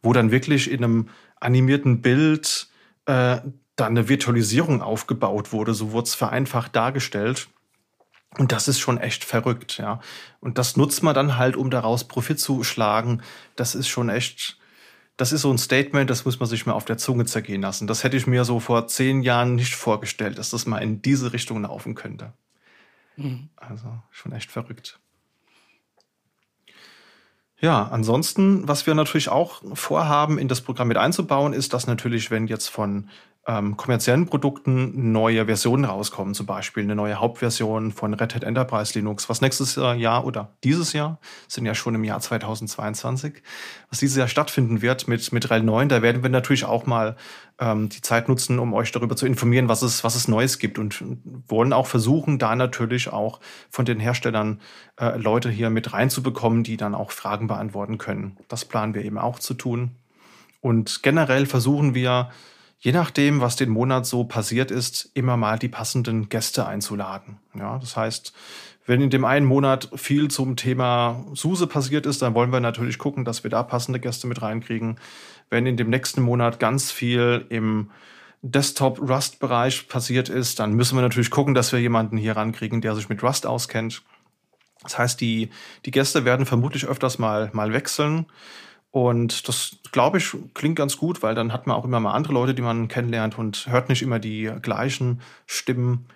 wo 0.03 0.13
dann 0.13 0.31
wirklich 0.31 0.71
in 0.71 0.85
einem 0.85 1.09
animierten 1.41 2.03
Bild 2.03 2.69
äh, 3.07 3.41
da 3.77 3.87
eine 3.87 4.09
Virtualisierung 4.09 4.83
aufgebaut 4.83 5.53
wurde. 5.53 5.75
So 5.75 5.93
wurde 5.93 6.07
es 6.07 6.15
vereinfacht 6.15 6.77
dargestellt. 6.77 7.49
Und 8.39 8.53
das 8.53 8.67
ist 8.67 8.81
schon 8.81 8.99
echt 8.99 9.25
verrückt, 9.25 9.77
ja. 9.79 10.01
Und 10.41 10.57
das 10.57 10.77
nutzt 10.77 11.03
man 11.03 11.15
dann 11.15 11.37
halt, 11.37 11.55
um 11.55 11.71
daraus 11.71 12.09
Profit 12.09 12.41
zu 12.41 12.65
schlagen. 12.65 13.23
Das 13.57 13.75
ist 13.75 13.89
schon 13.89 14.09
echt, 14.09 14.59
das 15.19 15.33
ist 15.33 15.43
so 15.43 15.53
ein 15.53 15.59
Statement, 15.59 16.09
das 16.09 16.25
muss 16.25 16.41
man 16.41 16.49
sich 16.49 16.65
mal 16.65 16.73
auf 16.73 16.87
der 16.87 16.97
Zunge 16.97 17.27
zergehen 17.27 17.61
lassen. 17.61 17.87
Das 17.87 18.05
hätte 18.05 18.17
ich 18.17 18.27
mir 18.27 18.45
so 18.45 18.59
vor 18.59 18.87
zehn 18.87 19.23
Jahren 19.23 19.55
nicht 19.55 19.75
vorgestellt, 19.75 20.39
dass 20.39 20.49
das 20.49 20.65
mal 20.65 20.79
in 20.79 21.03
diese 21.03 21.35
Richtung 21.35 21.63
laufen 21.63 21.95
könnte. 21.95 22.33
Mhm. 23.17 23.51
Also 23.57 24.01
schon 24.11 24.33
echt 24.33 24.51
verrückt. 24.51 24.99
Ja, 27.63 27.89
ansonsten, 27.93 28.67
was 28.67 28.89
wir 28.89 28.95
natürlich 28.95 29.29
auch 29.29 29.63
vorhaben, 29.73 30.37
in 30.37 30.49
das 30.49 30.63
Programm 30.63 30.89
mit 30.89 30.97
einzubauen, 30.97 31.53
ist, 31.53 31.73
dass 31.73 31.87
natürlich, 31.87 32.33
wenn 32.33 32.49
jetzt 32.49 32.67
von 32.67 33.09
ähm, 33.45 33.77
kommerziellen 33.77 34.27
Produkten 34.27 35.11
neue 35.11 35.47
Versionen 35.47 35.85
rauskommen, 35.85 36.33
zum 36.33 36.47
Beispiel 36.47 36.85
eine 36.85 36.95
neue 36.95 37.17
Hauptversion 37.17 37.91
von 37.91 38.15
Red 38.15 38.37
Hat 38.37 38.45
Enterprise 38.45 38.95
Linux, 38.95 39.29
was 39.29 39.41
nächstes 39.41 39.75
Jahr 39.75 40.25
oder 40.25 40.57
dieses 40.63 40.93
Jahr, 40.93 41.19
sind 41.49 41.67
ja 41.67 41.75
schon 41.75 41.97
im 41.97 42.05
Jahr 42.05 42.21
2022, 42.21 43.43
was 43.91 43.99
dieses 43.99 44.17
Jahr 44.17 44.29
stattfinden 44.29 44.81
wird 44.81 45.09
mit, 45.09 45.33
mit 45.33 45.51
RHEL 45.51 45.65
9, 45.65 45.89
da 45.89 46.03
werden 46.03 46.23
wir 46.23 46.31
natürlich 46.31 46.65
auch 46.65 46.87
mal 46.87 47.17
ähm, 47.59 47.89
die 47.89 48.01
Zeit 48.01 48.29
nutzen, 48.29 48.61
um 48.61 48.75
euch 48.75 48.93
darüber 48.93 49.17
zu 49.17 49.27
informieren, 49.27 49.69
was 49.69 49.83
es, 49.83 50.05
was 50.05 50.15
es 50.15 50.29
Neues 50.29 50.61
gibt 50.61 50.79
und 50.79 51.03
wollen 51.49 51.73
auch 51.73 51.89
versuchen, 51.89 52.39
da 52.39 52.55
natürlich 52.55 53.13
auch 53.13 53.41
von 53.71 53.85
den 53.85 53.99
Herstellern 53.99 54.61
äh, 55.01 55.17
Leute 55.19 55.51
hier 55.51 55.69
mit 55.71 55.93
reinzubekommen, 55.93 56.63
die 56.63 56.77
dann 56.77 56.95
auch 56.95 57.11
Fragen 57.11 57.49
beantworten 57.49 57.99
können. 57.99 58.37
Das 58.47 58.65
planen 58.65 58.95
wir 58.95 59.05
eben 59.05 59.19
auch 59.19 59.41
zu 59.41 59.55
tun. 59.55 59.97
Und 60.61 61.03
generell 61.03 61.47
versuchen 61.47 61.97
wir, 61.97 62.31
je 62.83 62.91
nachdem, 62.91 63.41
was 63.41 63.55
den 63.55 63.71
Monat 63.71 64.07
so 64.07 64.25
passiert 64.25 64.73
ist, 64.73 65.11
immer 65.15 65.37
mal 65.37 65.57
die 65.59 65.69
passenden 65.69 66.29
Gäste 66.29 66.67
einzuladen. 66.67 67.39
Ja, 67.55 67.79
das 67.79 67.97
heißt, 67.97 68.33
wenn 68.87 69.01
in 69.01 69.11
dem 69.11 69.25
einen 69.25 69.47
Monat 69.47 69.89
viel 69.95 70.29
zum 70.29 70.57
Thema 70.57 71.25
SUSE 71.33 71.69
passiert 71.69 72.07
ist, 72.07 72.23
dann 72.23 72.35
wollen 72.35 72.53
wir 72.53 72.59
natürlich 72.59 72.99
gucken, 72.99 73.25
dass 73.25 73.45
wir 73.45 73.51
da 73.51 73.63
passende 73.63 74.01
Gäste 74.01 74.27
mit 74.27 74.43
reinkriegen. 74.43 74.99
Wenn 75.49 75.67
in 75.67 75.77
dem 75.77 75.91
nächsten 75.91 76.23
Monat 76.23 76.59
ganz 76.59 76.91
viel 76.91 77.47
im 77.51 77.93
Desktop-Rust-Bereich 78.43 79.87
passiert 79.87 80.29
ist, 80.29 80.59
dann 80.59 80.73
müssen 80.73 80.97
wir 80.97 81.03
natürlich 81.03 81.31
gucken, 81.31 81.55
dass 81.55 81.71
wir 81.71 81.79
jemanden 81.79 82.17
hier 82.17 82.37
rankriegen, 82.37 82.81
der 82.81 82.97
sich 82.97 83.09
mit 83.09 83.23
Rust 83.23 83.47
auskennt. 83.47 84.03
Das 84.83 84.99
heißt, 84.99 85.21
die, 85.21 85.51
die 85.85 85.93
Gäste 85.93 86.25
werden 86.25 86.47
vermutlich 86.47 86.87
öfters 86.87 87.21
mal, 87.21 87.51
mal 87.53 87.73
wechseln. 87.73 88.27
Und 88.93 89.49
das, 89.49 89.79
glaube 89.91 90.19
ich, 90.19 90.37
klingt 90.53 90.77
ganz 90.77 90.99
gut, 90.99 91.23
weil 91.23 91.35
dann 91.35 91.53
hat 91.53 91.67
man 91.67 91.77
auch 91.77 91.85
immer 91.85 91.99
mal 91.99 92.13
andere 92.13 92.35
Leute, 92.35 92.55
die 92.55 92.61
man 92.61 92.89
kennenlernt 92.89 93.39
und 93.39 93.67
hört 93.67 93.89
nicht 93.89 94.03
immer 94.03 94.19
die 94.19 94.53
gleichen 94.61 95.23
Stimmen. 95.47 96.07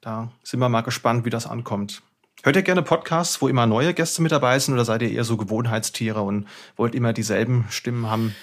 Da 0.00 0.30
sind 0.44 0.60
wir 0.60 0.68
mal 0.68 0.82
gespannt, 0.82 1.24
wie 1.24 1.30
das 1.30 1.46
ankommt. 1.46 2.02
Hört 2.44 2.54
ihr 2.54 2.62
gerne 2.62 2.82
Podcasts, 2.82 3.42
wo 3.42 3.48
immer 3.48 3.66
neue 3.66 3.92
Gäste 3.94 4.22
mit 4.22 4.30
dabei 4.30 4.58
sind 4.60 4.74
oder 4.74 4.84
seid 4.84 5.02
ihr 5.02 5.10
eher 5.10 5.24
so 5.24 5.36
Gewohnheitstiere 5.36 6.22
und 6.22 6.46
wollt 6.76 6.94
immer 6.94 7.12
dieselben 7.12 7.66
Stimmen 7.68 8.06
haben? 8.06 8.34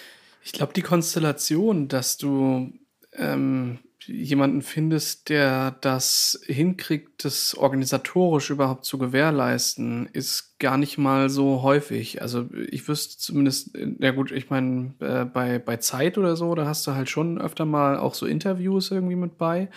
Ich 0.43 0.51
glaube, 0.51 0.73
die 0.73 0.81
Konstellation, 0.81 1.87
dass 1.87 2.17
du 2.17 2.73
ähm, 3.13 3.79
jemanden 4.07 4.61
findest, 4.61 5.29
der 5.29 5.71
das 5.81 6.39
hinkriegt, 6.45 7.25
das 7.25 7.55
organisatorisch 7.55 8.49
überhaupt 8.49 8.85
zu 8.85 8.97
gewährleisten, 8.97 10.07
ist 10.13 10.59
gar 10.59 10.77
nicht 10.77 10.97
mal 10.97 11.29
so 11.29 11.61
häufig. 11.61 12.21
Also 12.21 12.49
ich 12.69 12.87
wüsste 12.87 13.17
zumindest, 13.17 13.77
ja 13.99 14.11
gut, 14.11 14.31
ich 14.31 14.49
meine, 14.49 14.93
äh, 14.99 15.25
bei, 15.25 15.59
bei 15.59 15.77
Zeit 15.77 16.17
oder 16.17 16.35
so, 16.35 16.55
da 16.55 16.65
hast 16.65 16.87
du 16.87 16.93
halt 16.93 17.09
schon 17.09 17.39
öfter 17.39 17.65
mal 17.65 17.97
auch 17.97 18.13
so 18.13 18.25
Interviews 18.25 18.91
irgendwie 18.91 19.15
mit 19.15 19.37
bei. 19.37 19.69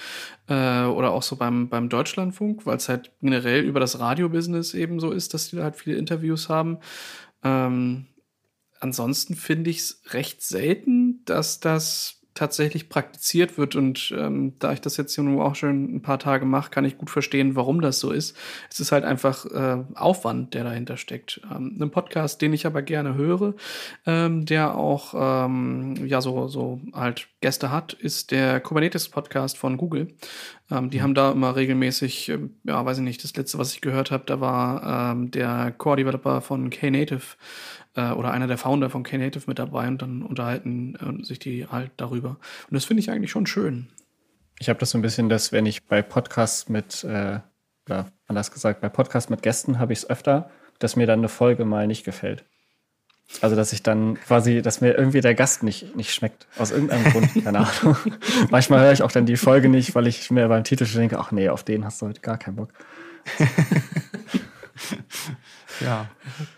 Äh, 0.49 0.85
oder 0.85 1.11
auch 1.13 1.23
so 1.23 1.37
beim, 1.37 1.69
beim 1.69 1.89
Deutschlandfunk, 1.89 2.67
weil 2.67 2.77
es 2.77 2.89
halt 2.89 3.13
generell 3.21 3.63
über 3.63 3.81
das 3.81 3.99
Radiobusiness 3.99 4.75
eben 4.75 5.01
so 5.01 5.11
ist, 5.11 5.35
dass 5.35 5.51
die 5.51 5.57
da 5.57 5.65
halt 5.65 5.77
viele 5.77 5.97
Interviews 5.97 6.49
haben. 6.49 6.79
Ähm, 7.43 8.07
ansonsten 8.81 9.35
finde 9.35 9.71
ich 9.71 9.79
es 9.79 10.03
recht 10.11 10.43
selten, 10.43 11.25
dass 11.25 11.61
das 11.61 12.20
tatsächlich 12.41 12.89
praktiziert 12.89 13.59
wird. 13.59 13.77
Und 13.77 14.15
ähm, 14.17 14.55
da 14.61 14.73
ich 14.73 14.81
das 14.81 14.97
jetzt 14.97 15.15
hier 15.15 15.23
nur 15.23 15.45
auch 15.45 15.55
schon 15.55 15.97
ein 15.97 16.01
paar 16.01 16.19
Tage 16.19 16.47
mache, 16.47 16.71
kann 16.71 16.87
ich 16.87 16.97
gut 16.97 17.11
verstehen, 17.11 17.55
warum 17.55 17.83
das 17.83 18.01
so 18.01 18.13
ist. 18.13 18.35
Es 18.71 18.81
ist 18.81 18.93
halt 18.93 19.05
einfach 19.05 19.45
äh, 19.45 19.85
Aufwand, 19.95 20.55
der 20.55 20.65
dahinter 20.65 20.97
steckt. 20.97 21.43
Ähm, 21.55 21.77
ein 21.79 21.91
Podcast, 21.91 22.41
den 22.41 22.55
ich 22.55 22.65
aber 22.65 22.81
gerne 22.81 23.15
höre, 23.15 23.53
ähm, 24.07 24.47
der 24.47 24.75
auch 24.75 25.13
ähm, 25.15 26.07
ja 26.07 26.23
so, 26.23 26.49
so 26.49 26.81
halt 26.95 27.29
Gäste 27.43 27.71
hat, 27.71 27.93
ist 27.93 28.31
der 28.31 28.61
Kubernetes-Podcast 28.61 29.59
von 29.59 29.77
Google. 29.77 30.09
Ähm, 30.71 30.89
die 30.89 30.99
mhm. 30.99 31.03
haben 31.03 31.15
da 31.15 31.33
immer 31.33 31.57
regelmäßig, 31.57 32.31
äh, 32.31 32.39
ja, 32.65 32.83
weiß 32.83 32.99
ich 32.99 33.05
nicht, 33.05 33.23
das 33.23 33.37
letzte, 33.37 33.59
was 33.59 33.75
ich 33.75 33.83
gehört 33.83 34.11
habe, 34.11 34.25
da 34.27 34.41
war 34.41 35.13
ähm, 35.13 35.31
der 35.31 35.75
Core-Developer 35.77 36.41
von 36.41 36.71
Knative 36.71 37.37
äh, 37.95 38.11
oder 38.11 38.31
einer 38.31 38.47
der 38.47 38.59
Founder 38.59 38.91
von 38.91 39.03
Knative 39.03 39.45
mit 39.47 39.59
dabei 39.59 39.89
und 39.89 40.03
dann 40.03 40.23
unterhalten 40.23 40.95
äh, 40.97 41.25
sich 41.25 41.39
die 41.39 41.67
halt 41.67 41.91
darüber. 41.97 42.31
Und 42.31 42.75
das 42.75 42.85
finde 42.85 43.01
ich 43.01 43.11
eigentlich 43.11 43.31
schon 43.31 43.47
schön. 43.47 43.89
Ich 44.59 44.69
habe 44.69 44.79
das 44.79 44.91
so 44.91 44.99
ein 44.99 45.03
bisschen, 45.03 45.29
dass 45.29 45.53
wenn 45.53 45.67
ich 45.67 45.85
bei 45.85 46.03
Podcasts 46.03 46.69
mit, 46.69 47.03
äh, 47.05 47.41
oder 47.87 48.13
anders 48.27 48.51
gesagt, 48.51 48.81
bei 48.81 48.89
Podcasts 48.89 49.31
mit 49.31 49.43
Gästen 49.43 49.79
habe 49.79 49.93
ich 49.93 50.01
es 50.01 50.11
öfter, 50.11 50.51
dass 50.79 50.97
mir 50.97 51.07
dann 51.07 51.21
eine 51.21 51.29
Folge 51.29 51.65
mal 51.65 51.87
nicht 51.87 52.05
gefällt. 52.05 52.45
Also, 53.41 53.55
dass 53.55 53.73
ich 53.73 53.83
dann 53.83 54.15
quasi, 54.21 54.61
dass 54.61 54.81
mir 54.81 54.99
irgendwie 54.99 55.21
der 55.21 55.35
Gast 55.35 55.63
nicht, 55.63 55.95
nicht 55.95 56.13
schmeckt. 56.13 56.49
Aus 56.59 56.73
irgendeinem 56.73 57.13
Grund, 57.13 57.33
keine 57.45 57.61
Ahnung. 57.61 57.97
Manchmal 58.51 58.81
höre 58.81 58.93
ich 58.93 59.03
auch 59.03 59.13
dann 59.13 59.25
die 59.25 59.37
Folge 59.37 59.69
nicht, 59.69 59.95
weil 59.95 60.09
ich 60.09 60.31
mir 60.31 60.49
beim 60.49 60.65
Titel 60.65 60.85
schon 60.85 61.01
denke, 61.01 61.19
ach 61.19 61.31
nee, 61.31 61.49
auf 61.49 61.63
den 61.63 61.85
hast 61.85 62.03
du 62.03 62.07
heute 62.07 62.21
gar 62.21 62.39
keinen 62.39 62.57
Bock. 62.57 62.73
Ja. 65.81 66.09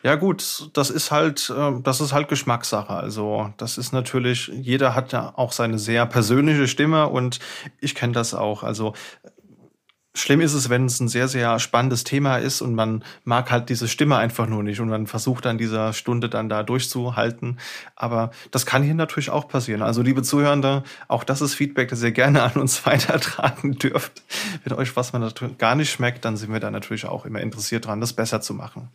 Ja, 0.02 0.16
gut, 0.16 0.70
das 0.72 0.90
ist 0.90 1.10
halt, 1.10 1.52
ähm, 1.56 1.82
das 1.82 2.00
ist 2.00 2.12
halt 2.12 2.28
Geschmackssache. 2.28 2.92
Also, 2.92 3.52
das 3.56 3.78
ist 3.78 3.92
natürlich, 3.92 4.48
jeder 4.48 4.94
hat 4.94 5.12
ja 5.12 5.32
auch 5.36 5.52
seine 5.52 5.78
sehr 5.78 6.06
persönliche 6.06 6.68
Stimme 6.68 7.08
und 7.08 7.38
ich 7.80 7.94
kenne 7.94 8.12
das 8.12 8.34
auch. 8.34 8.62
Also, 8.62 8.94
Schlimm 10.14 10.42
ist 10.42 10.52
es, 10.52 10.68
wenn 10.68 10.84
es 10.84 11.00
ein 11.00 11.08
sehr, 11.08 11.26
sehr 11.26 11.58
spannendes 11.58 12.04
Thema 12.04 12.36
ist 12.36 12.60
und 12.60 12.74
man 12.74 13.02
mag 13.24 13.50
halt 13.50 13.70
diese 13.70 13.88
Stimme 13.88 14.18
einfach 14.18 14.46
nur 14.46 14.62
nicht 14.62 14.78
und 14.80 14.90
man 14.90 15.06
versucht 15.06 15.46
dann 15.46 15.56
dieser 15.56 15.94
Stunde 15.94 16.28
dann 16.28 16.50
da 16.50 16.62
durchzuhalten. 16.62 17.58
Aber 17.96 18.30
das 18.50 18.66
kann 18.66 18.82
hier 18.82 18.92
natürlich 18.92 19.30
auch 19.30 19.48
passieren. 19.48 19.80
Also 19.80 20.02
liebe 20.02 20.22
Zuhörende, 20.22 20.82
auch 21.08 21.24
das 21.24 21.40
ist 21.40 21.54
Feedback, 21.54 21.88
das 21.88 22.02
ihr 22.02 22.12
gerne 22.12 22.42
an 22.42 22.60
uns 22.60 22.84
weitertragen 22.86 23.78
dürft. 23.78 24.22
Wenn 24.64 24.76
euch 24.76 24.94
was 24.96 25.14
man 25.14 25.32
gar 25.56 25.74
nicht 25.76 25.90
schmeckt, 25.90 26.26
dann 26.26 26.36
sind 26.36 26.52
wir 26.52 26.60
da 26.60 26.70
natürlich 26.70 27.06
auch 27.06 27.24
immer 27.24 27.40
interessiert 27.40 27.86
dran, 27.86 28.02
das 28.02 28.12
besser 28.12 28.42
zu 28.42 28.52
machen. 28.52 28.90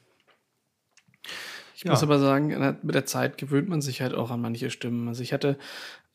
Ich 1.77 1.83
ja. 1.83 1.91
muss 1.91 2.01
aber 2.01 2.17
sagen, 2.17 2.77
mit 2.81 2.95
der 2.95 3.05
Zeit 3.05 3.37
gewöhnt 3.37 3.69
man 3.69 3.81
sich 3.81 4.01
halt 4.01 4.15
auch 4.15 4.31
an 4.31 4.41
manche 4.41 4.71
Stimmen. 4.71 5.07
Also 5.07 5.21
ich 5.21 5.31
hatte 5.31 5.57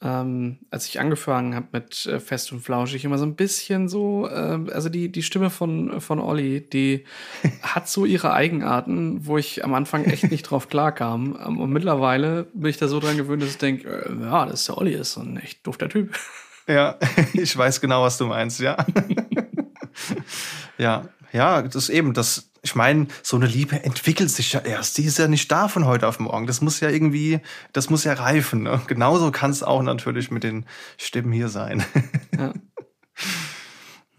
ähm, 0.02 0.58
als 0.70 0.88
ich 0.88 0.98
angefangen 0.98 1.54
habe 1.54 1.68
mit 1.72 2.06
äh, 2.06 2.18
Fest 2.18 2.50
und 2.50 2.60
Flauschig, 2.60 3.04
immer 3.04 3.18
so 3.18 3.24
ein 3.24 3.36
bisschen 3.36 3.88
so, 3.88 4.28
äh, 4.28 4.58
also 4.72 4.88
die, 4.88 5.12
die 5.12 5.22
Stimme 5.22 5.48
von, 5.48 6.00
von 6.00 6.18
Olli, 6.18 6.68
die 6.68 7.04
hat 7.62 7.88
so 7.88 8.04
ihre 8.04 8.32
Eigenarten, 8.32 9.24
wo 9.26 9.38
ich 9.38 9.64
am 9.64 9.74
Anfang 9.74 10.04
echt 10.04 10.28
nicht 10.30 10.42
drauf 10.42 10.68
klarkam. 10.68 11.38
Ähm, 11.46 11.60
und 11.60 11.70
mittlerweile 11.70 12.44
bin 12.52 12.70
ich 12.70 12.78
da 12.78 12.88
so 12.88 12.98
dran 12.98 13.16
gewöhnt, 13.16 13.42
dass 13.42 13.50
ich 13.50 13.58
denke, 13.58 13.88
äh, 13.88 14.24
ja, 14.24 14.46
das 14.46 14.62
ist 14.62 14.68
der 14.68 14.78
Olli, 14.78 14.94
ist 14.94 15.12
so 15.12 15.20
ein 15.20 15.36
echt 15.36 15.64
dufter 15.64 15.88
Typ. 15.88 16.18
Ja, 16.66 16.98
ich 17.32 17.56
weiß 17.56 17.80
genau, 17.80 18.02
was 18.02 18.18
du 18.18 18.26
meinst, 18.26 18.58
ja. 18.58 18.76
ja, 20.78 21.04
ja, 21.32 21.62
das 21.62 21.76
ist 21.76 21.90
eben, 21.90 22.12
das, 22.12 22.50
ich 22.64 22.76
meine, 22.76 23.08
so 23.22 23.36
eine 23.36 23.46
Liebe 23.46 23.82
entwickelt 23.82 24.30
sich 24.30 24.52
ja 24.52 24.60
erst. 24.60 24.96
Die 24.96 25.04
ist 25.04 25.18
ja 25.18 25.26
nicht 25.26 25.50
da 25.50 25.66
von 25.66 25.84
heute 25.84 26.06
auf 26.06 26.20
morgen. 26.20 26.46
Das 26.46 26.60
muss 26.60 26.78
ja 26.78 26.88
irgendwie, 26.88 27.40
das 27.72 27.90
muss 27.90 28.04
ja 28.04 28.12
reifen. 28.12 28.62
Ne? 28.62 28.80
Genauso 28.86 29.32
kann 29.32 29.50
es 29.50 29.64
auch 29.64 29.82
natürlich 29.82 30.30
mit 30.30 30.44
den 30.44 30.66
Stimmen 30.96 31.32
hier 31.32 31.48
sein. 31.48 31.84
Ja. 32.38 32.54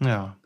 ja. 0.00 0.36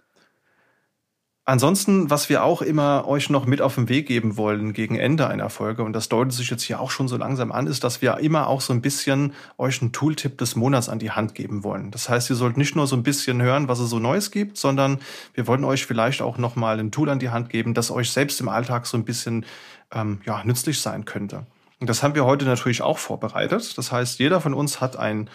Ansonsten, 1.48 2.10
was 2.10 2.28
wir 2.28 2.44
auch 2.44 2.60
immer 2.60 3.08
euch 3.08 3.30
noch 3.30 3.46
mit 3.46 3.62
auf 3.62 3.76
den 3.76 3.88
Weg 3.88 4.06
geben 4.06 4.36
wollen 4.36 4.74
gegen 4.74 4.96
Ende 4.96 5.28
einer 5.28 5.48
Folge, 5.48 5.82
und 5.82 5.94
das 5.94 6.10
deutet 6.10 6.34
sich 6.34 6.50
jetzt 6.50 6.62
hier 6.62 6.78
auch 6.78 6.90
schon 6.90 7.08
so 7.08 7.16
langsam 7.16 7.52
an, 7.52 7.66
ist, 7.66 7.84
dass 7.84 8.02
wir 8.02 8.18
immer 8.18 8.48
auch 8.48 8.60
so 8.60 8.74
ein 8.74 8.82
bisschen 8.82 9.32
euch 9.56 9.80
einen 9.80 9.92
Tooltip 9.92 10.36
des 10.36 10.56
Monats 10.56 10.90
an 10.90 10.98
die 10.98 11.10
Hand 11.10 11.34
geben 11.34 11.64
wollen. 11.64 11.90
Das 11.90 12.10
heißt, 12.10 12.28
ihr 12.28 12.36
sollt 12.36 12.58
nicht 12.58 12.76
nur 12.76 12.86
so 12.86 12.96
ein 12.96 13.02
bisschen 13.02 13.40
hören, 13.40 13.66
was 13.66 13.78
es 13.78 13.88
so 13.88 13.98
Neues 13.98 14.30
gibt, 14.30 14.58
sondern 14.58 14.98
wir 15.32 15.46
wollen 15.46 15.64
euch 15.64 15.86
vielleicht 15.86 16.20
auch 16.20 16.36
nochmal 16.36 16.78
ein 16.80 16.90
Tool 16.90 17.08
an 17.08 17.18
die 17.18 17.30
Hand 17.30 17.48
geben, 17.48 17.72
das 17.72 17.90
euch 17.90 18.10
selbst 18.10 18.38
im 18.42 18.50
Alltag 18.50 18.84
so 18.84 18.98
ein 18.98 19.06
bisschen 19.06 19.46
ähm, 19.90 20.20
ja, 20.26 20.44
nützlich 20.44 20.82
sein 20.82 21.06
könnte. 21.06 21.46
Und 21.80 21.88
das 21.88 22.02
haben 22.02 22.14
wir 22.14 22.26
heute 22.26 22.44
natürlich 22.44 22.82
auch 22.82 22.98
vorbereitet. 22.98 23.78
Das 23.78 23.90
heißt, 23.90 24.18
jeder 24.18 24.42
von 24.42 24.52
uns 24.52 24.82
hat 24.82 24.98
ein, 24.98 25.30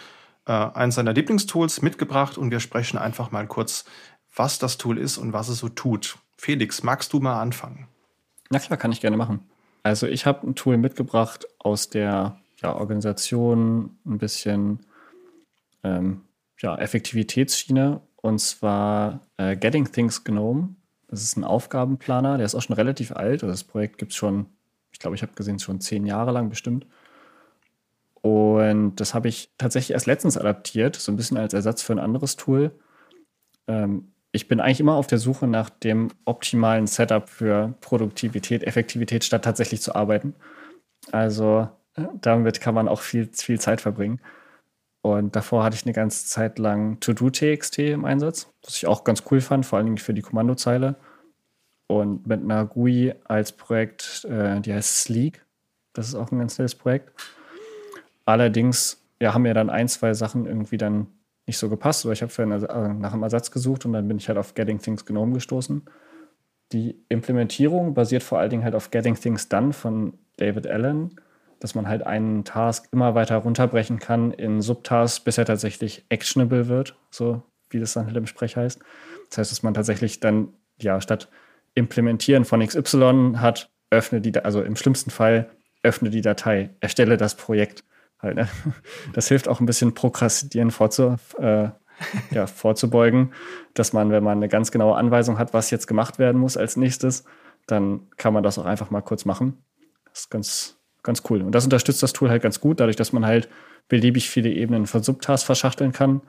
äh, 0.46 0.52
eins 0.52 0.94
seiner 0.94 1.12
Lieblingstools 1.12 1.82
mitgebracht 1.82 2.38
und 2.38 2.52
wir 2.52 2.60
sprechen 2.60 2.98
einfach 2.98 3.32
mal 3.32 3.48
kurz 3.48 3.84
was 4.34 4.58
das 4.58 4.78
Tool 4.78 4.98
ist 4.98 5.18
und 5.18 5.32
was 5.32 5.48
es 5.48 5.58
so 5.58 5.68
tut. 5.68 6.18
Felix, 6.36 6.82
magst 6.82 7.12
du 7.12 7.20
mal 7.20 7.40
anfangen? 7.40 7.88
Na 8.50 8.58
klar, 8.58 8.76
kann 8.76 8.92
ich 8.92 9.00
gerne 9.00 9.16
machen. 9.16 9.40
Also 9.82 10.06
ich 10.06 10.26
habe 10.26 10.46
ein 10.46 10.54
Tool 10.54 10.76
mitgebracht 10.76 11.46
aus 11.58 11.90
der 11.90 12.38
ja, 12.60 12.74
Organisation, 12.74 13.98
ein 14.04 14.18
bisschen 14.18 14.80
ähm, 15.82 16.22
ja, 16.60 16.76
Effektivitätsschiene 16.76 18.00
und 18.16 18.38
zwar 18.38 19.20
äh, 19.36 19.56
Getting 19.56 19.90
Things 19.90 20.24
Gnome. 20.24 20.74
Das 21.08 21.22
ist 21.22 21.36
ein 21.36 21.44
Aufgabenplaner, 21.44 22.38
der 22.38 22.46
ist 22.46 22.54
auch 22.54 22.62
schon 22.62 22.76
relativ 22.76 23.12
alt. 23.12 23.42
Also 23.42 23.48
das 23.48 23.64
Projekt 23.64 23.98
gibt 23.98 24.12
es 24.12 24.16
schon, 24.16 24.46
ich 24.90 24.98
glaube, 24.98 25.16
ich 25.16 25.22
habe 25.22 25.34
gesehen, 25.34 25.58
schon 25.58 25.80
zehn 25.80 26.06
Jahre 26.06 26.32
lang 26.32 26.48
bestimmt. 26.48 26.86
Und 28.22 28.96
das 28.96 29.12
habe 29.12 29.28
ich 29.28 29.50
tatsächlich 29.58 29.92
erst 29.92 30.06
letztens 30.06 30.38
adaptiert, 30.38 30.96
so 30.96 31.12
ein 31.12 31.16
bisschen 31.16 31.36
als 31.36 31.52
Ersatz 31.52 31.82
für 31.82 31.92
ein 31.92 31.98
anderes 31.98 32.36
Tool. 32.36 32.72
Ähm, 33.66 34.13
ich 34.34 34.48
bin 34.48 34.58
eigentlich 34.58 34.80
immer 34.80 34.96
auf 34.96 35.06
der 35.06 35.18
Suche 35.18 35.46
nach 35.46 35.70
dem 35.70 36.10
optimalen 36.24 36.88
Setup 36.88 37.28
für 37.28 37.72
Produktivität, 37.80 38.64
Effektivität, 38.64 39.22
statt 39.22 39.44
tatsächlich 39.44 39.80
zu 39.80 39.94
arbeiten. 39.94 40.34
Also 41.12 41.68
äh, 41.94 42.02
damit 42.20 42.60
kann 42.60 42.74
man 42.74 42.88
auch 42.88 43.00
viel, 43.00 43.28
viel 43.32 43.60
Zeit 43.60 43.80
verbringen. 43.80 44.20
Und 45.02 45.36
davor 45.36 45.62
hatte 45.62 45.76
ich 45.76 45.84
eine 45.84 45.92
ganze 45.92 46.26
Zeit 46.26 46.58
lang 46.58 46.98
To-Do-TXT 46.98 47.78
im 47.78 48.04
Einsatz, 48.04 48.52
was 48.64 48.76
ich 48.76 48.88
auch 48.88 49.04
ganz 49.04 49.22
cool 49.30 49.40
fand, 49.40 49.66
vor 49.66 49.76
allen 49.76 49.86
Dingen 49.86 49.98
für 49.98 50.14
die 50.14 50.22
Kommandozeile. 50.22 50.96
Und 51.86 52.26
mit 52.26 52.42
einer 52.42 52.66
GUI 52.66 53.14
als 53.22 53.52
Projekt, 53.52 54.24
äh, 54.24 54.60
die 54.60 54.74
heißt 54.74 55.02
Sleek. 55.02 55.44
Das 55.92 56.08
ist 56.08 56.16
auch 56.16 56.32
ein 56.32 56.40
ganz 56.40 56.58
nettes 56.58 56.74
Projekt. 56.74 57.12
Allerdings 58.24 59.00
ja, 59.20 59.32
haben 59.32 59.42
mir 59.42 59.54
dann 59.54 59.70
ein, 59.70 59.86
zwei 59.86 60.12
Sachen 60.12 60.46
irgendwie 60.46 60.78
dann 60.78 61.06
nicht 61.46 61.58
so 61.58 61.68
gepasst, 61.68 62.04
oder 62.04 62.12
ich 62.12 62.22
habe 62.22 62.32
äh, 62.42 62.88
nach 62.94 63.12
einem 63.12 63.22
Ersatz 63.22 63.50
gesucht 63.50 63.84
und 63.84 63.92
dann 63.92 64.08
bin 64.08 64.16
ich 64.16 64.28
halt 64.28 64.38
auf 64.38 64.54
Getting 64.54 64.78
Things 64.78 65.04
Gnome 65.04 65.34
gestoßen. 65.34 65.82
Die 66.72 67.04
Implementierung 67.08 67.94
basiert 67.94 68.22
vor 68.22 68.38
allen 68.38 68.50
Dingen 68.50 68.64
halt 68.64 68.74
auf 68.74 68.90
Getting 68.90 69.14
Things 69.14 69.48
Done 69.48 69.72
von 69.72 70.14
David 70.38 70.66
Allen, 70.66 71.20
dass 71.60 71.74
man 71.74 71.88
halt 71.88 72.06
einen 72.06 72.44
Task 72.44 72.88
immer 72.92 73.14
weiter 73.14 73.36
runterbrechen 73.36 73.98
kann 73.98 74.32
in 74.32 74.60
Subtasks, 74.60 75.20
bis 75.20 75.38
er 75.38 75.44
tatsächlich 75.44 76.04
actionable 76.08 76.68
wird, 76.68 76.96
so 77.10 77.42
wie 77.70 77.80
das 77.80 77.92
dann 77.92 78.06
halt 78.06 78.16
im 78.16 78.26
Sprech 78.26 78.56
heißt. 78.56 78.80
Das 79.28 79.38
heißt, 79.38 79.52
dass 79.52 79.62
man 79.62 79.74
tatsächlich 79.74 80.20
dann, 80.20 80.48
ja, 80.80 81.00
statt 81.00 81.28
implementieren 81.74 82.44
von 82.44 82.66
XY 82.66 83.34
hat, 83.36 83.70
öffne 83.90 84.20
die, 84.20 84.36
also 84.38 84.62
im 84.62 84.76
schlimmsten 84.76 85.10
Fall, 85.10 85.50
öffne 85.82 86.10
die 86.10 86.20
Datei, 86.22 86.70
erstelle 86.80 87.16
das 87.16 87.34
Projekt 87.36 87.84
halt, 88.24 88.36
ne? 88.36 88.48
Das 89.12 89.28
hilft 89.28 89.48
auch 89.48 89.60
ein 89.60 89.66
bisschen 89.66 89.94
Prokrastinieren 89.94 90.70
vorzu, 90.70 91.16
äh, 91.38 91.68
ja, 92.30 92.46
vorzubeugen, 92.48 93.32
dass 93.74 93.92
man, 93.92 94.10
wenn 94.10 94.24
man 94.24 94.38
eine 94.38 94.48
ganz 94.48 94.70
genaue 94.70 94.96
Anweisung 94.96 95.38
hat, 95.38 95.54
was 95.54 95.70
jetzt 95.70 95.86
gemacht 95.86 96.18
werden 96.18 96.40
muss 96.40 96.56
als 96.56 96.76
nächstes, 96.76 97.24
dann 97.66 98.08
kann 98.16 98.34
man 98.34 98.42
das 98.42 98.58
auch 98.58 98.64
einfach 98.64 98.90
mal 98.90 99.00
kurz 99.00 99.24
machen. 99.24 99.64
Das 100.06 100.20
ist 100.20 100.30
ganz, 100.30 100.78
ganz 101.02 101.22
cool. 101.30 101.42
Und 101.42 101.52
das 101.52 101.64
unterstützt 101.64 102.02
das 102.02 102.12
Tool 102.12 102.30
halt 102.30 102.42
ganz 102.42 102.60
gut, 102.60 102.80
dadurch, 102.80 102.96
dass 102.96 103.12
man 103.12 103.24
halt 103.24 103.48
beliebig 103.88 104.28
viele 104.28 104.50
Ebenen 104.50 104.86
von 104.86 105.02
Subtasks 105.02 105.44
verschachteln 105.44 105.92
kann 105.92 106.22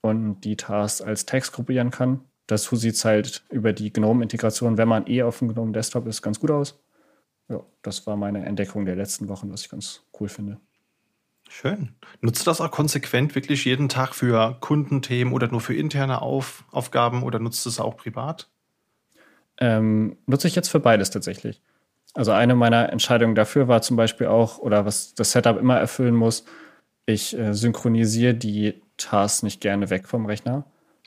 und 0.00 0.40
die 0.42 0.56
Tasks 0.56 1.00
als 1.00 1.26
Text 1.26 1.52
gruppieren 1.52 1.90
kann. 1.90 2.20
Dazu 2.46 2.76
sieht 2.76 2.94
es 2.94 3.04
halt 3.04 3.44
über 3.50 3.72
die 3.72 3.92
GNOME-Integration, 3.92 4.76
wenn 4.76 4.88
man 4.88 5.06
eh 5.06 5.22
auf 5.22 5.38
dem 5.38 5.48
GNOME-Desktop 5.48 6.06
ist, 6.06 6.20
ganz 6.20 6.40
gut 6.40 6.50
aus. 6.50 6.84
Ja, 7.48 7.64
das 7.82 8.06
war 8.06 8.16
meine 8.16 8.44
Entdeckung 8.44 8.84
der 8.84 8.96
letzten 8.96 9.28
Wochen, 9.28 9.50
was 9.50 9.62
ich 9.62 9.70
ganz 9.70 10.02
cool 10.20 10.28
finde. 10.28 10.60
Schön. 11.48 11.94
Nutzt 12.20 12.42
du 12.42 12.50
das 12.50 12.60
auch 12.60 12.70
konsequent 12.70 13.34
wirklich 13.34 13.64
jeden 13.64 13.88
Tag 13.88 14.14
für 14.14 14.56
Kundenthemen 14.60 15.32
oder 15.32 15.48
nur 15.48 15.60
für 15.60 15.74
interne 15.74 16.22
Auf 16.22 16.64
Aufgaben 16.70 17.22
oder 17.22 17.38
nutzt 17.38 17.64
du 17.64 17.68
es 17.68 17.80
auch 17.80 17.96
privat? 17.96 18.48
Ähm, 19.60 20.16
nutze 20.26 20.48
ich 20.48 20.56
jetzt 20.56 20.68
für 20.68 20.80
beides 20.80 21.10
tatsächlich. 21.10 21.62
Also 22.14 22.32
eine 22.32 22.54
meiner 22.54 22.90
Entscheidungen 22.92 23.34
dafür 23.34 23.68
war 23.68 23.82
zum 23.82 23.96
Beispiel 23.96 24.28
auch, 24.28 24.58
oder 24.58 24.84
was 24.84 25.14
das 25.14 25.32
Setup 25.32 25.58
immer 25.58 25.78
erfüllen 25.78 26.14
muss, 26.14 26.44
ich 27.06 27.36
äh, 27.38 27.52
synchronisiere 27.52 28.34
die 28.34 28.82
Tasks 28.96 29.42
nicht 29.42 29.60
gerne 29.60 29.90
weg 29.90 30.08
vom 30.08 30.26
Rechner. 30.26 30.64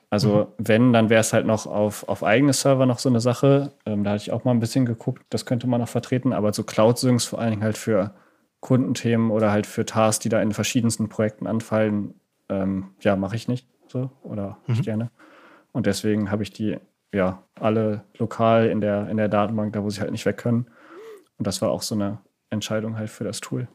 Also 0.09 0.29
mhm. 0.35 0.45
wenn, 0.57 0.93
dann 0.93 1.09
wäre 1.09 1.21
es 1.21 1.33
halt 1.33 1.45
noch 1.45 1.65
auf, 1.65 2.07
auf 2.07 2.23
eigene 2.23 2.53
Server 2.53 2.85
noch 2.85 2.99
so 2.99 3.09
eine 3.09 3.19
Sache. 3.19 3.73
Ähm, 3.85 4.03
da 4.03 4.11
hatte 4.11 4.21
ich 4.21 4.31
auch 4.31 4.43
mal 4.43 4.51
ein 4.51 4.59
bisschen 4.59 4.85
geguckt, 4.85 5.23
das 5.29 5.45
könnte 5.45 5.67
man 5.67 5.81
noch 5.81 5.89
vertreten, 5.89 6.33
aber 6.33 6.53
so 6.53 6.63
Cloud-Syncs 6.63 7.25
vor 7.25 7.39
allen 7.39 7.51
Dingen 7.51 7.63
halt 7.63 7.77
für 7.77 8.13
Kundenthemen 8.59 9.31
oder 9.31 9.51
halt 9.51 9.67
für 9.67 9.85
Tasks, 9.85 10.19
die 10.19 10.29
da 10.29 10.41
in 10.41 10.51
verschiedensten 10.51 11.09
Projekten 11.09 11.47
anfallen, 11.47 12.15
ähm, 12.49 12.91
ja, 13.01 13.15
mache 13.15 13.35
ich 13.35 13.47
nicht 13.47 13.67
so 13.87 14.11
oder 14.23 14.57
mhm. 14.65 14.73
nicht 14.73 14.85
gerne. 14.85 15.11
Und 15.71 15.85
deswegen 15.85 16.31
habe 16.31 16.43
ich 16.43 16.51
die 16.51 16.77
ja 17.13 17.43
alle 17.55 18.03
lokal 18.17 18.67
in 18.67 18.81
der, 18.81 19.09
in 19.09 19.17
der 19.17 19.29
Datenbank, 19.29 19.73
da 19.73 19.83
wo 19.83 19.89
sie 19.89 20.01
halt 20.01 20.11
nicht 20.11 20.25
weg 20.25 20.37
können. 20.37 20.67
Und 21.37 21.45
das 21.45 21.61
war 21.61 21.69
auch 21.69 21.81
so 21.81 21.95
eine 21.95 22.19
Entscheidung 22.49 22.97
halt 22.97 23.09
für 23.09 23.23
das 23.23 23.41
Tool. 23.41 23.67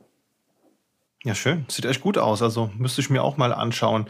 Ja, 1.25 1.37
schön. 1.37 1.67
Sieht 1.69 1.85
echt 1.85 2.01
gut 2.01 2.19
aus. 2.19 2.43
Also 2.43 2.73
müsste 2.77 3.01
ich 3.01 3.09
mir 3.09 3.23
auch 3.23 3.37
mal 3.37 3.53
anschauen. 3.53 4.07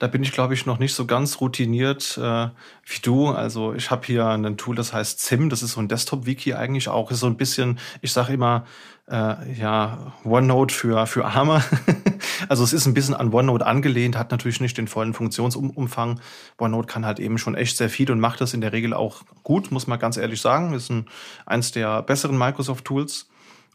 Da 0.00 0.06
bin 0.06 0.22
ich, 0.22 0.32
glaube 0.32 0.54
ich, 0.54 0.64
noch 0.64 0.78
nicht 0.78 0.94
so 0.94 1.04
ganz 1.04 1.42
routiniert 1.42 2.16
äh, 2.16 2.48
wie 2.86 3.00
du. 3.02 3.28
Also 3.28 3.74
ich 3.74 3.90
habe 3.90 4.06
hier 4.06 4.26
ein 4.26 4.56
Tool, 4.56 4.74
das 4.74 4.94
heißt 4.94 5.20
ZIM. 5.20 5.50
Das 5.50 5.62
ist 5.62 5.72
so 5.72 5.80
ein 5.80 5.88
Desktop-Wiki 5.88 6.54
eigentlich 6.54 6.88
auch. 6.88 7.10
Ist 7.10 7.20
so 7.20 7.26
ein 7.26 7.36
bisschen, 7.36 7.78
ich 8.00 8.12
sage 8.12 8.32
immer, 8.32 8.64
äh, 9.10 9.52
ja, 9.54 10.12
OneNote 10.24 10.74
für, 10.74 11.06
für 11.06 11.24
Arme. 11.24 11.62
also 12.48 12.64
es 12.64 12.72
ist 12.72 12.86
ein 12.86 12.94
bisschen 12.94 13.14
an 13.14 13.32
OneNote 13.32 13.66
angelehnt, 13.66 14.16
hat 14.16 14.30
natürlich 14.30 14.60
nicht 14.60 14.78
den 14.78 14.88
vollen 14.88 15.14
Funktionsumfang. 15.14 16.20
OneNote 16.58 16.86
kann 16.86 17.06
halt 17.06 17.20
eben 17.20 17.38
schon 17.38 17.54
echt 17.54 17.76
sehr 17.76 17.90
viel 17.90 18.10
und 18.10 18.20
macht 18.20 18.40
das 18.40 18.54
in 18.54 18.60
der 18.60 18.72
Regel 18.72 18.94
auch 18.94 19.22
gut, 19.42 19.70
muss 19.70 19.86
man 19.86 19.98
ganz 19.98 20.16
ehrlich 20.16 20.40
sagen. 20.40 20.72
Ist 20.74 20.90
ein, 20.90 21.06
eins 21.46 21.72
der 21.72 22.02
besseren 22.02 22.38
Microsoft-Tools. 22.38 23.28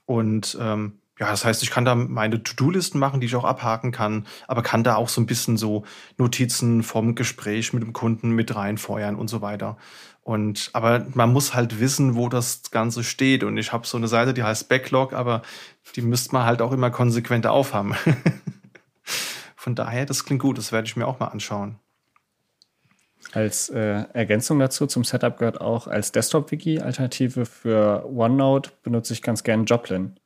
Und 0.05 0.57
ähm, 0.59 0.98
ja, 1.19 1.29
das 1.29 1.43
heißt, 1.43 1.61
ich 1.63 1.69
kann 1.69 1.83
da 1.83 1.95
meine 1.95 2.41
To-Do-Listen 2.41 2.97
machen, 2.97 3.19
die 3.19 3.27
ich 3.27 3.35
auch 3.35 3.43
abhaken 3.43 3.91
kann, 3.91 4.25
aber 4.47 4.63
kann 4.63 4.85
da 4.85 4.95
auch 4.95 5.09
so 5.09 5.19
ein 5.19 5.25
bisschen 5.25 5.57
so 5.57 5.83
Notizen 6.17 6.81
vom 6.81 7.13
Gespräch 7.13 7.73
mit 7.73 7.83
dem 7.83 7.91
Kunden 7.91 8.31
mit 8.31 8.55
reinfeuern 8.55 9.15
und 9.15 9.27
so 9.27 9.41
weiter. 9.41 9.77
Und 10.21 10.69
aber 10.73 11.05
man 11.13 11.33
muss 11.33 11.53
halt 11.53 11.81
wissen, 11.81 12.15
wo 12.15 12.29
das 12.29 12.71
Ganze 12.71 13.03
steht. 13.03 13.43
Und 13.43 13.57
ich 13.57 13.73
habe 13.73 13.85
so 13.85 13.97
eine 13.97 14.07
Seite, 14.07 14.33
die 14.33 14.43
heißt 14.43 14.69
Backlog, 14.69 15.11
aber 15.11 15.41
die 15.95 16.01
müsste 16.01 16.33
man 16.33 16.45
halt 16.45 16.61
auch 16.61 16.71
immer 16.71 16.89
konsequent 16.89 17.45
aufhaben. 17.47 17.95
Von 19.55 19.75
daher, 19.75 20.05
das 20.05 20.23
klingt 20.23 20.41
gut, 20.41 20.57
das 20.57 20.71
werde 20.71 20.87
ich 20.87 20.95
mir 20.95 21.05
auch 21.05 21.19
mal 21.19 21.27
anschauen. 21.27 21.79
Als 23.33 23.69
äh, 23.69 24.05
Ergänzung 24.13 24.59
dazu 24.59 24.87
zum 24.87 25.03
Setup 25.03 25.37
gehört 25.37 25.59
auch 25.59 25.87
als 25.87 26.13
Desktop-Wiki-Alternative 26.13 27.45
für 27.45 28.05
OneNote 28.05 28.71
benutze 28.83 29.13
ich 29.13 29.21
ganz 29.21 29.43
gerne 29.43 29.63
Joplin. 29.63 30.17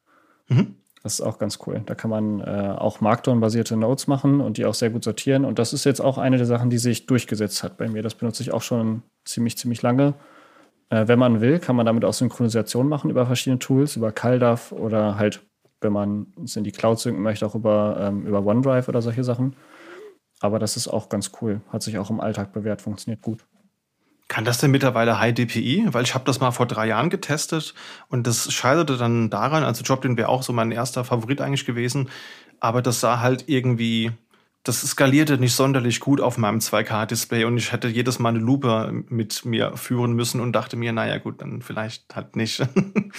Mhm. 0.47 0.75
Das 1.03 1.15
ist 1.15 1.21
auch 1.21 1.37
ganz 1.37 1.59
cool. 1.67 1.81
Da 1.85 1.95
kann 1.95 2.09
man 2.09 2.39
äh, 2.39 2.75
auch 2.77 3.01
Markdown-basierte 3.01 3.75
Notes 3.75 4.07
machen 4.07 4.39
und 4.39 4.57
die 4.57 4.65
auch 4.65 4.73
sehr 4.73 4.89
gut 4.89 5.03
sortieren. 5.03 5.43
Und 5.43 5.59
das 5.59 5.73
ist 5.73 5.83
jetzt 5.83 5.99
auch 5.99 6.17
eine 6.17 6.37
der 6.37 6.45
Sachen, 6.45 6.69
die 6.69 6.77
sich 6.77 7.05
durchgesetzt 7.05 7.61
hat 7.61 7.77
bei 7.77 7.89
mir. 7.89 8.01
Das 8.01 8.15
benutze 8.15 8.41
ich 8.41 8.53
auch 8.53 8.61
schon 8.61 9.03
ziemlich, 9.25 9.57
ziemlich 9.57 9.81
lange. 9.81 10.13
Äh, 10.89 11.07
wenn 11.07 11.19
man 11.19 11.41
will, 11.41 11.59
kann 11.59 11.75
man 11.75 11.85
damit 11.85 12.05
auch 12.05 12.13
Synchronisation 12.13 12.87
machen 12.87 13.09
über 13.09 13.25
verschiedene 13.25 13.59
Tools, 13.59 13.97
über 13.97 14.13
CalDAV 14.13 14.71
oder 14.71 15.17
halt 15.17 15.41
wenn 15.83 15.93
man 15.93 16.27
es 16.43 16.55
in 16.55 16.63
die 16.63 16.71
Cloud 16.71 16.99
synken 16.99 17.21
möchte, 17.21 17.45
auch 17.45 17.55
über, 17.55 17.97
ähm, 17.99 18.25
über 18.25 18.45
OneDrive 18.45 18.87
oder 18.87 19.01
solche 19.01 19.23
Sachen. 19.23 19.55
Aber 20.39 20.59
das 20.59 20.77
ist 20.77 20.87
auch 20.87 21.09
ganz 21.09 21.31
cool. 21.41 21.61
Hat 21.69 21.83
sich 21.83 21.97
auch 21.97 22.09
im 22.09 22.19
Alltag 22.19 22.53
bewährt, 22.53 22.81
funktioniert 22.81 23.21
gut. 23.21 23.45
Kann 24.27 24.45
das 24.45 24.57
denn 24.57 24.71
mittlerweile 24.71 25.19
High 25.19 25.33
DPI? 25.33 25.87
Weil 25.87 26.03
ich 26.03 26.13
habe 26.15 26.25
das 26.25 26.39
mal 26.39 26.51
vor 26.51 26.65
drei 26.65 26.87
Jahren 26.87 27.09
getestet 27.09 27.73
und 28.09 28.25
das 28.25 28.51
scheiterte 28.51 28.97
dann 28.97 29.29
daran, 29.29 29.63
also 29.63 29.83
Joplin 29.83 30.17
wäre 30.17 30.29
auch 30.29 30.43
so 30.43 30.53
mein 30.53 30.71
erster 30.71 31.03
Favorit 31.03 31.41
eigentlich 31.41 31.65
gewesen, 31.65 32.09
aber 32.59 32.81
das 32.81 33.01
sah 33.01 33.19
halt 33.19 33.45
irgendwie, 33.47 34.11
das 34.63 34.81
skalierte 34.81 35.37
nicht 35.37 35.53
sonderlich 35.53 35.99
gut 35.99 36.21
auf 36.21 36.37
meinem 36.37 36.59
2K-Display 36.59 37.43
und 37.43 37.57
ich 37.57 37.73
hätte 37.73 37.89
jedes 37.89 38.19
Mal 38.19 38.29
eine 38.29 38.39
Lupe 38.39 39.03
mit 39.09 39.43
mir 39.43 39.75
führen 39.75 40.13
müssen 40.13 40.39
und 40.39 40.53
dachte 40.53 40.77
mir, 40.77 40.93
naja 40.93 41.17
gut, 41.17 41.41
dann 41.41 41.61
vielleicht 41.61 42.15
halt 42.15 42.35
nicht. 42.37 42.65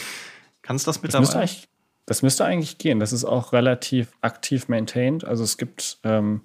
Kannst 0.62 0.86
das 0.86 1.02
mittlerweile? 1.02 1.26
Das 1.26 1.36
müsste, 1.36 1.68
das 2.06 2.22
müsste 2.22 2.44
eigentlich 2.46 2.78
gehen. 2.78 3.00
Das 3.00 3.12
ist 3.12 3.24
auch 3.26 3.52
relativ 3.52 4.12
aktiv 4.22 4.68
maintained. 4.68 5.24
Also 5.24 5.44
es 5.44 5.58
gibt 5.58 5.98
ähm, 6.04 6.40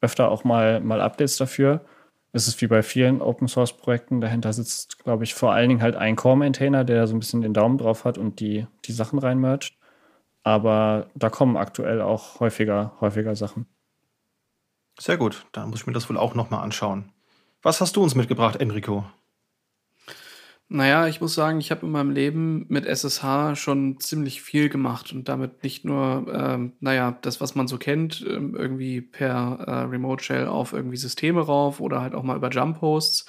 öfter 0.00 0.30
auch 0.30 0.44
mal, 0.44 0.80
mal 0.80 1.00
Updates 1.00 1.36
dafür. 1.36 1.84
Es 2.36 2.48
ist 2.48 2.60
wie 2.60 2.66
bei 2.66 2.82
vielen 2.82 3.22
Open 3.22 3.48
Source 3.48 3.74
Projekten. 3.74 4.20
Dahinter 4.20 4.52
sitzt, 4.52 4.98
glaube 4.98 5.24
ich, 5.24 5.32
vor 5.32 5.54
allen 5.54 5.70
Dingen 5.70 5.80
halt 5.80 5.96
ein 5.96 6.16
Core-Maintainer, 6.16 6.84
der 6.84 7.06
so 7.06 7.16
ein 7.16 7.18
bisschen 7.18 7.40
den 7.40 7.54
Daumen 7.54 7.78
drauf 7.78 8.04
hat 8.04 8.18
und 8.18 8.40
die, 8.40 8.66
die 8.84 8.92
Sachen 8.92 9.18
reinmercht. 9.18 9.78
Aber 10.42 11.06
da 11.14 11.30
kommen 11.30 11.56
aktuell 11.56 12.02
auch 12.02 12.38
häufiger, 12.40 12.92
häufiger 13.00 13.34
Sachen. 13.34 13.64
Sehr 15.00 15.16
gut. 15.16 15.46
Da 15.52 15.66
muss 15.66 15.80
ich 15.80 15.86
mir 15.86 15.94
das 15.94 16.10
wohl 16.10 16.18
auch 16.18 16.34
nochmal 16.34 16.62
anschauen. 16.62 17.10
Was 17.62 17.80
hast 17.80 17.96
du 17.96 18.02
uns 18.02 18.14
mitgebracht, 18.14 18.56
Enrico? 18.56 19.06
Naja, 20.68 21.06
ich 21.06 21.20
muss 21.20 21.34
sagen, 21.34 21.60
ich 21.60 21.70
habe 21.70 21.86
in 21.86 21.92
meinem 21.92 22.10
Leben 22.10 22.66
mit 22.68 22.86
SSH 22.86 23.54
schon 23.54 24.00
ziemlich 24.00 24.42
viel 24.42 24.68
gemacht 24.68 25.12
und 25.12 25.28
damit 25.28 25.62
nicht 25.62 25.84
nur, 25.84 26.26
ähm, 26.32 26.72
naja, 26.80 27.16
das, 27.22 27.40
was 27.40 27.54
man 27.54 27.68
so 27.68 27.78
kennt, 27.78 28.24
ähm, 28.28 28.56
irgendwie 28.56 29.00
per 29.00 29.58
äh, 29.64 29.70
Remote 29.84 30.24
Shell 30.24 30.48
auf 30.48 30.72
irgendwie 30.72 30.96
Systeme 30.96 31.40
rauf 31.40 31.80
oder 31.80 32.00
halt 32.00 32.16
auch 32.16 32.24
mal 32.24 32.36
über 32.36 32.50
Jump 32.50 32.80
Hosts, 32.80 33.26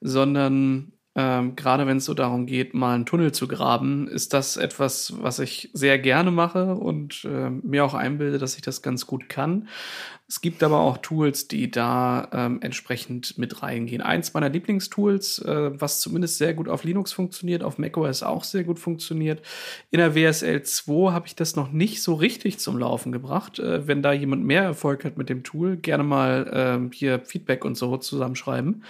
sondern 0.00 0.92
ähm, 1.18 1.56
gerade 1.56 1.88
wenn 1.88 1.96
es 1.96 2.04
so 2.04 2.14
darum 2.14 2.46
geht, 2.46 2.74
mal 2.74 2.94
einen 2.94 3.04
Tunnel 3.04 3.32
zu 3.32 3.48
graben, 3.48 4.06
ist 4.06 4.32
das 4.34 4.56
etwas, 4.56 5.14
was 5.20 5.40
ich 5.40 5.68
sehr 5.72 5.98
gerne 5.98 6.30
mache 6.30 6.76
und 6.76 7.24
äh, 7.24 7.50
mir 7.50 7.84
auch 7.84 7.94
einbilde, 7.94 8.38
dass 8.38 8.54
ich 8.54 8.62
das 8.62 8.82
ganz 8.82 9.04
gut 9.04 9.28
kann. 9.28 9.66
Es 10.28 10.40
gibt 10.40 10.62
aber 10.62 10.78
auch 10.78 10.98
Tools, 10.98 11.48
die 11.48 11.72
da 11.72 12.28
ähm, 12.32 12.60
entsprechend 12.60 13.36
mit 13.36 13.64
reingehen. 13.64 14.00
Eins 14.00 14.32
meiner 14.32 14.48
Lieblingstools, 14.48 15.40
äh, 15.40 15.80
was 15.80 16.00
zumindest 16.00 16.38
sehr 16.38 16.54
gut 16.54 16.68
auf 16.68 16.84
Linux 16.84 17.12
funktioniert, 17.12 17.64
auf 17.64 17.78
macOS 17.78 18.22
auch 18.22 18.44
sehr 18.44 18.62
gut 18.62 18.78
funktioniert. 18.78 19.42
In 19.90 19.98
der 19.98 20.14
WSL 20.14 20.62
2 20.62 21.10
habe 21.10 21.26
ich 21.26 21.34
das 21.34 21.56
noch 21.56 21.72
nicht 21.72 22.00
so 22.00 22.14
richtig 22.14 22.60
zum 22.60 22.78
Laufen 22.78 23.10
gebracht. 23.10 23.58
Äh, 23.58 23.88
wenn 23.88 24.02
da 24.02 24.12
jemand 24.12 24.44
mehr 24.44 24.62
Erfolg 24.62 25.04
hat 25.04 25.18
mit 25.18 25.28
dem 25.30 25.42
Tool, 25.42 25.78
gerne 25.78 26.04
mal 26.04 26.88
äh, 26.92 26.94
hier 26.94 27.18
Feedback 27.18 27.64
und 27.64 27.76
so 27.76 27.96
zusammenschreiben. 27.96 28.84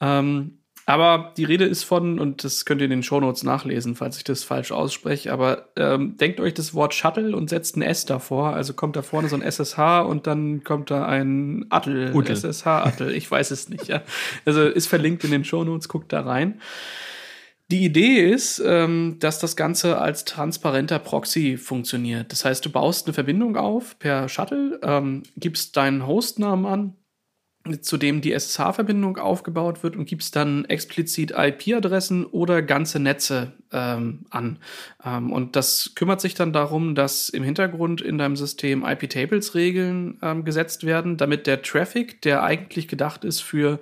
Ähm, 0.00 0.55
aber 0.88 1.32
die 1.36 1.42
Rede 1.42 1.64
ist 1.64 1.82
von, 1.82 2.20
und 2.20 2.44
das 2.44 2.64
könnt 2.64 2.80
ihr 2.80 2.84
in 2.84 2.90
den 2.90 3.02
Shownotes 3.02 3.42
nachlesen, 3.42 3.96
falls 3.96 4.18
ich 4.18 4.24
das 4.24 4.44
falsch 4.44 4.70
ausspreche, 4.70 5.32
aber 5.32 5.68
ähm, 5.74 6.16
denkt 6.16 6.38
euch 6.38 6.54
das 6.54 6.74
Wort 6.74 6.94
Shuttle 6.94 7.36
und 7.36 7.50
setzt 7.50 7.76
ein 7.76 7.82
S 7.82 8.06
davor. 8.06 8.54
Also 8.54 8.72
kommt 8.72 8.94
da 8.94 9.02
vorne 9.02 9.28
so 9.28 9.34
ein 9.34 9.42
SSH 9.42 10.02
und 10.02 10.28
dann 10.28 10.62
kommt 10.62 10.92
da 10.92 11.04
ein 11.04 11.66
Attel, 11.70 12.14
SSH-Attel, 12.24 13.12
ich 13.12 13.28
weiß 13.28 13.50
es 13.50 13.68
nicht. 13.68 13.88
Ja. 13.88 14.02
Also 14.44 14.62
ist 14.62 14.86
verlinkt 14.86 15.24
in 15.24 15.32
den 15.32 15.44
Shownotes, 15.44 15.88
guckt 15.88 16.12
da 16.12 16.20
rein. 16.20 16.60
Die 17.72 17.84
Idee 17.84 18.30
ist, 18.30 18.62
ähm, 18.64 19.16
dass 19.18 19.40
das 19.40 19.56
Ganze 19.56 19.98
als 19.98 20.24
transparenter 20.24 21.00
Proxy 21.00 21.56
funktioniert. 21.56 22.30
Das 22.30 22.44
heißt, 22.44 22.64
du 22.64 22.70
baust 22.70 23.06
eine 23.06 23.14
Verbindung 23.14 23.56
auf 23.56 23.98
per 23.98 24.28
Shuttle, 24.28 24.78
ähm, 24.84 25.24
gibst 25.36 25.76
deinen 25.76 26.06
Hostnamen 26.06 26.64
an, 26.64 26.96
zu 27.80 27.96
dem 27.96 28.20
die 28.20 28.32
SSH-Verbindung 28.32 29.18
aufgebaut 29.18 29.82
wird 29.82 29.96
und 29.96 30.06
gibst 30.06 30.36
dann 30.36 30.64
explizit 30.66 31.32
IP-Adressen 31.36 32.24
oder 32.24 32.62
ganze 32.62 33.00
Netze 33.00 33.52
ähm, 33.72 34.26
an. 34.30 34.58
Ähm, 35.04 35.32
und 35.32 35.56
das 35.56 35.92
kümmert 35.94 36.20
sich 36.20 36.34
dann 36.34 36.52
darum, 36.52 36.94
dass 36.94 37.28
im 37.28 37.42
Hintergrund 37.42 38.00
in 38.00 38.18
deinem 38.18 38.36
System 38.36 38.84
IP-Tables-Regeln 38.84 40.18
ähm, 40.22 40.44
gesetzt 40.44 40.84
werden, 40.84 41.16
damit 41.16 41.46
der 41.46 41.62
Traffic, 41.62 42.22
der 42.22 42.42
eigentlich 42.42 42.88
gedacht 42.88 43.24
ist 43.24 43.40
für, 43.40 43.80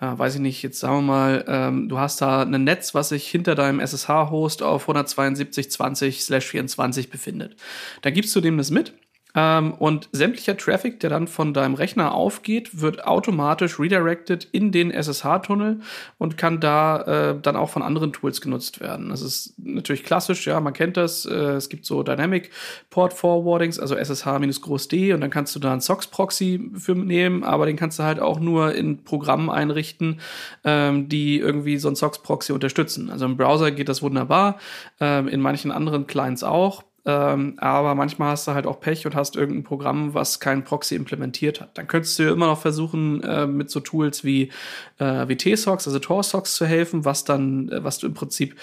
äh, 0.00 0.06
weiß 0.06 0.36
ich 0.36 0.40
nicht, 0.40 0.62
jetzt 0.62 0.80
sagen 0.80 0.96
wir 0.96 1.02
mal, 1.02 1.44
ähm, 1.48 1.88
du 1.88 1.98
hast 1.98 2.20
da 2.20 2.42
ein 2.42 2.64
Netz, 2.64 2.94
was 2.94 3.10
sich 3.10 3.26
hinter 3.26 3.54
deinem 3.54 3.80
SSH-Host 3.80 4.62
auf 4.62 4.88
172.20/24 4.88 7.10
befindet. 7.10 7.56
Da 8.02 8.10
gibst 8.10 8.34
du 8.36 8.40
dem 8.40 8.58
das 8.58 8.70
mit 8.70 8.94
ähm, 9.34 9.74
und 9.74 10.08
sämtlicher 10.12 10.56
Traffic, 10.56 11.00
der 11.00 11.10
dann 11.10 11.26
von 11.26 11.54
deinem 11.54 11.74
Rechner 11.74 12.14
aufgeht, 12.14 12.80
wird 12.80 13.06
automatisch 13.06 13.78
redirected 13.78 14.48
in 14.52 14.72
den 14.72 14.90
SSH-Tunnel 14.90 15.80
und 16.18 16.38
kann 16.38 16.60
da 16.60 17.00
äh, 17.30 17.40
dann 17.40 17.56
auch 17.56 17.70
von 17.70 17.82
anderen 17.82 18.12
Tools 18.12 18.40
genutzt 18.40 18.80
werden. 18.80 19.08
Das 19.08 19.22
ist 19.22 19.54
natürlich 19.58 20.04
klassisch, 20.04 20.46
ja, 20.46 20.60
man 20.60 20.72
kennt 20.72 20.96
das. 20.96 21.26
Äh, 21.26 21.34
es 21.54 21.68
gibt 21.68 21.84
so 21.84 22.02
Dynamic 22.02 22.50
Port 22.90 23.12
Forwardings, 23.12 23.78
also 23.78 23.96
SSH-Groß 23.96 24.88
D 24.88 25.12
und 25.12 25.20
dann 25.20 25.30
kannst 25.30 25.54
du 25.54 25.58
da 25.58 25.72
einen 25.72 25.80
SOX-Proxy 25.80 26.70
für 26.76 26.94
nehmen, 26.94 27.42
aber 27.42 27.66
den 27.66 27.76
kannst 27.76 27.98
du 27.98 28.04
halt 28.04 28.20
auch 28.20 28.38
nur 28.38 28.74
in 28.74 29.02
Programmen 29.04 29.50
einrichten, 29.50 30.20
ähm, 30.62 31.08
die 31.08 31.38
irgendwie 31.38 31.78
so 31.78 31.88
einen 31.88 31.96
SOX-Proxy 31.96 32.52
unterstützen. 32.52 33.10
Also 33.10 33.24
im 33.24 33.36
Browser 33.36 33.72
geht 33.72 33.88
das 33.88 34.02
wunderbar, 34.02 34.58
ähm, 35.00 35.28
in 35.28 35.40
manchen 35.40 35.72
anderen 35.72 36.06
Clients 36.06 36.44
auch. 36.44 36.84
Ähm, 37.06 37.54
aber 37.58 37.94
manchmal 37.94 38.30
hast 38.30 38.48
du 38.48 38.52
halt 38.52 38.66
auch 38.66 38.80
Pech 38.80 39.04
und 39.06 39.14
hast 39.14 39.36
irgendein 39.36 39.64
Programm, 39.64 40.14
was 40.14 40.40
keinen 40.40 40.64
Proxy 40.64 40.94
implementiert 40.94 41.60
hat. 41.60 41.76
Dann 41.76 41.86
könntest 41.86 42.18
du 42.18 42.30
immer 42.30 42.46
noch 42.46 42.58
versuchen, 42.58 43.22
äh, 43.22 43.46
mit 43.46 43.70
so 43.70 43.80
Tools 43.80 44.24
wie, 44.24 44.50
äh, 44.98 45.28
wie 45.28 45.36
T-Socks, 45.36 45.86
also 45.86 45.98
Tor-Socks 45.98 46.54
zu 46.54 46.66
helfen, 46.66 47.04
was 47.04 47.24
dann, 47.24 47.68
äh, 47.70 47.84
was 47.84 47.98
du 47.98 48.06
im 48.06 48.14
Prinzip 48.14 48.56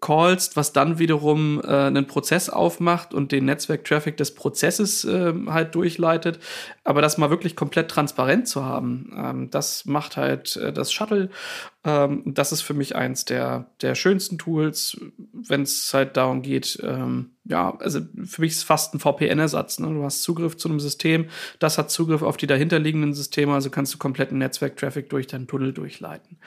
callst, 0.00 0.56
was 0.56 0.72
dann 0.72 0.98
wiederum 0.98 1.60
äh, 1.64 1.68
einen 1.68 2.06
Prozess 2.06 2.50
aufmacht 2.50 3.14
und 3.14 3.32
den 3.32 3.46
Netzwerk-Traffic 3.46 4.16
des 4.16 4.34
Prozesses 4.34 5.04
äh, 5.04 5.32
halt 5.46 5.74
durchleitet. 5.74 6.40
Aber 6.84 7.00
das 7.00 7.18
mal 7.18 7.30
wirklich 7.30 7.56
komplett 7.56 7.88
transparent 7.90 8.48
zu 8.48 8.64
haben, 8.64 9.12
ähm, 9.16 9.50
das 9.50 9.86
macht 9.86 10.16
halt 10.16 10.56
äh, 10.56 10.72
das 10.72 10.92
Shuttle. 10.92 11.30
Ähm, 11.84 12.22
das 12.26 12.52
ist 12.52 12.62
für 12.62 12.74
mich 12.74 12.94
eins 12.96 13.24
der, 13.24 13.66
der 13.80 13.94
schönsten 13.94 14.38
Tools, 14.38 15.00
wenn 15.32 15.62
es 15.62 15.92
halt 15.94 16.16
darum 16.16 16.42
geht, 16.42 16.78
ähm, 16.82 17.30
ja, 17.44 17.76
also 17.80 18.00
für 18.24 18.40
mich 18.40 18.52
ist 18.52 18.58
es 18.58 18.62
fast 18.62 18.94
ein 18.94 19.00
VPN-Ersatz. 19.00 19.80
Ne? 19.80 19.88
Du 19.88 20.04
hast 20.04 20.22
Zugriff 20.22 20.56
zu 20.56 20.68
einem 20.68 20.78
System, 20.78 21.26
das 21.58 21.76
hat 21.76 21.90
Zugriff 21.90 22.22
auf 22.22 22.36
die 22.36 22.46
dahinterliegenden 22.46 23.14
Systeme, 23.14 23.52
also 23.52 23.68
kannst 23.68 23.92
du 23.92 23.98
kompletten 23.98 24.38
Netzwerk-Traffic 24.38 25.10
durch 25.10 25.26
deinen 25.26 25.48
Tunnel 25.48 25.71
durchleiten. 25.72 26.38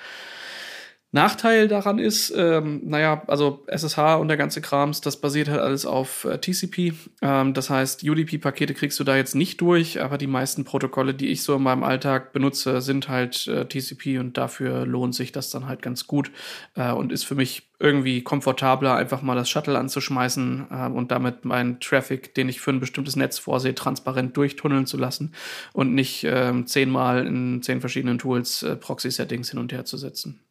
Nachteil 1.15 1.69
daran 1.69 1.97
ist, 1.97 2.33
ähm, 2.35 2.81
naja, 2.83 3.23
also 3.27 3.63
SSH 3.67 4.15
und 4.19 4.27
der 4.27 4.35
ganze 4.35 4.59
Krams, 4.59 4.99
das 4.99 5.15
basiert 5.15 5.47
halt 5.47 5.61
alles 5.61 5.85
auf 5.85 6.25
äh, 6.25 6.37
TCP. 6.39 6.93
Ähm, 7.21 7.53
das 7.53 7.69
heißt, 7.69 8.03
UDP-Pakete 8.03 8.73
kriegst 8.73 8.99
du 8.99 9.05
da 9.05 9.15
jetzt 9.15 9.33
nicht 9.33 9.61
durch, 9.61 10.01
aber 10.01 10.17
die 10.17 10.27
meisten 10.27 10.65
Protokolle, 10.65 11.13
die 11.13 11.29
ich 11.29 11.41
so 11.43 11.55
in 11.55 11.63
meinem 11.63 11.83
Alltag 11.83 12.33
benutze, 12.33 12.81
sind 12.81 13.07
halt 13.07 13.47
äh, 13.47 13.65
TCP 13.65 14.19
und 14.19 14.37
dafür 14.37 14.85
lohnt 14.85 15.15
sich 15.15 15.31
das 15.31 15.49
dann 15.49 15.67
halt 15.67 15.81
ganz 15.81 16.05
gut 16.05 16.31
äh, 16.75 16.91
und 16.91 17.13
ist 17.13 17.23
für 17.23 17.35
mich 17.35 17.63
irgendwie 17.79 18.21
komfortabler, 18.21 18.95
einfach 18.95 19.21
mal 19.21 19.35
das 19.35 19.49
Shuttle 19.49 19.79
anzuschmeißen 19.79 20.67
äh, 20.69 20.87
und 20.87 21.11
damit 21.11 21.45
meinen 21.45 21.79
Traffic, 21.79 22.35
den 22.35 22.49
ich 22.49 22.59
für 22.59 22.71
ein 22.71 22.81
bestimmtes 22.81 23.15
Netz 23.15 23.39
vorsehe, 23.39 23.73
transparent 23.73 24.35
durchtunneln 24.35 24.85
zu 24.85 24.97
lassen 24.97 25.33
und 25.71 25.95
nicht 25.95 26.25
äh, 26.25 26.53
zehnmal 26.65 27.25
in 27.25 27.63
zehn 27.63 27.79
verschiedenen 27.79 28.17
Tools 28.17 28.63
äh, 28.63 28.75
Proxy-Settings 28.75 29.51
hin 29.51 29.59
und 29.59 29.71
her 29.71 29.85
zu 29.85 29.95
setzen. 29.95 30.44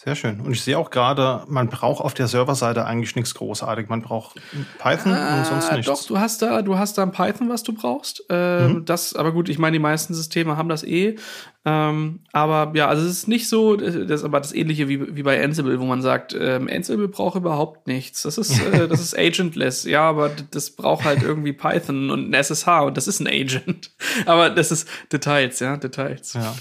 Sehr 0.00 0.14
schön. 0.14 0.38
Und 0.38 0.52
ich 0.52 0.62
sehe 0.62 0.78
auch 0.78 0.90
gerade, 0.90 1.42
man 1.48 1.66
braucht 1.66 2.04
auf 2.04 2.14
der 2.14 2.28
Serverseite 2.28 2.86
eigentlich 2.86 3.16
nichts 3.16 3.34
großartig. 3.34 3.88
Man 3.88 4.00
braucht 4.00 4.36
Python 4.78 5.12
ah, 5.12 5.38
und 5.38 5.46
sonst 5.46 5.72
nichts. 5.72 5.86
Doch, 5.88 6.06
du 6.06 6.20
hast 6.20 6.40
da, 6.40 6.62
du 6.62 6.78
hast 6.78 6.98
da 6.98 7.02
ein 7.02 7.10
Python, 7.10 7.48
was 7.48 7.64
du 7.64 7.72
brauchst. 7.72 8.22
Ähm, 8.28 8.74
mhm. 8.74 8.84
Das, 8.84 9.16
aber 9.16 9.32
gut, 9.32 9.48
ich 9.48 9.58
meine, 9.58 9.72
die 9.72 9.82
meisten 9.82 10.14
Systeme 10.14 10.56
haben 10.56 10.68
das 10.68 10.84
eh. 10.84 11.16
Ähm, 11.64 12.20
aber 12.32 12.70
ja, 12.76 12.86
also 12.86 13.04
es 13.04 13.10
ist 13.10 13.26
nicht 13.26 13.48
so, 13.48 13.74
das 13.74 13.96
ist 13.96 14.22
aber 14.22 14.38
das 14.38 14.54
ähnliche 14.54 14.88
wie, 14.88 15.16
wie 15.16 15.24
bei 15.24 15.42
Ansible, 15.42 15.80
wo 15.80 15.84
man 15.84 16.00
sagt, 16.00 16.32
ähm, 16.38 16.68
Ansible 16.72 17.08
braucht 17.08 17.34
überhaupt 17.34 17.88
nichts. 17.88 18.22
Das 18.22 18.38
ist, 18.38 18.56
äh, 18.72 18.86
das 18.86 19.00
ist 19.00 19.18
agentless. 19.18 19.82
Ja, 19.82 20.08
aber 20.08 20.30
das 20.52 20.70
braucht 20.70 21.06
halt 21.06 21.24
irgendwie 21.24 21.52
Python 21.52 22.12
und 22.12 22.30
ein 22.30 22.34
SSH 22.34 22.68
und 22.84 22.96
das 22.96 23.08
ist 23.08 23.18
ein 23.18 23.26
Agent. 23.26 23.90
aber 24.26 24.50
das 24.50 24.70
ist 24.70 24.88
Details, 25.12 25.58
ja, 25.58 25.76
Details. 25.76 26.34
Ja. 26.34 26.54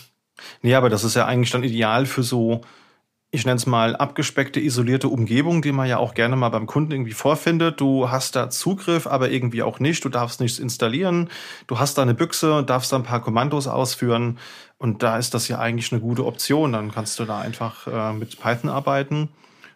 Nee, 0.64 0.74
aber 0.74 0.90
das 0.90 1.04
ist 1.04 1.16
ja 1.16 1.28
eigentlich 1.28 1.52
dann 1.52 1.64
ideal 1.64 2.08
für 2.08 2.24
so 2.24 2.62
ich 3.30 3.46
nenne 3.46 3.58
es 3.58 3.66
mal, 3.66 3.96
abgespeckte, 3.96 4.60
isolierte 4.60 5.10
Umgebung, 5.10 5.62
die 5.62 5.74
man 5.74 5.88
ja 5.88 5.98
auch 5.98 6.14
gerne 6.14 6.36
mal 6.36 6.50
beim 6.50 6.66
Kunden 6.66 6.92
irgendwie 6.92 7.12
vorfindet. 7.12 7.82
Du 7.82 8.10
hast 8.10 8.36
da 8.36 8.50
Zugriff, 8.50 9.06
aber 9.06 9.30
irgendwie 9.30 9.64
auch 9.64 9.80
nicht. 9.80 10.06
Du 10.06 10.10
darfst 10.10 10.40
nichts 10.40 10.60
installieren. 10.60 11.30
Du 11.68 11.78
hast 11.78 11.98
da 11.98 12.04
eine 12.04 12.14
Büchse, 12.14 12.64
darfst 12.64 12.92
da 12.94 12.96
ein 12.96 13.04
paar 13.04 13.22
Kommandos 13.22 13.68
ausführen. 13.68 14.40
Und 14.78 15.04
da 15.04 15.18
ist 15.18 15.34
das 15.34 15.48
ja 15.50 15.60
eigentlich 15.60 15.92
eine 15.92 16.00
gute 16.00 16.26
Option. 16.26 16.72
Dann 16.72 16.92
kannst 16.92 17.20
du 17.20 17.26
da 17.26 17.40
einfach 17.40 17.88
äh, 17.88 18.14
mit 18.14 18.40
Python 18.40 18.70
arbeiten 18.70 19.30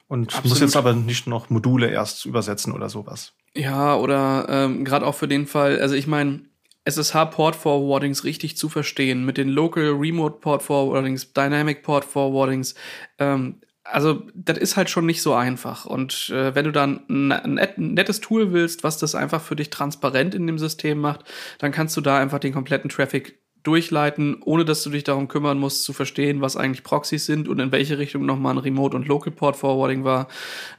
und 0.08 0.28
Absolut. 0.28 0.50
musst 0.50 0.62
jetzt 0.62 0.76
aber 0.76 0.94
nicht 0.94 1.26
noch 1.28 1.50
Module 1.50 1.90
erst 1.90 2.26
übersetzen 2.26 2.74
oder 2.74 2.90
sowas. 2.90 3.34
Ja, 3.54 3.96
oder 3.96 4.46
ähm, 4.50 4.86
gerade 4.86 5.06
auch 5.06 5.16
für 5.16 5.28
den 5.28 5.48
Fall, 5.48 5.80
also 5.80 5.96
ich 5.96 6.06
meine, 6.06 6.42
SSH-Port 6.86 7.56
Forwardings 7.56 8.24
richtig 8.24 8.58
zu 8.58 8.70
verstehen, 8.70 9.26
mit 9.26 9.38
den 9.38 9.50
Local 9.50 9.92
Remote 9.92 10.40
Port 10.40 10.64
Forwardings, 10.64 11.34
Dynamic 11.34 11.84
Port 11.84 12.06
Forwardings, 12.06 12.76
ähm, 13.20 13.62
also 13.84 14.24
das 14.34 14.58
ist 14.58 14.78
halt 14.78 14.90
schon 14.90 15.06
nicht 15.06 15.22
so 15.22 15.34
einfach. 15.34 15.86
Und 15.86 16.30
äh, 16.30 16.54
wenn 16.56 16.66
du 16.66 16.72
dann 16.72 17.02
ein, 17.10 17.32
ein, 17.32 17.94
nettes 17.94 18.22
Tool 18.22 18.54
willst, 18.54 18.84
was 18.84 18.98
das 18.98 19.16
einfach 19.16 19.42
für 19.42 19.56
dich 19.56 19.70
transparent 19.70 20.36
in 20.36 20.48
dem 20.48 20.60
System 20.60 21.00
macht, 21.00 21.26
dann 21.58 21.72
kannst 21.72 21.98
du 21.98 22.02
da 22.02 22.18
einfach 22.18 22.40
den 22.40 22.54
kompletten 22.54 22.90
Traffic 22.90 23.41
durchleiten, 23.64 24.38
ohne 24.44 24.66
dass 24.66 24.84
du 24.84 24.90
dich 24.90 25.04
darum 25.04 25.28
kümmern 25.28 25.60
musst, 25.60 25.84
zu 25.84 25.94
verstehen, 25.94 26.42
was 26.42 26.58
eigentlich 26.58 26.84
Proxys 26.84 27.26
sind 27.26 27.48
und 27.48 27.60
in 27.60 27.72
welche 27.72 27.98
Richtung 27.98 28.26
nochmal 28.26 28.56
ein 28.56 28.60
Remote- 28.60 28.96
und 28.96 29.08
Local-Port-Forwarding 29.08 30.04
war. 30.04 30.28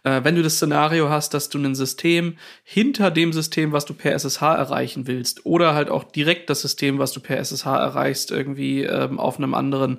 Äh, 0.02 0.20
wenn 0.24 0.34
du 0.34 0.42
das 0.42 0.56
Szenario 0.56 1.08
hast, 1.08 1.34
dass 1.34 1.48
du 1.48 1.58
ein 1.58 1.74
System 1.74 2.36
hinter 2.64 3.10
dem 3.10 3.32
System, 3.32 3.72
was 3.72 3.84
du 3.84 3.94
per 3.94 4.12
SSH 4.12 4.42
erreichen 4.42 5.06
willst, 5.06 5.46
oder 5.46 5.74
halt 5.74 5.90
auch 5.90 6.04
direkt 6.04 6.50
das 6.50 6.62
System, 6.62 6.98
was 6.98 7.12
du 7.12 7.20
per 7.20 7.38
SSH 7.38 7.66
erreichst, 7.66 8.30
irgendwie 8.30 8.82
ähm, 8.82 9.18
auf 9.18 9.38
einem 9.38 9.54
anderen 9.54 9.98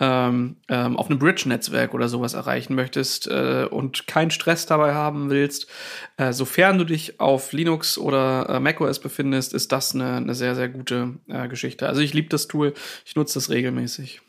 ähm, 0.00 0.56
ähm, 0.68 0.96
auf 0.96 1.08
einem 1.08 1.18
Bridge-Netzwerk 1.18 1.94
oder 1.94 2.08
sowas 2.08 2.34
erreichen 2.34 2.74
möchtest 2.74 3.28
äh, 3.28 3.66
und 3.70 4.06
keinen 4.06 4.30
Stress 4.30 4.66
dabei 4.66 4.94
haben 4.94 5.30
willst, 5.30 5.68
äh, 6.16 6.32
sofern 6.32 6.78
du 6.78 6.84
dich 6.84 7.18
auf 7.20 7.52
Linux 7.52 7.96
oder 7.96 8.48
äh, 8.48 8.60
macOS 8.60 9.00
befindest, 9.00 9.54
ist 9.54 9.72
das 9.72 9.94
eine, 9.94 10.16
eine 10.16 10.34
sehr, 10.34 10.54
sehr 10.54 10.68
gute 10.68 11.14
äh, 11.28 11.48
Geschichte. 11.48 11.88
Also 11.88 12.00
ich 12.00 12.12
liebe 12.12 12.28
das 12.28 12.46
Tool, 12.46 12.74
ich 13.04 13.16
nutze 13.16 13.34
das 13.34 13.50
regelmäßig. 13.50 14.20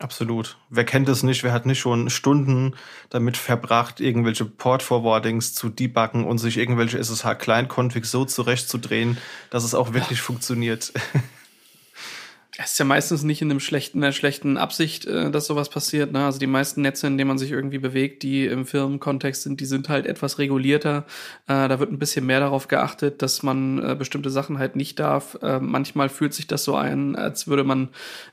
Absolut. 0.00 0.58
Wer 0.70 0.84
kennt 0.84 1.08
es 1.08 1.22
nicht? 1.22 1.44
Wer 1.44 1.52
hat 1.52 1.66
nicht 1.66 1.78
schon 1.78 2.10
Stunden 2.10 2.74
damit 3.10 3.36
verbracht, 3.36 4.00
irgendwelche 4.00 4.44
Port-Forwardings 4.44 5.54
zu 5.54 5.68
debuggen 5.68 6.24
und 6.24 6.38
sich 6.38 6.56
irgendwelche 6.56 6.98
SSH-Client-Configs 6.98 8.10
so 8.10 8.24
zurechtzudrehen, 8.24 9.18
dass 9.50 9.62
es 9.62 9.74
auch 9.74 9.92
wirklich 9.94 10.18
ja. 10.18 10.24
funktioniert? 10.24 10.92
Es 12.56 12.72
ist 12.72 12.78
ja 12.78 12.84
meistens 12.84 13.24
nicht 13.24 13.42
in 13.42 13.50
einem 13.50 13.58
schlechten, 13.58 13.98
einer 14.02 14.12
schlechten 14.12 14.56
Absicht, 14.56 15.06
äh, 15.06 15.28
dass 15.32 15.46
sowas 15.46 15.70
passiert. 15.70 16.12
Ne? 16.12 16.24
Also 16.24 16.38
die 16.38 16.46
meisten 16.46 16.82
Netze, 16.82 17.08
in 17.08 17.18
denen 17.18 17.26
man 17.26 17.38
sich 17.38 17.50
irgendwie 17.50 17.78
bewegt, 17.78 18.22
die 18.22 18.46
im 18.46 18.64
Firmenkontext 18.64 19.42
sind, 19.42 19.58
die 19.58 19.64
sind 19.64 19.88
halt 19.88 20.06
etwas 20.06 20.38
regulierter. 20.38 21.04
Äh, 21.48 21.66
da 21.66 21.80
wird 21.80 21.90
ein 21.90 21.98
bisschen 21.98 22.26
mehr 22.26 22.38
darauf 22.38 22.68
geachtet, 22.68 23.22
dass 23.22 23.42
man 23.42 23.82
äh, 23.82 23.96
bestimmte 23.96 24.30
Sachen 24.30 24.58
halt 24.58 24.76
nicht 24.76 25.00
darf. 25.00 25.36
Manchmal 25.60 26.08
fühlt 26.08 26.32
sich 26.32 26.46
das 26.46 26.64
so 26.64 26.76
ein, 26.76 27.16
als 27.16 27.46
würde 27.46 27.64
man, 27.64 27.88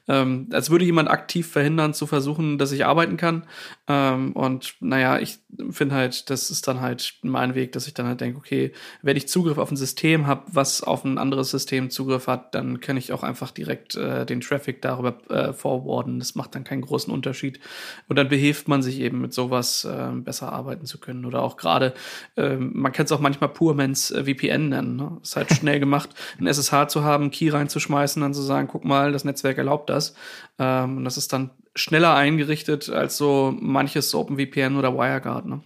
ähm, 0.08 0.48
als 0.52 0.70
würde 0.70 0.86
jemand 0.86 1.10
aktiv 1.10 1.48
verhindern, 1.48 1.94
zu 1.94 2.06
versuchen, 2.06 2.58
dass 2.58 2.72
ich 2.72 2.86
arbeiten 2.86 3.18
kann. 3.18 3.44
Ähm, 3.88 4.34
und 4.34 4.76
naja, 4.80 5.20
ich 5.20 5.40
finde 5.72 5.96
halt, 5.96 6.30
das 6.30 6.52
ist 6.52 6.68
dann 6.68 6.82
halt 6.82 7.16
mein 7.24 7.56
Weg, 7.56 7.72
dass 7.72 7.88
ich 7.88 7.94
dann 7.94 8.06
halt 8.06 8.22
denke, 8.22 8.38
okay, 8.38 8.72
wenn 9.02 9.18
ich 9.18 9.28
Zugriff 9.28 9.58
auf 9.58 9.72
ein 9.72 9.78
System 9.78 10.28
habe, 10.28 10.44
was 10.48 10.84
auf 10.84 11.04
ein 11.04 11.18
anderes 11.18 11.52
System 11.52 11.90
Zugriff 11.90 12.28
hat, 12.28 12.54
dann 12.56 12.80
kann 12.80 12.98
ich 12.98 13.12
auch 13.12 13.24
einfach 13.24 13.52
direkt 13.52 13.96
äh, 14.12 14.26
den 14.26 14.42
Traffic 14.42 14.82
darüber 14.82 15.18
äh, 15.30 15.54
forwarden. 15.54 16.20
Das 16.20 16.36
macht 16.36 16.56
dann 16.56 16.64
keinen 16.64 16.82
großen 16.82 17.14
Unterschied. 17.14 17.60
Und 18.08 18.18
dann 18.18 18.30
behilft 18.30 18.68
man 18.68 18.82
sich 18.82 19.00
eben 19.00 19.22
mit 19.22 19.34
sowas 19.34 19.86
äh, 19.86 20.12
besser 20.16 20.52
arbeiten 20.52 20.86
zu 20.86 21.00
können. 21.00 21.26
Oder 21.26 21.42
auch 21.42 21.58
gerade, 21.58 21.94
äh, 22.36 22.56
man 22.56 22.92
kann 22.92 23.06
es 23.06 23.12
auch 23.12 23.20
manchmal 23.20 23.50
Purmans 23.50 24.12
äh, 24.12 24.24
VPN 24.26 24.70
nennen. 24.70 24.96
Ne? 24.96 25.18
Ist 25.22 25.36
halt 25.36 25.52
schnell 25.54 25.80
gemacht, 25.82 26.10
ein 26.40 26.48
SSH 26.48 26.88
zu 26.88 27.04
haben, 27.04 27.32
Key 27.32 27.50
reinzuschmeißen, 27.50 28.22
dann 28.22 28.34
zu 28.34 28.42
sagen, 28.42 28.68
guck 28.68 28.86
mal, 28.86 29.12
das 29.12 29.24
Netzwerk 29.24 29.58
erlaubt 29.58 29.90
das. 29.90 30.16
Ähm, 30.60 30.98
und 30.98 31.06
das 31.06 31.18
ist 31.18 31.34
dann 31.34 31.52
schneller 31.76 32.16
eingerichtet 32.16 32.90
als 32.90 33.18
so 33.18 33.56
manches 33.60 34.14
OpenVPN 34.14 34.76
oder 34.76 34.94
WireGuard. 34.94 35.46
Ne? 35.46 35.62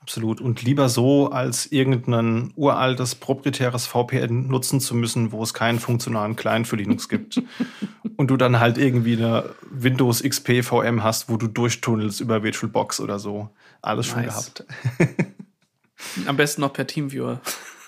Absolut. 0.00 0.40
Und 0.40 0.62
lieber 0.62 0.88
so, 0.88 1.30
als 1.30 1.66
irgendein 1.66 2.52
uraltes, 2.56 3.14
proprietäres 3.14 3.86
VPN 3.86 4.48
nutzen 4.48 4.80
zu 4.80 4.94
müssen, 4.94 5.30
wo 5.30 5.42
es 5.42 5.52
keinen 5.52 5.78
funktionalen 5.78 6.36
Client 6.36 6.66
für 6.66 6.76
Linux 6.76 7.08
gibt. 7.08 7.42
und 8.16 8.28
du 8.28 8.36
dann 8.36 8.60
halt 8.60 8.78
irgendwie 8.78 9.16
eine 9.16 9.50
Windows 9.70 10.22
XP 10.22 10.64
VM 10.64 11.02
hast, 11.02 11.28
wo 11.28 11.36
du 11.36 11.46
durchtunnelst 11.46 12.20
über 12.20 12.42
VirtualBox 12.42 13.00
oder 13.00 13.18
so. 13.18 13.50
Alles 13.82 14.14
nice. 14.14 14.16
schon 14.16 14.24
gehabt. 14.24 14.64
Am 16.26 16.36
besten 16.36 16.62
noch 16.62 16.72
per 16.72 16.86
Teamviewer. 16.86 17.40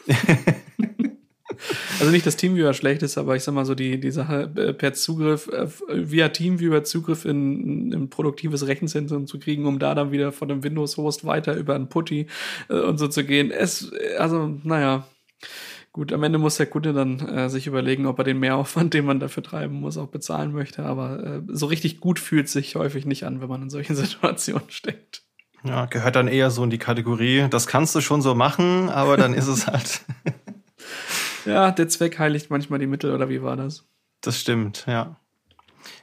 Also 2.00 2.10
nicht, 2.10 2.26
dass 2.26 2.36
Teamviewer 2.36 2.74
schlecht 2.74 3.02
ist, 3.02 3.18
aber 3.18 3.36
ich 3.36 3.42
sag 3.42 3.54
mal 3.54 3.64
so, 3.64 3.74
die, 3.74 4.00
die 4.00 4.10
Sache 4.10 4.50
äh, 4.56 4.72
per 4.72 4.92
Zugriff, 4.94 5.48
äh, 5.48 5.66
via 5.88 6.28
Teamviewer 6.28 6.84
Zugriff 6.84 7.24
in, 7.24 7.92
ein 7.92 8.10
produktives 8.10 8.66
Rechenzentrum 8.66 9.26
zu 9.26 9.38
kriegen, 9.38 9.66
um 9.66 9.78
da 9.78 9.94
dann 9.94 10.12
wieder 10.12 10.32
von 10.32 10.48
dem 10.48 10.62
Windows-Host 10.62 11.24
weiter 11.24 11.54
über 11.54 11.74
ein 11.74 11.88
Putty 11.88 12.26
äh, 12.68 12.74
und 12.74 12.98
so 12.98 13.08
zu 13.08 13.24
gehen. 13.24 13.50
Es, 13.50 13.90
also, 14.18 14.58
naja. 14.64 15.06
Gut, 15.94 16.10
am 16.14 16.22
Ende 16.22 16.38
muss 16.38 16.56
der 16.56 16.64
Kunde 16.64 16.94
dann 16.94 17.18
äh, 17.20 17.50
sich 17.50 17.66
überlegen, 17.66 18.06
ob 18.06 18.16
er 18.16 18.24
den 18.24 18.38
Mehraufwand, 18.38 18.94
den 18.94 19.04
man 19.04 19.20
dafür 19.20 19.42
treiben 19.42 19.78
muss, 19.78 19.98
auch 19.98 20.06
bezahlen 20.06 20.52
möchte. 20.52 20.84
Aber 20.84 21.22
äh, 21.22 21.40
so 21.48 21.66
richtig 21.66 22.00
gut 22.00 22.18
fühlt 22.18 22.48
sich 22.48 22.76
häufig 22.76 23.04
nicht 23.04 23.24
an, 23.24 23.42
wenn 23.42 23.48
man 23.50 23.60
in 23.60 23.70
solchen 23.70 23.94
Situationen 23.96 24.70
steckt. 24.70 25.22
Ja, 25.64 25.84
gehört 25.84 26.16
dann 26.16 26.28
eher 26.28 26.50
so 26.50 26.64
in 26.64 26.70
die 26.70 26.78
Kategorie, 26.78 27.46
das 27.48 27.66
kannst 27.66 27.94
du 27.94 28.00
schon 28.00 28.20
so 28.20 28.34
machen, 28.34 28.88
aber 28.88 29.16
dann 29.16 29.32
ist 29.32 29.46
es 29.46 29.66
halt 29.68 30.00
ja, 31.44 31.70
der 31.70 31.88
Zweck 31.88 32.18
heiligt 32.18 32.50
manchmal 32.50 32.78
die 32.78 32.86
Mittel, 32.86 33.14
oder 33.14 33.28
wie 33.28 33.42
war 33.42 33.56
das? 33.56 33.84
Das 34.20 34.38
stimmt, 34.38 34.84
ja. 34.86 35.16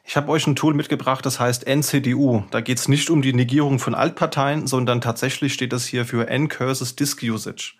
Ich 0.03 0.17
habe 0.17 0.29
euch 0.29 0.45
ein 0.45 0.55
Tool 0.55 0.73
mitgebracht, 0.73 1.25
das 1.25 1.39
heißt 1.39 1.65
NCDU. 1.65 2.43
Da 2.51 2.61
geht 2.61 2.79
es 2.79 2.87
nicht 2.87 3.09
um 3.09 3.21
die 3.21 3.33
Negierung 3.33 3.79
von 3.79 3.95
Altparteien, 3.95 4.67
sondern 4.67 5.01
tatsächlich 5.01 5.53
steht 5.53 5.71
das 5.71 5.85
hier 5.85 6.05
für 6.05 6.27
N-Curses 6.27 6.95
Disk 6.95 7.23
Usage. 7.23 7.75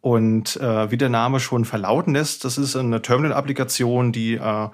Und 0.00 0.56
äh, 0.56 0.90
wie 0.90 0.96
der 0.96 1.08
Name 1.08 1.40
schon 1.40 1.64
verlauten 1.64 2.14
lässt, 2.14 2.44
das 2.44 2.58
ist 2.58 2.76
eine 2.76 3.02
Terminal-Applikation, 3.02 4.12
die 4.12 4.34
äh, 4.34 4.68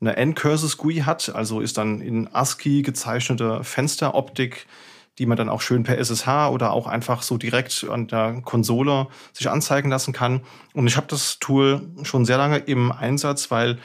eine 0.00 0.16
N-Curses 0.16 0.76
GUI 0.76 1.02
hat, 1.06 1.34
also 1.34 1.60
ist 1.60 1.78
dann 1.78 2.00
in 2.00 2.28
ASCII 2.32 2.82
gezeichnete 2.82 3.62
Fensteroptik 3.62 4.66
die 5.18 5.26
man 5.26 5.36
dann 5.36 5.48
auch 5.48 5.60
schön 5.60 5.82
per 5.82 5.98
SSH 5.98 6.48
oder 6.50 6.72
auch 6.72 6.86
einfach 6.86 7.22
so 7.22 7.36
direkt 7.36 7.86
an 7.88 8.06
der 8.06 8.40
Konsole 8.42 9.08
sich 9.32 9.50
anzeigen 9.50 9.90
lassen 9.90 10.12
kann. 10.12 10.40
Und 10.72 10.86
ich 10.86 10.96
habe 10.96 11.06
das 11.08 11.38
Tool 11.38 11.82
schon 12.02 12.24
sehr 12.24 12.38
lange 12.38 12.58
im 12.58 12.92
Einsatz, 12.92 13.50
weil 13.50 13.78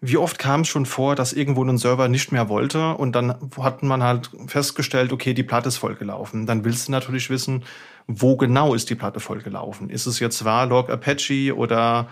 wie 0.00 0.16
oft 0.16 0.38
kam 0.38 0.60
es 0.60 0.68
schon 0.68 0.86
vor, 0.86 1.16
dass 1.16 1.32
irgendwo 1.32 1.64
ein 1.64 1.78
Server 1.78 2.08
nicht 2.08 2.30
mehr 2.30 2.48
wollte 2.48 2.94
und 2.94 3.16
dann 3.16 3.34
hat 3.58 3.82
man 3.82 4.02
halt 4.02 4.30
festgestellt, 4.46 5.12
okay, 5.12 5.34
die 5.34 5.42
Platte 5.42 5.68
ist 5.68 5.78
vollgelaufen. 5.78 6.46
Dann 6.46 6.64
willst 6.64 6.86
du 6.86 6.92
natürlich 6.92 7.30
wissen, 7.30 7.64
wo 8.06 8.36
genau 8.36 8.74
ist 8.74 8.90
die 8.90 8.94
Platte 8.94 9.18
vollgelaufen? 9.18 9.90
Ist 9.90 10.06
es 10.06 10.20
jetzt 10.20 10.44
Warlog 10.44 10.88
Apache 10.88 11.56
oder 11.56 12.08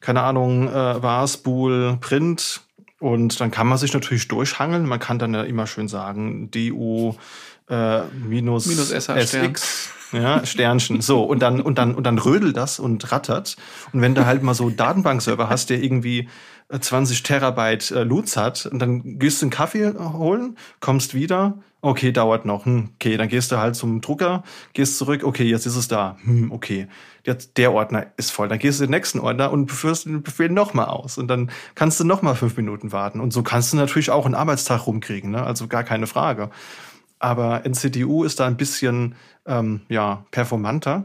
keine 0.00 0.22
Ahnung, 0.22 0.68
äh, 0.68 1.02
Warspool 1.02 1.98
Print? 2.00 2.60
Und 3.00 3.40
dann 3.40 3.50
kann 3.50 3.66
man 3.66 3.76
sich 3.76 3.92
natürlich 3.92 4.28
durchhangeln. 4.28 4.86
Man 4.86 5.00
kann 5.00 5.18
dann 5.18 5.34
ja 5.34 5.42
immer 5.42 5.66
schön 5.66 5.88
sagen, 5.88 6.50
DU 6.50 7.14
äh, 7.68 8.02
minus, 8.26 8.66
minus 8.66 8.90
SX. 8.90 9.90
Ja, 10.12 10.46
Sternchen. 10.46 11.00
So, 11.00 11.24
und 11.24 11.40
dann, 11.40 11.60
und 11.60 11.78
dann, 11.78 11.94
und 11.94 12.04
dann 12.04 12.18
rödelt 12.18 12.56
das 12.56 12.78
und 12.78 13.10
rattert. 13.10 13.56
Und 13.92 14.00
wenn 14.00 14.14
du 14.14 14.24
halt 14.24 14.42
mal 14.42 14.54
so 14.54 14.70
Datenbankserver 14.70 15.48
hast, 15.48 15.70
der 15.70 15.82
irgendwie 15.82 16.28
20 16.70 17.18
äh, 17.18 17.22
Terabyte 17.22 17.90
äh, 17.90 18.04
Loots 18.04 18.36
hat, 18.36 18.66
und 18.66 18.78
dann 18.78 19.18
gehst 19.18 19.42
du 19.42 19.46
einen 19.46 19.50
Kaffee 19.50 19.92
holen, 19.98 20.56
kommst 20.80 21.14
wieder, 21.14 21.58
okay, 21.82 22.12
dauert 22.12 22.44
noch, 22.44 22.66
hm, 22.66 22.90
okay, 22.94 23.16
dann 23.16 23.28
gehst 23.28 23.52
du 23.52 23.58
halt 23.58 23.76
zum 23.76 24.00
Drucker, 24.00 24.42
gehst 24.72 24.98
zurück, 24.98 25.22
okay, 25.24 25.44
jetzt 25.44 25.66
ist 25.66 25.76
es 25.76 25.88
da, 25.88 26.16
hm, 26.24 26.50
okay, 26.50 26.88
jetzt 27.24 27.56
der 27.56 27.72
Ordner 27.72 28.06
ist 28.16 28.32
voll, 28.32 28.48
dann 28.48 28.58
gehst 28.58 28.80
du 28.80 28.84
den 28.84 28.90
nächsten 28.90 29.20
Ordner 29.20 29.50
und 29.52 29.70
führst 29.70 30.06
den 30.06 30.22
Befehl 30.22 30.48
nochmal 30.48 30.86
aus 30.86 31.18
und 31.18 31.28
dann 31.28 31.50
kannst 31.74 32.00
du 32.00 32.04
nochmal 32.04 32.34
fünf 32.34 32.56
Minuten 32.56 32.92
warten 32.92 33.20
und 33.20 33.32
so 33.32 33.42
kannst 33.42 33.72
du 33.72 33.76
natürlich 33.76 34.10
auch 34.10 34.24
einen 34.24 34.34
Arbeitstag 34.34 34.86
rumkriegen, 34.86 35.30
ne? 35.30 35.44
also 35.44 35.68
gar 35.68 35.84
keine 35.84 36.06
Frage. 36.06 36.50
Aber 37.18 37.64
NCDU 37.64 38.24
ist 38.24 38.40
da 38.40 38.46
ein 38.46 38.56
bisschen 38.56 39.14
ähm, 39.46 39.82
ja, 39.88 40.24
performanter, 40.30 41.04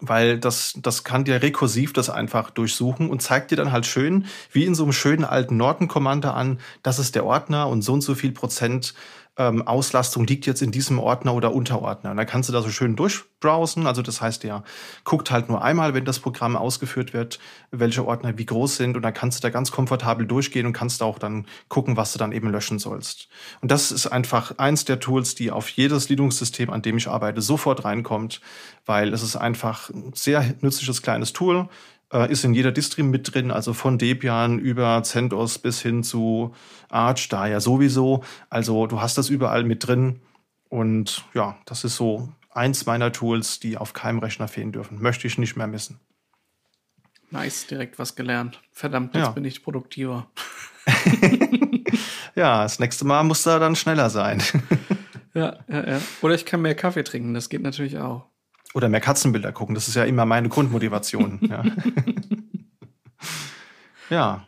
weil 0.00 0.38
das, 0.38 0.74
das 0.82 1.04
kann 1.04 1.24
dir 1.24 1.42
rekursiv 1.42 1.92
das 1.92 2.10
einfach 2.10 2.50
durchsuchen 2.50 3.08
und 3.08 3.22
zeigt 3.22 3.50
dir 3.50 3.56
dann 3.56 3.72
halt 3.72 3.86
schön, 3.86 4.26
wie 4.52 4.64
in 4.64 4.74
so 4.74 4.82
einem 4.82 4.92
schönen 4.92 5.24
alten 5.24 5.56
Norton-Commander 5.56 6.34
an, 6.34 6.58
das 6.82 6.98
ist 6.98 7.14
der 7.14 7.24
Ordner 7.24 7.68
und 7.68 7.82
so 7.82 7.92
und 7.92 8.00
so 8.00 8.14
viel 8.14 8.32
Prozent 8.32 8.94
ähm, 9.36 9.66
Auslastung 9.66 10.26
liegt 10.26 10.46
jetzt 10.46 10.62
in 10.62 10.70
diesem 10.70 10.98
Ordner 10.98 11.34
oder 11.34 11.52
Unterordner. 11.52 12.12
Und 12.12 12.16
dann 12.16 12.26
kannst 12.26 12.48
du 12.48 12.52
da 12.52 12.62
so 12.62 12.68
schön 12.70 12.94
durchbrowsen. 12.94 13.86
Also 13.86 14.00
das 14.02 14.20
heißt, 14.20 14.44
der 14.44 14.62
guckt 15.02 15.30
halt 15.30 15.48
nur 15.48 15.62
einmal, 15.62 15.92
wenn 15.94 16.04
das 16.04 16.20
Programm 16.20 16.56
ausgeführt 16.56 17.12
wird, 17.12 17.40
welche 17.72 18.06
Ordner 18.06 18.38
wie 18.38 18.46
groß 18.46 18.76
sind. 18.76 18.96
Und 18.96 19.02
dann 19.02 19.14
kannst 19.14 19.38
du 19.38 19.42
da 19.42 19.50
ganz 19.50 19.72
komfortabel 19.72 20.26
durchgehen 20.26 20.66
und 20.66 20.72
kannst 20.72 21.02
auch 21.02 21.18
dann 21.18 21.46
gucken, 21.68 21.96
was 21.96 22.12
du 22.12 22.18
dann 22.18 22.32
eben 22.32 22.50
löschen 22.50 22.78
sollst. 22.78 23.28
Und 23.60 23.70
das 23.70 23.90
ist 23.90 24.06
einfach 24.06 24.58
eins 24.58 24.84
der 24.84 25.00
Tools, 25.00 25.34
die 25.34 25.50
auf 25.50 25.68
jedes 25.68 26.08
Linux-System, 26.08 26.70
an 26.70 26.82
dem 26.82 26.96
ich 26.96 27.08
arbeite, 27.08 27.42
sofort 27.42 27.84
reinkommt, 27.84 28.40
weil 28.86 29.12
es 29.12 29.22
ist 29.22 29.36
einfach 29.36 29.90
ein 29.90 30.12
sehr 30.14 30.54
nützliches 30.60 31.02
kleines 31.02 31.32
Tool 31.32 31.68
äh, 32.12 32.30
ist 32.30 32.44
in 32.44 32.54
jeder 32.54 32.72
Distri 32.72 33.02
mit 33.02 33.34
drin, 33.34 33.50
also 33.50 33.72
von 33.72 33.98
Debian 33.98 34.58
über 34.58 35.02
CentOS 35.02 35.58
bis 35.58 35.80
hin 35.80 36.02
zu 36.02 36.54
Arch, 36.88 37.28
da 37.28 37.46
ja 37.46 37.60
sowieso. 37.60 38.24
Also 38.50 38.86
du 38.86 39.00
hast 39.00 39.18
das 39.18 39.28
überall 39.28 39.64
mit 39.64 39.86
drin. 39.86 40.20
Und 40.68 41.24
ja, 41.34 41.58
das 41.66 41.84
ist 41.84 41.96
so 41.96 42.28
eins 42.50 42.86
meiner 42.86 43.12
Tools, 43.12 43.60
die 43.60 43.76
auf 43.76 43.92
keinem 43.92 44.18
Rechner 44.18 44.48
fehlen 44.48 44.72
dürfen. 44.72 45.00
Möchte 45.00 45.26
ich 45.26 45.38
nicht 45.38 45.56
mehr 45.56 45.66
missen. 45.66 46.00
Nice, 47.30 47.66
direkt 47.66 47.98
was 47.98 48.14
gelernt. 48.14 48.60
Verdammt, 48.70 49.14
jetzt 49.14 49.24
ja. 49.24 49.30
bin 49.30 49.44
ich 49.44 49.62
produktiver. 49.62 50.28
ja, 52.36 52.62
das 52.62 52.78
nächste 52.78 53.04
Mal 53.04 53.24
muss 53.24 53.42
da 53.42 53.58
dann 53.58 53.74
schneller 53.74 54.08
sein. 54.10 54.42
ja, 55.34 55.58
ja, 55.68 55.88
ja. 55.88 56.00
Oder 56.22 56.34
ich 56.34 56.46
kann 56.46 56.62
mehr 56.62 56.76
Kaffee 56.76 57.02
trinken, 57.02 57.34
das 57.34 57.48
geht 57.48 57.62
natürlich 57.62 57.98
auch. 57.98 58.26
Oder 58.74 58.88
mehr 58.88 59.00
Katzenbilder 59.00 59.52
gucken, 59.52 59.74
das 59.74 59.88
ist 59.88 59.94
ja 59.94 60.04
immer 60.04 60.26
meine 60.26 60.48
Grundmotivation. 60.48 61.38
ja. 61.48 61.64
ja. 64.10 64.46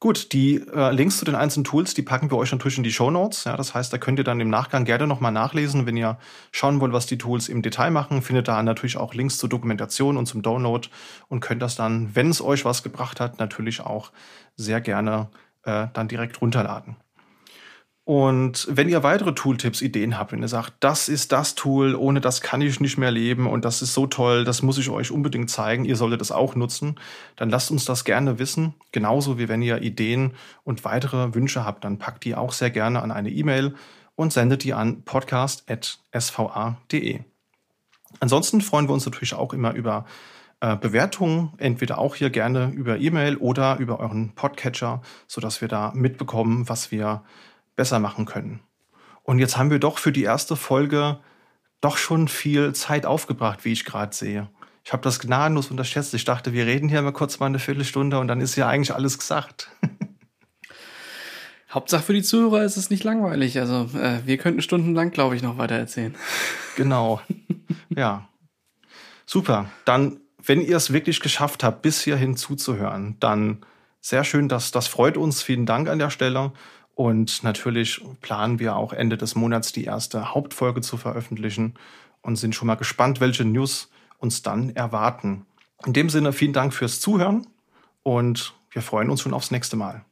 Gut, 0.00 0.32
die 0.32 0.56
äh, 0.56 0.90
Links 0.90 1.18
zu 1.18 1.24
den 1.24 1.36
einzelnen 1.36 1.62
Tools, 1.62 1.94
die 1.94 2.02
packen 2.02 2.32
wir 2.32 2.36
euch 2.36 2.50
natürlich 2.50 2.76
in 2.76 2.82
die 2.82 2.90
Show 2.90 3.12
Notes. 3.12 3.44
Ja, 3.44 3.56
das 3.56 3.72
heißt, 3.72 3.92
da 3.92 3.98
könnt 3.98 4.18
ihr 4.18 4.24
dann 4.24 4.40
im 4.40 4.50
Nachgang 4.50 4.84
gerne 4.84 5.06
nochmal 5.06 5.30
nachlesen, 5.30 5.86
wenn 5.86 5.96
ihr 5.96 6.18
schauen 6.50 6.80
wollt, 6.80 6.92
was 6.92 7.06
die 7.06 7.18
Tools 7.18 7.48
im 7.48 7.62
Detail 7.62 7.92
machen. 7.92 8.20
Findet 8.20 8.48
da 8.48 8.60
natürlich 8.64 8.96
auch 8.96 9.14
Links 9.14 9.38
zur 9.38 9.48
Dokumentation 9.48 10.16
und 10.16 10.26
zum 10.26 10.42
Download 10.42 10.88
und 11.28 11.38
könnt 11.38 11.62
das 11.62 11.76
dann, 11.76 12.16
wenn 12.16 12.30
es 12.30 12.42
euch 12.42 12.64
was 12.64 12.82
gebracht 12.82 13.20
hat, 13.20 13.38
natürlich 13.38 13.80
auch 13.80 14.10
sehr 14.56 14.80
gerne 14.80 15.30
äh, 15.62 15.86
dann 15.92 16.08
direkt 16.08 16.40
runterladen. 16.40 16.96
Und 18.04 18.66
wenn 18.68 18.88
ihr 18.88 19.04
weitere 19.04 19.32
Tooltips, 19.32 19.80
Ideen 19.80 20.18
habt, 20.18 20.32
wenn 20.32 20.42
ihr 20.42 20.48
sagt, 20.48 20.74
das 20.80 21.08
ist 21.08 21.30
das 21.30 21.54
Tool, 21.54 21.94
ohne 21.94 22.20
das 22.20 22.40
kann 22.40 22.60
ich 22.60 22.80
nicht 22.80 22.98
mehr 22.98 23.12
leben 23.12 23.46
und 23.46 23.64
das 23.64 23.80
ist 23.80 23.94
so 23.94 24.08
toll, 24.08 24.42
das 24.44 24.60
muss 24.60 24.78
ich 24.78 24.90
euch 24.90 25.12
unbedingt 25.12 25.50
zeigen, 25.50 25.84
ihr 25.84 25.94
solltet 25.94 26.20
es 26.20 26.32
auch 26.32 26.56
nutzen, 26.56 26.96
dann 27.36 27.48
lasst 27.48 27.70
uns 27.70 27.84
das 27.84 28.04
gerne 28.04 28.40
wissen. 28.40 28.74
Genauso 28.90 29.38
wie 29.38 29.48
wenn 29.48 29.62
ihr 29.62 29.82
Ideen 29.82 30.32
und 30.64 30.84
weitere 30.84 31.32
Wünsche 31.34 31.64
habt, 31.64 31.84
dann 31.84 31.98
packt 31.98 32.24
die 32.24 32.34
auch 32.34 32.52
sehr 32.52 32.70
gerne 32.70 33.02
an 33.02 33.12
eine 33.12 33.30
E-Mail 33.30 33.76
und 34.16 34.32
sendet 34.32 34.64
die 34.64 34.74
an 34.74 35.04
podcast.sva.de. 35.04 37.20
Ansonsten 38.18 38.62
freuen 38.62 38.88
wir 38.88 38.94
uns 38.94 39.06
natürlich 39.06 39.34
auch 39.34 39.52
immer 39.52 39.74
über 39.74 40.06
äh, 40.60 40.76
Bewertungen, 40.76 41.52
entweder 41.58 41.98
auch 41.98 42.16
hier 42.16 42.30
gerne 42.30 42.72
über 42.74 42.98
E-Mail 42.98 43.36
oder 43.36 43.78
über 43.78 44.00
euren 44.00 44.34
Podcatcher, 44.34 45.02
sodass 45.28 45.60
wir 45.60 45.68
da 45.68 45.92
mitbekommen, 45.94 46.68
was 46.68 46.90
wir 46.90 47.22
besser 47.76 47.98
machen 47.98 48.26
können. 48.26 48.60
Und 49.22 49.38
jetzt 49.38 49.56
haben 49.56 49.70
wir 49.70 49.78
doch 49.78 49.98
für 49.98 50.12
die 50.12 50.24
erste 50.24 50.56
Folge 50.56 51.20
doch 51.80 51.96
schon 51.96 52.28
viel 52.28 52.74
Zeit 52.74 53.06
aufgebracht, 53.06 53.64
wie 53.64 53.72
ich 53.72 53.84
gerade 53.84 54.14
sehe. 54.14 54.48
Ich 54.84 54.92
habe 54.92 55.02
das 55.02 55.20
gnadenlos 55.20 55.70
unterschätzt. 55.70 56.12
Ich 56.14 56.24
dachte, 56.24 56.52
wir 56.52 56.66
reden 56.66 56.88
hier 56.88 57.02
mal 57.02 57.12
kurz 57.12 57.38
mal 57.38 57.46
eine 57.46 57.58
Viertelstunde 57.58 58.18
und 58.18 58.28
dann 58.28 58.40
ist 58.40 58.56
ja 58.56 58.68
eigentlich 58.68 58.94
alles 58.94 59.18
gesagt. 59.18 59.70
Hauptsache 61.70 62.02
für 62.02 62.12
die 62.12 62.22
Zuhörer 62.22 62.64
ist 62.64 62.76
es 62.76 62.90
nicht 62.90 63.04
langweilig. 63.04 63.58
Also 63.58 63.88
äh, 63.98 64.20
wir 64.26 64.36
könnten 64.36 64.60
stundenlang, 64.60 65.10
glaube 65.10 65.36
ich, 65.36 65.42
noch 65.42 65.58
weiter 65.58 65.76
erzählen. 65.76 66.14
Genau. 66.74 67.20
Ja. 67.90 68.30
Super. 69.26 69.70
Dann, 69.84 70.20
wenn 70.42 70.62
ihr 70.62 70.78
es 70.78 70.94
wirklich 70.94 71.20
geschafft 71.20 71.62
habt, 71.62 71.82
bis 71.82 72.00
hierhin 72.00 72.34
zuzuhören, 72.34 73.18
dann 73.20 73.58
sehr 74.00 74.24
schön, 74.24 74.48
dass 74.48 74.70
das 74.70 74.88
freut 74.88 75.18
uns. 75.18 75.42
Vielen 75.42 75.66
Dank 75.66 75.90
an 75.90 75.98
der 75.98 76.08
Stelle. 76.08 76.52
Und 76.94 77.42
natürlich 77.42 78.02
planen 78.20 78.58
wir 78.58 78.76
auch 78.76 78.92
Ende 78.92 79.16
des 79.16 79.34
Monats 79.34 79.72
die 79.72 79.84
erste 79.84 80.34
Hauptfolge 80.34 80.82
zu 80.82 80.96
veröffentlichen 80.96 81.74
und 82.20 82.36
sind 82.36 82.54
schon 82.54 82.66
mal 82.66 82.74
gespannt, 82.74 83.20
welche 83.20 83.44
News 83.44 83.90
uns 84.18 84.42
dann 84.42 84.70
erwarten. 84.76 85.46
In 85.84 85.92
dem 85.92 86.10
Sinne, 86.10 86.32
vielen 86.32 86.52
Dank 86.52 86.74
fürs 86.74 87.00
Zuhören 87.00 87.46
und 88.02 88.54
wir 88.70 88.82
freuen 88.82 89.10
uns 89.10 89.20
schon 89.20 89.34
aufs 89.34 89.50
nächste 89.50 89.76
Mal. 89.76 90.04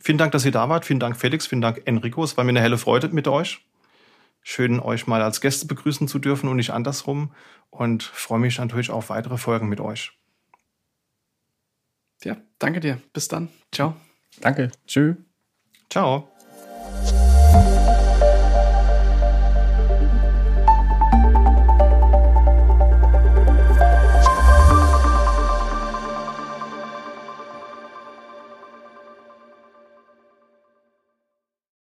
Vielen 0.00 0.18
Dank, 0.18 0.32
dass 0.32 0.44
ihr 0.44 0.52
da 0.52 0.68
wart. 0.68 0.84
Vielen 0.84 1.00
Dank, 1.00 1.16
Felix. 1.16 1.46
Vielen 1.46 1.60
Dank, 1.60 1.82
Enrico. 1.84 2.22
Es 2.22 2.36
war 2.36 2.44
mir 2.44 2.50
eine 2.50 2.60
helle 2.60 2.78
Freude 2.78 3.08
mit 3.08 3.26
euch. 3.26 3.66
Schön, 4.40 4.78
euch 4.78 5.08
mal 5.08 5.20
als 5.20 5.40
Gäste 5.40 5.66
begrüßen 5.66 6.06
zu 6.06 6.20
dürfen 6.20 6.48
und 6.48 6.56
nicht 6.56 6.70
andersrum. 6.70 7.32
Und 7.70 8.04
freue 8.04 8.38
mich 8.38 8.58
natürlich 8.58 8.90
auf 8.90 9.10
weitere 9.10 9.36
Folgen 9.36 9.68
mit 9.68 9.80
euch. 9.80 10.12
Ja, 12.22 12.36
danke 12.60 12.80
dir. 12.80 13.00
Bis 13.12 13.26
dann. 13.28 13.48
Ciao. 13.72 13.96
Danke. 14.40 14.70
Tschüss. 14.86 15.16
Ciao. 15.90 16.35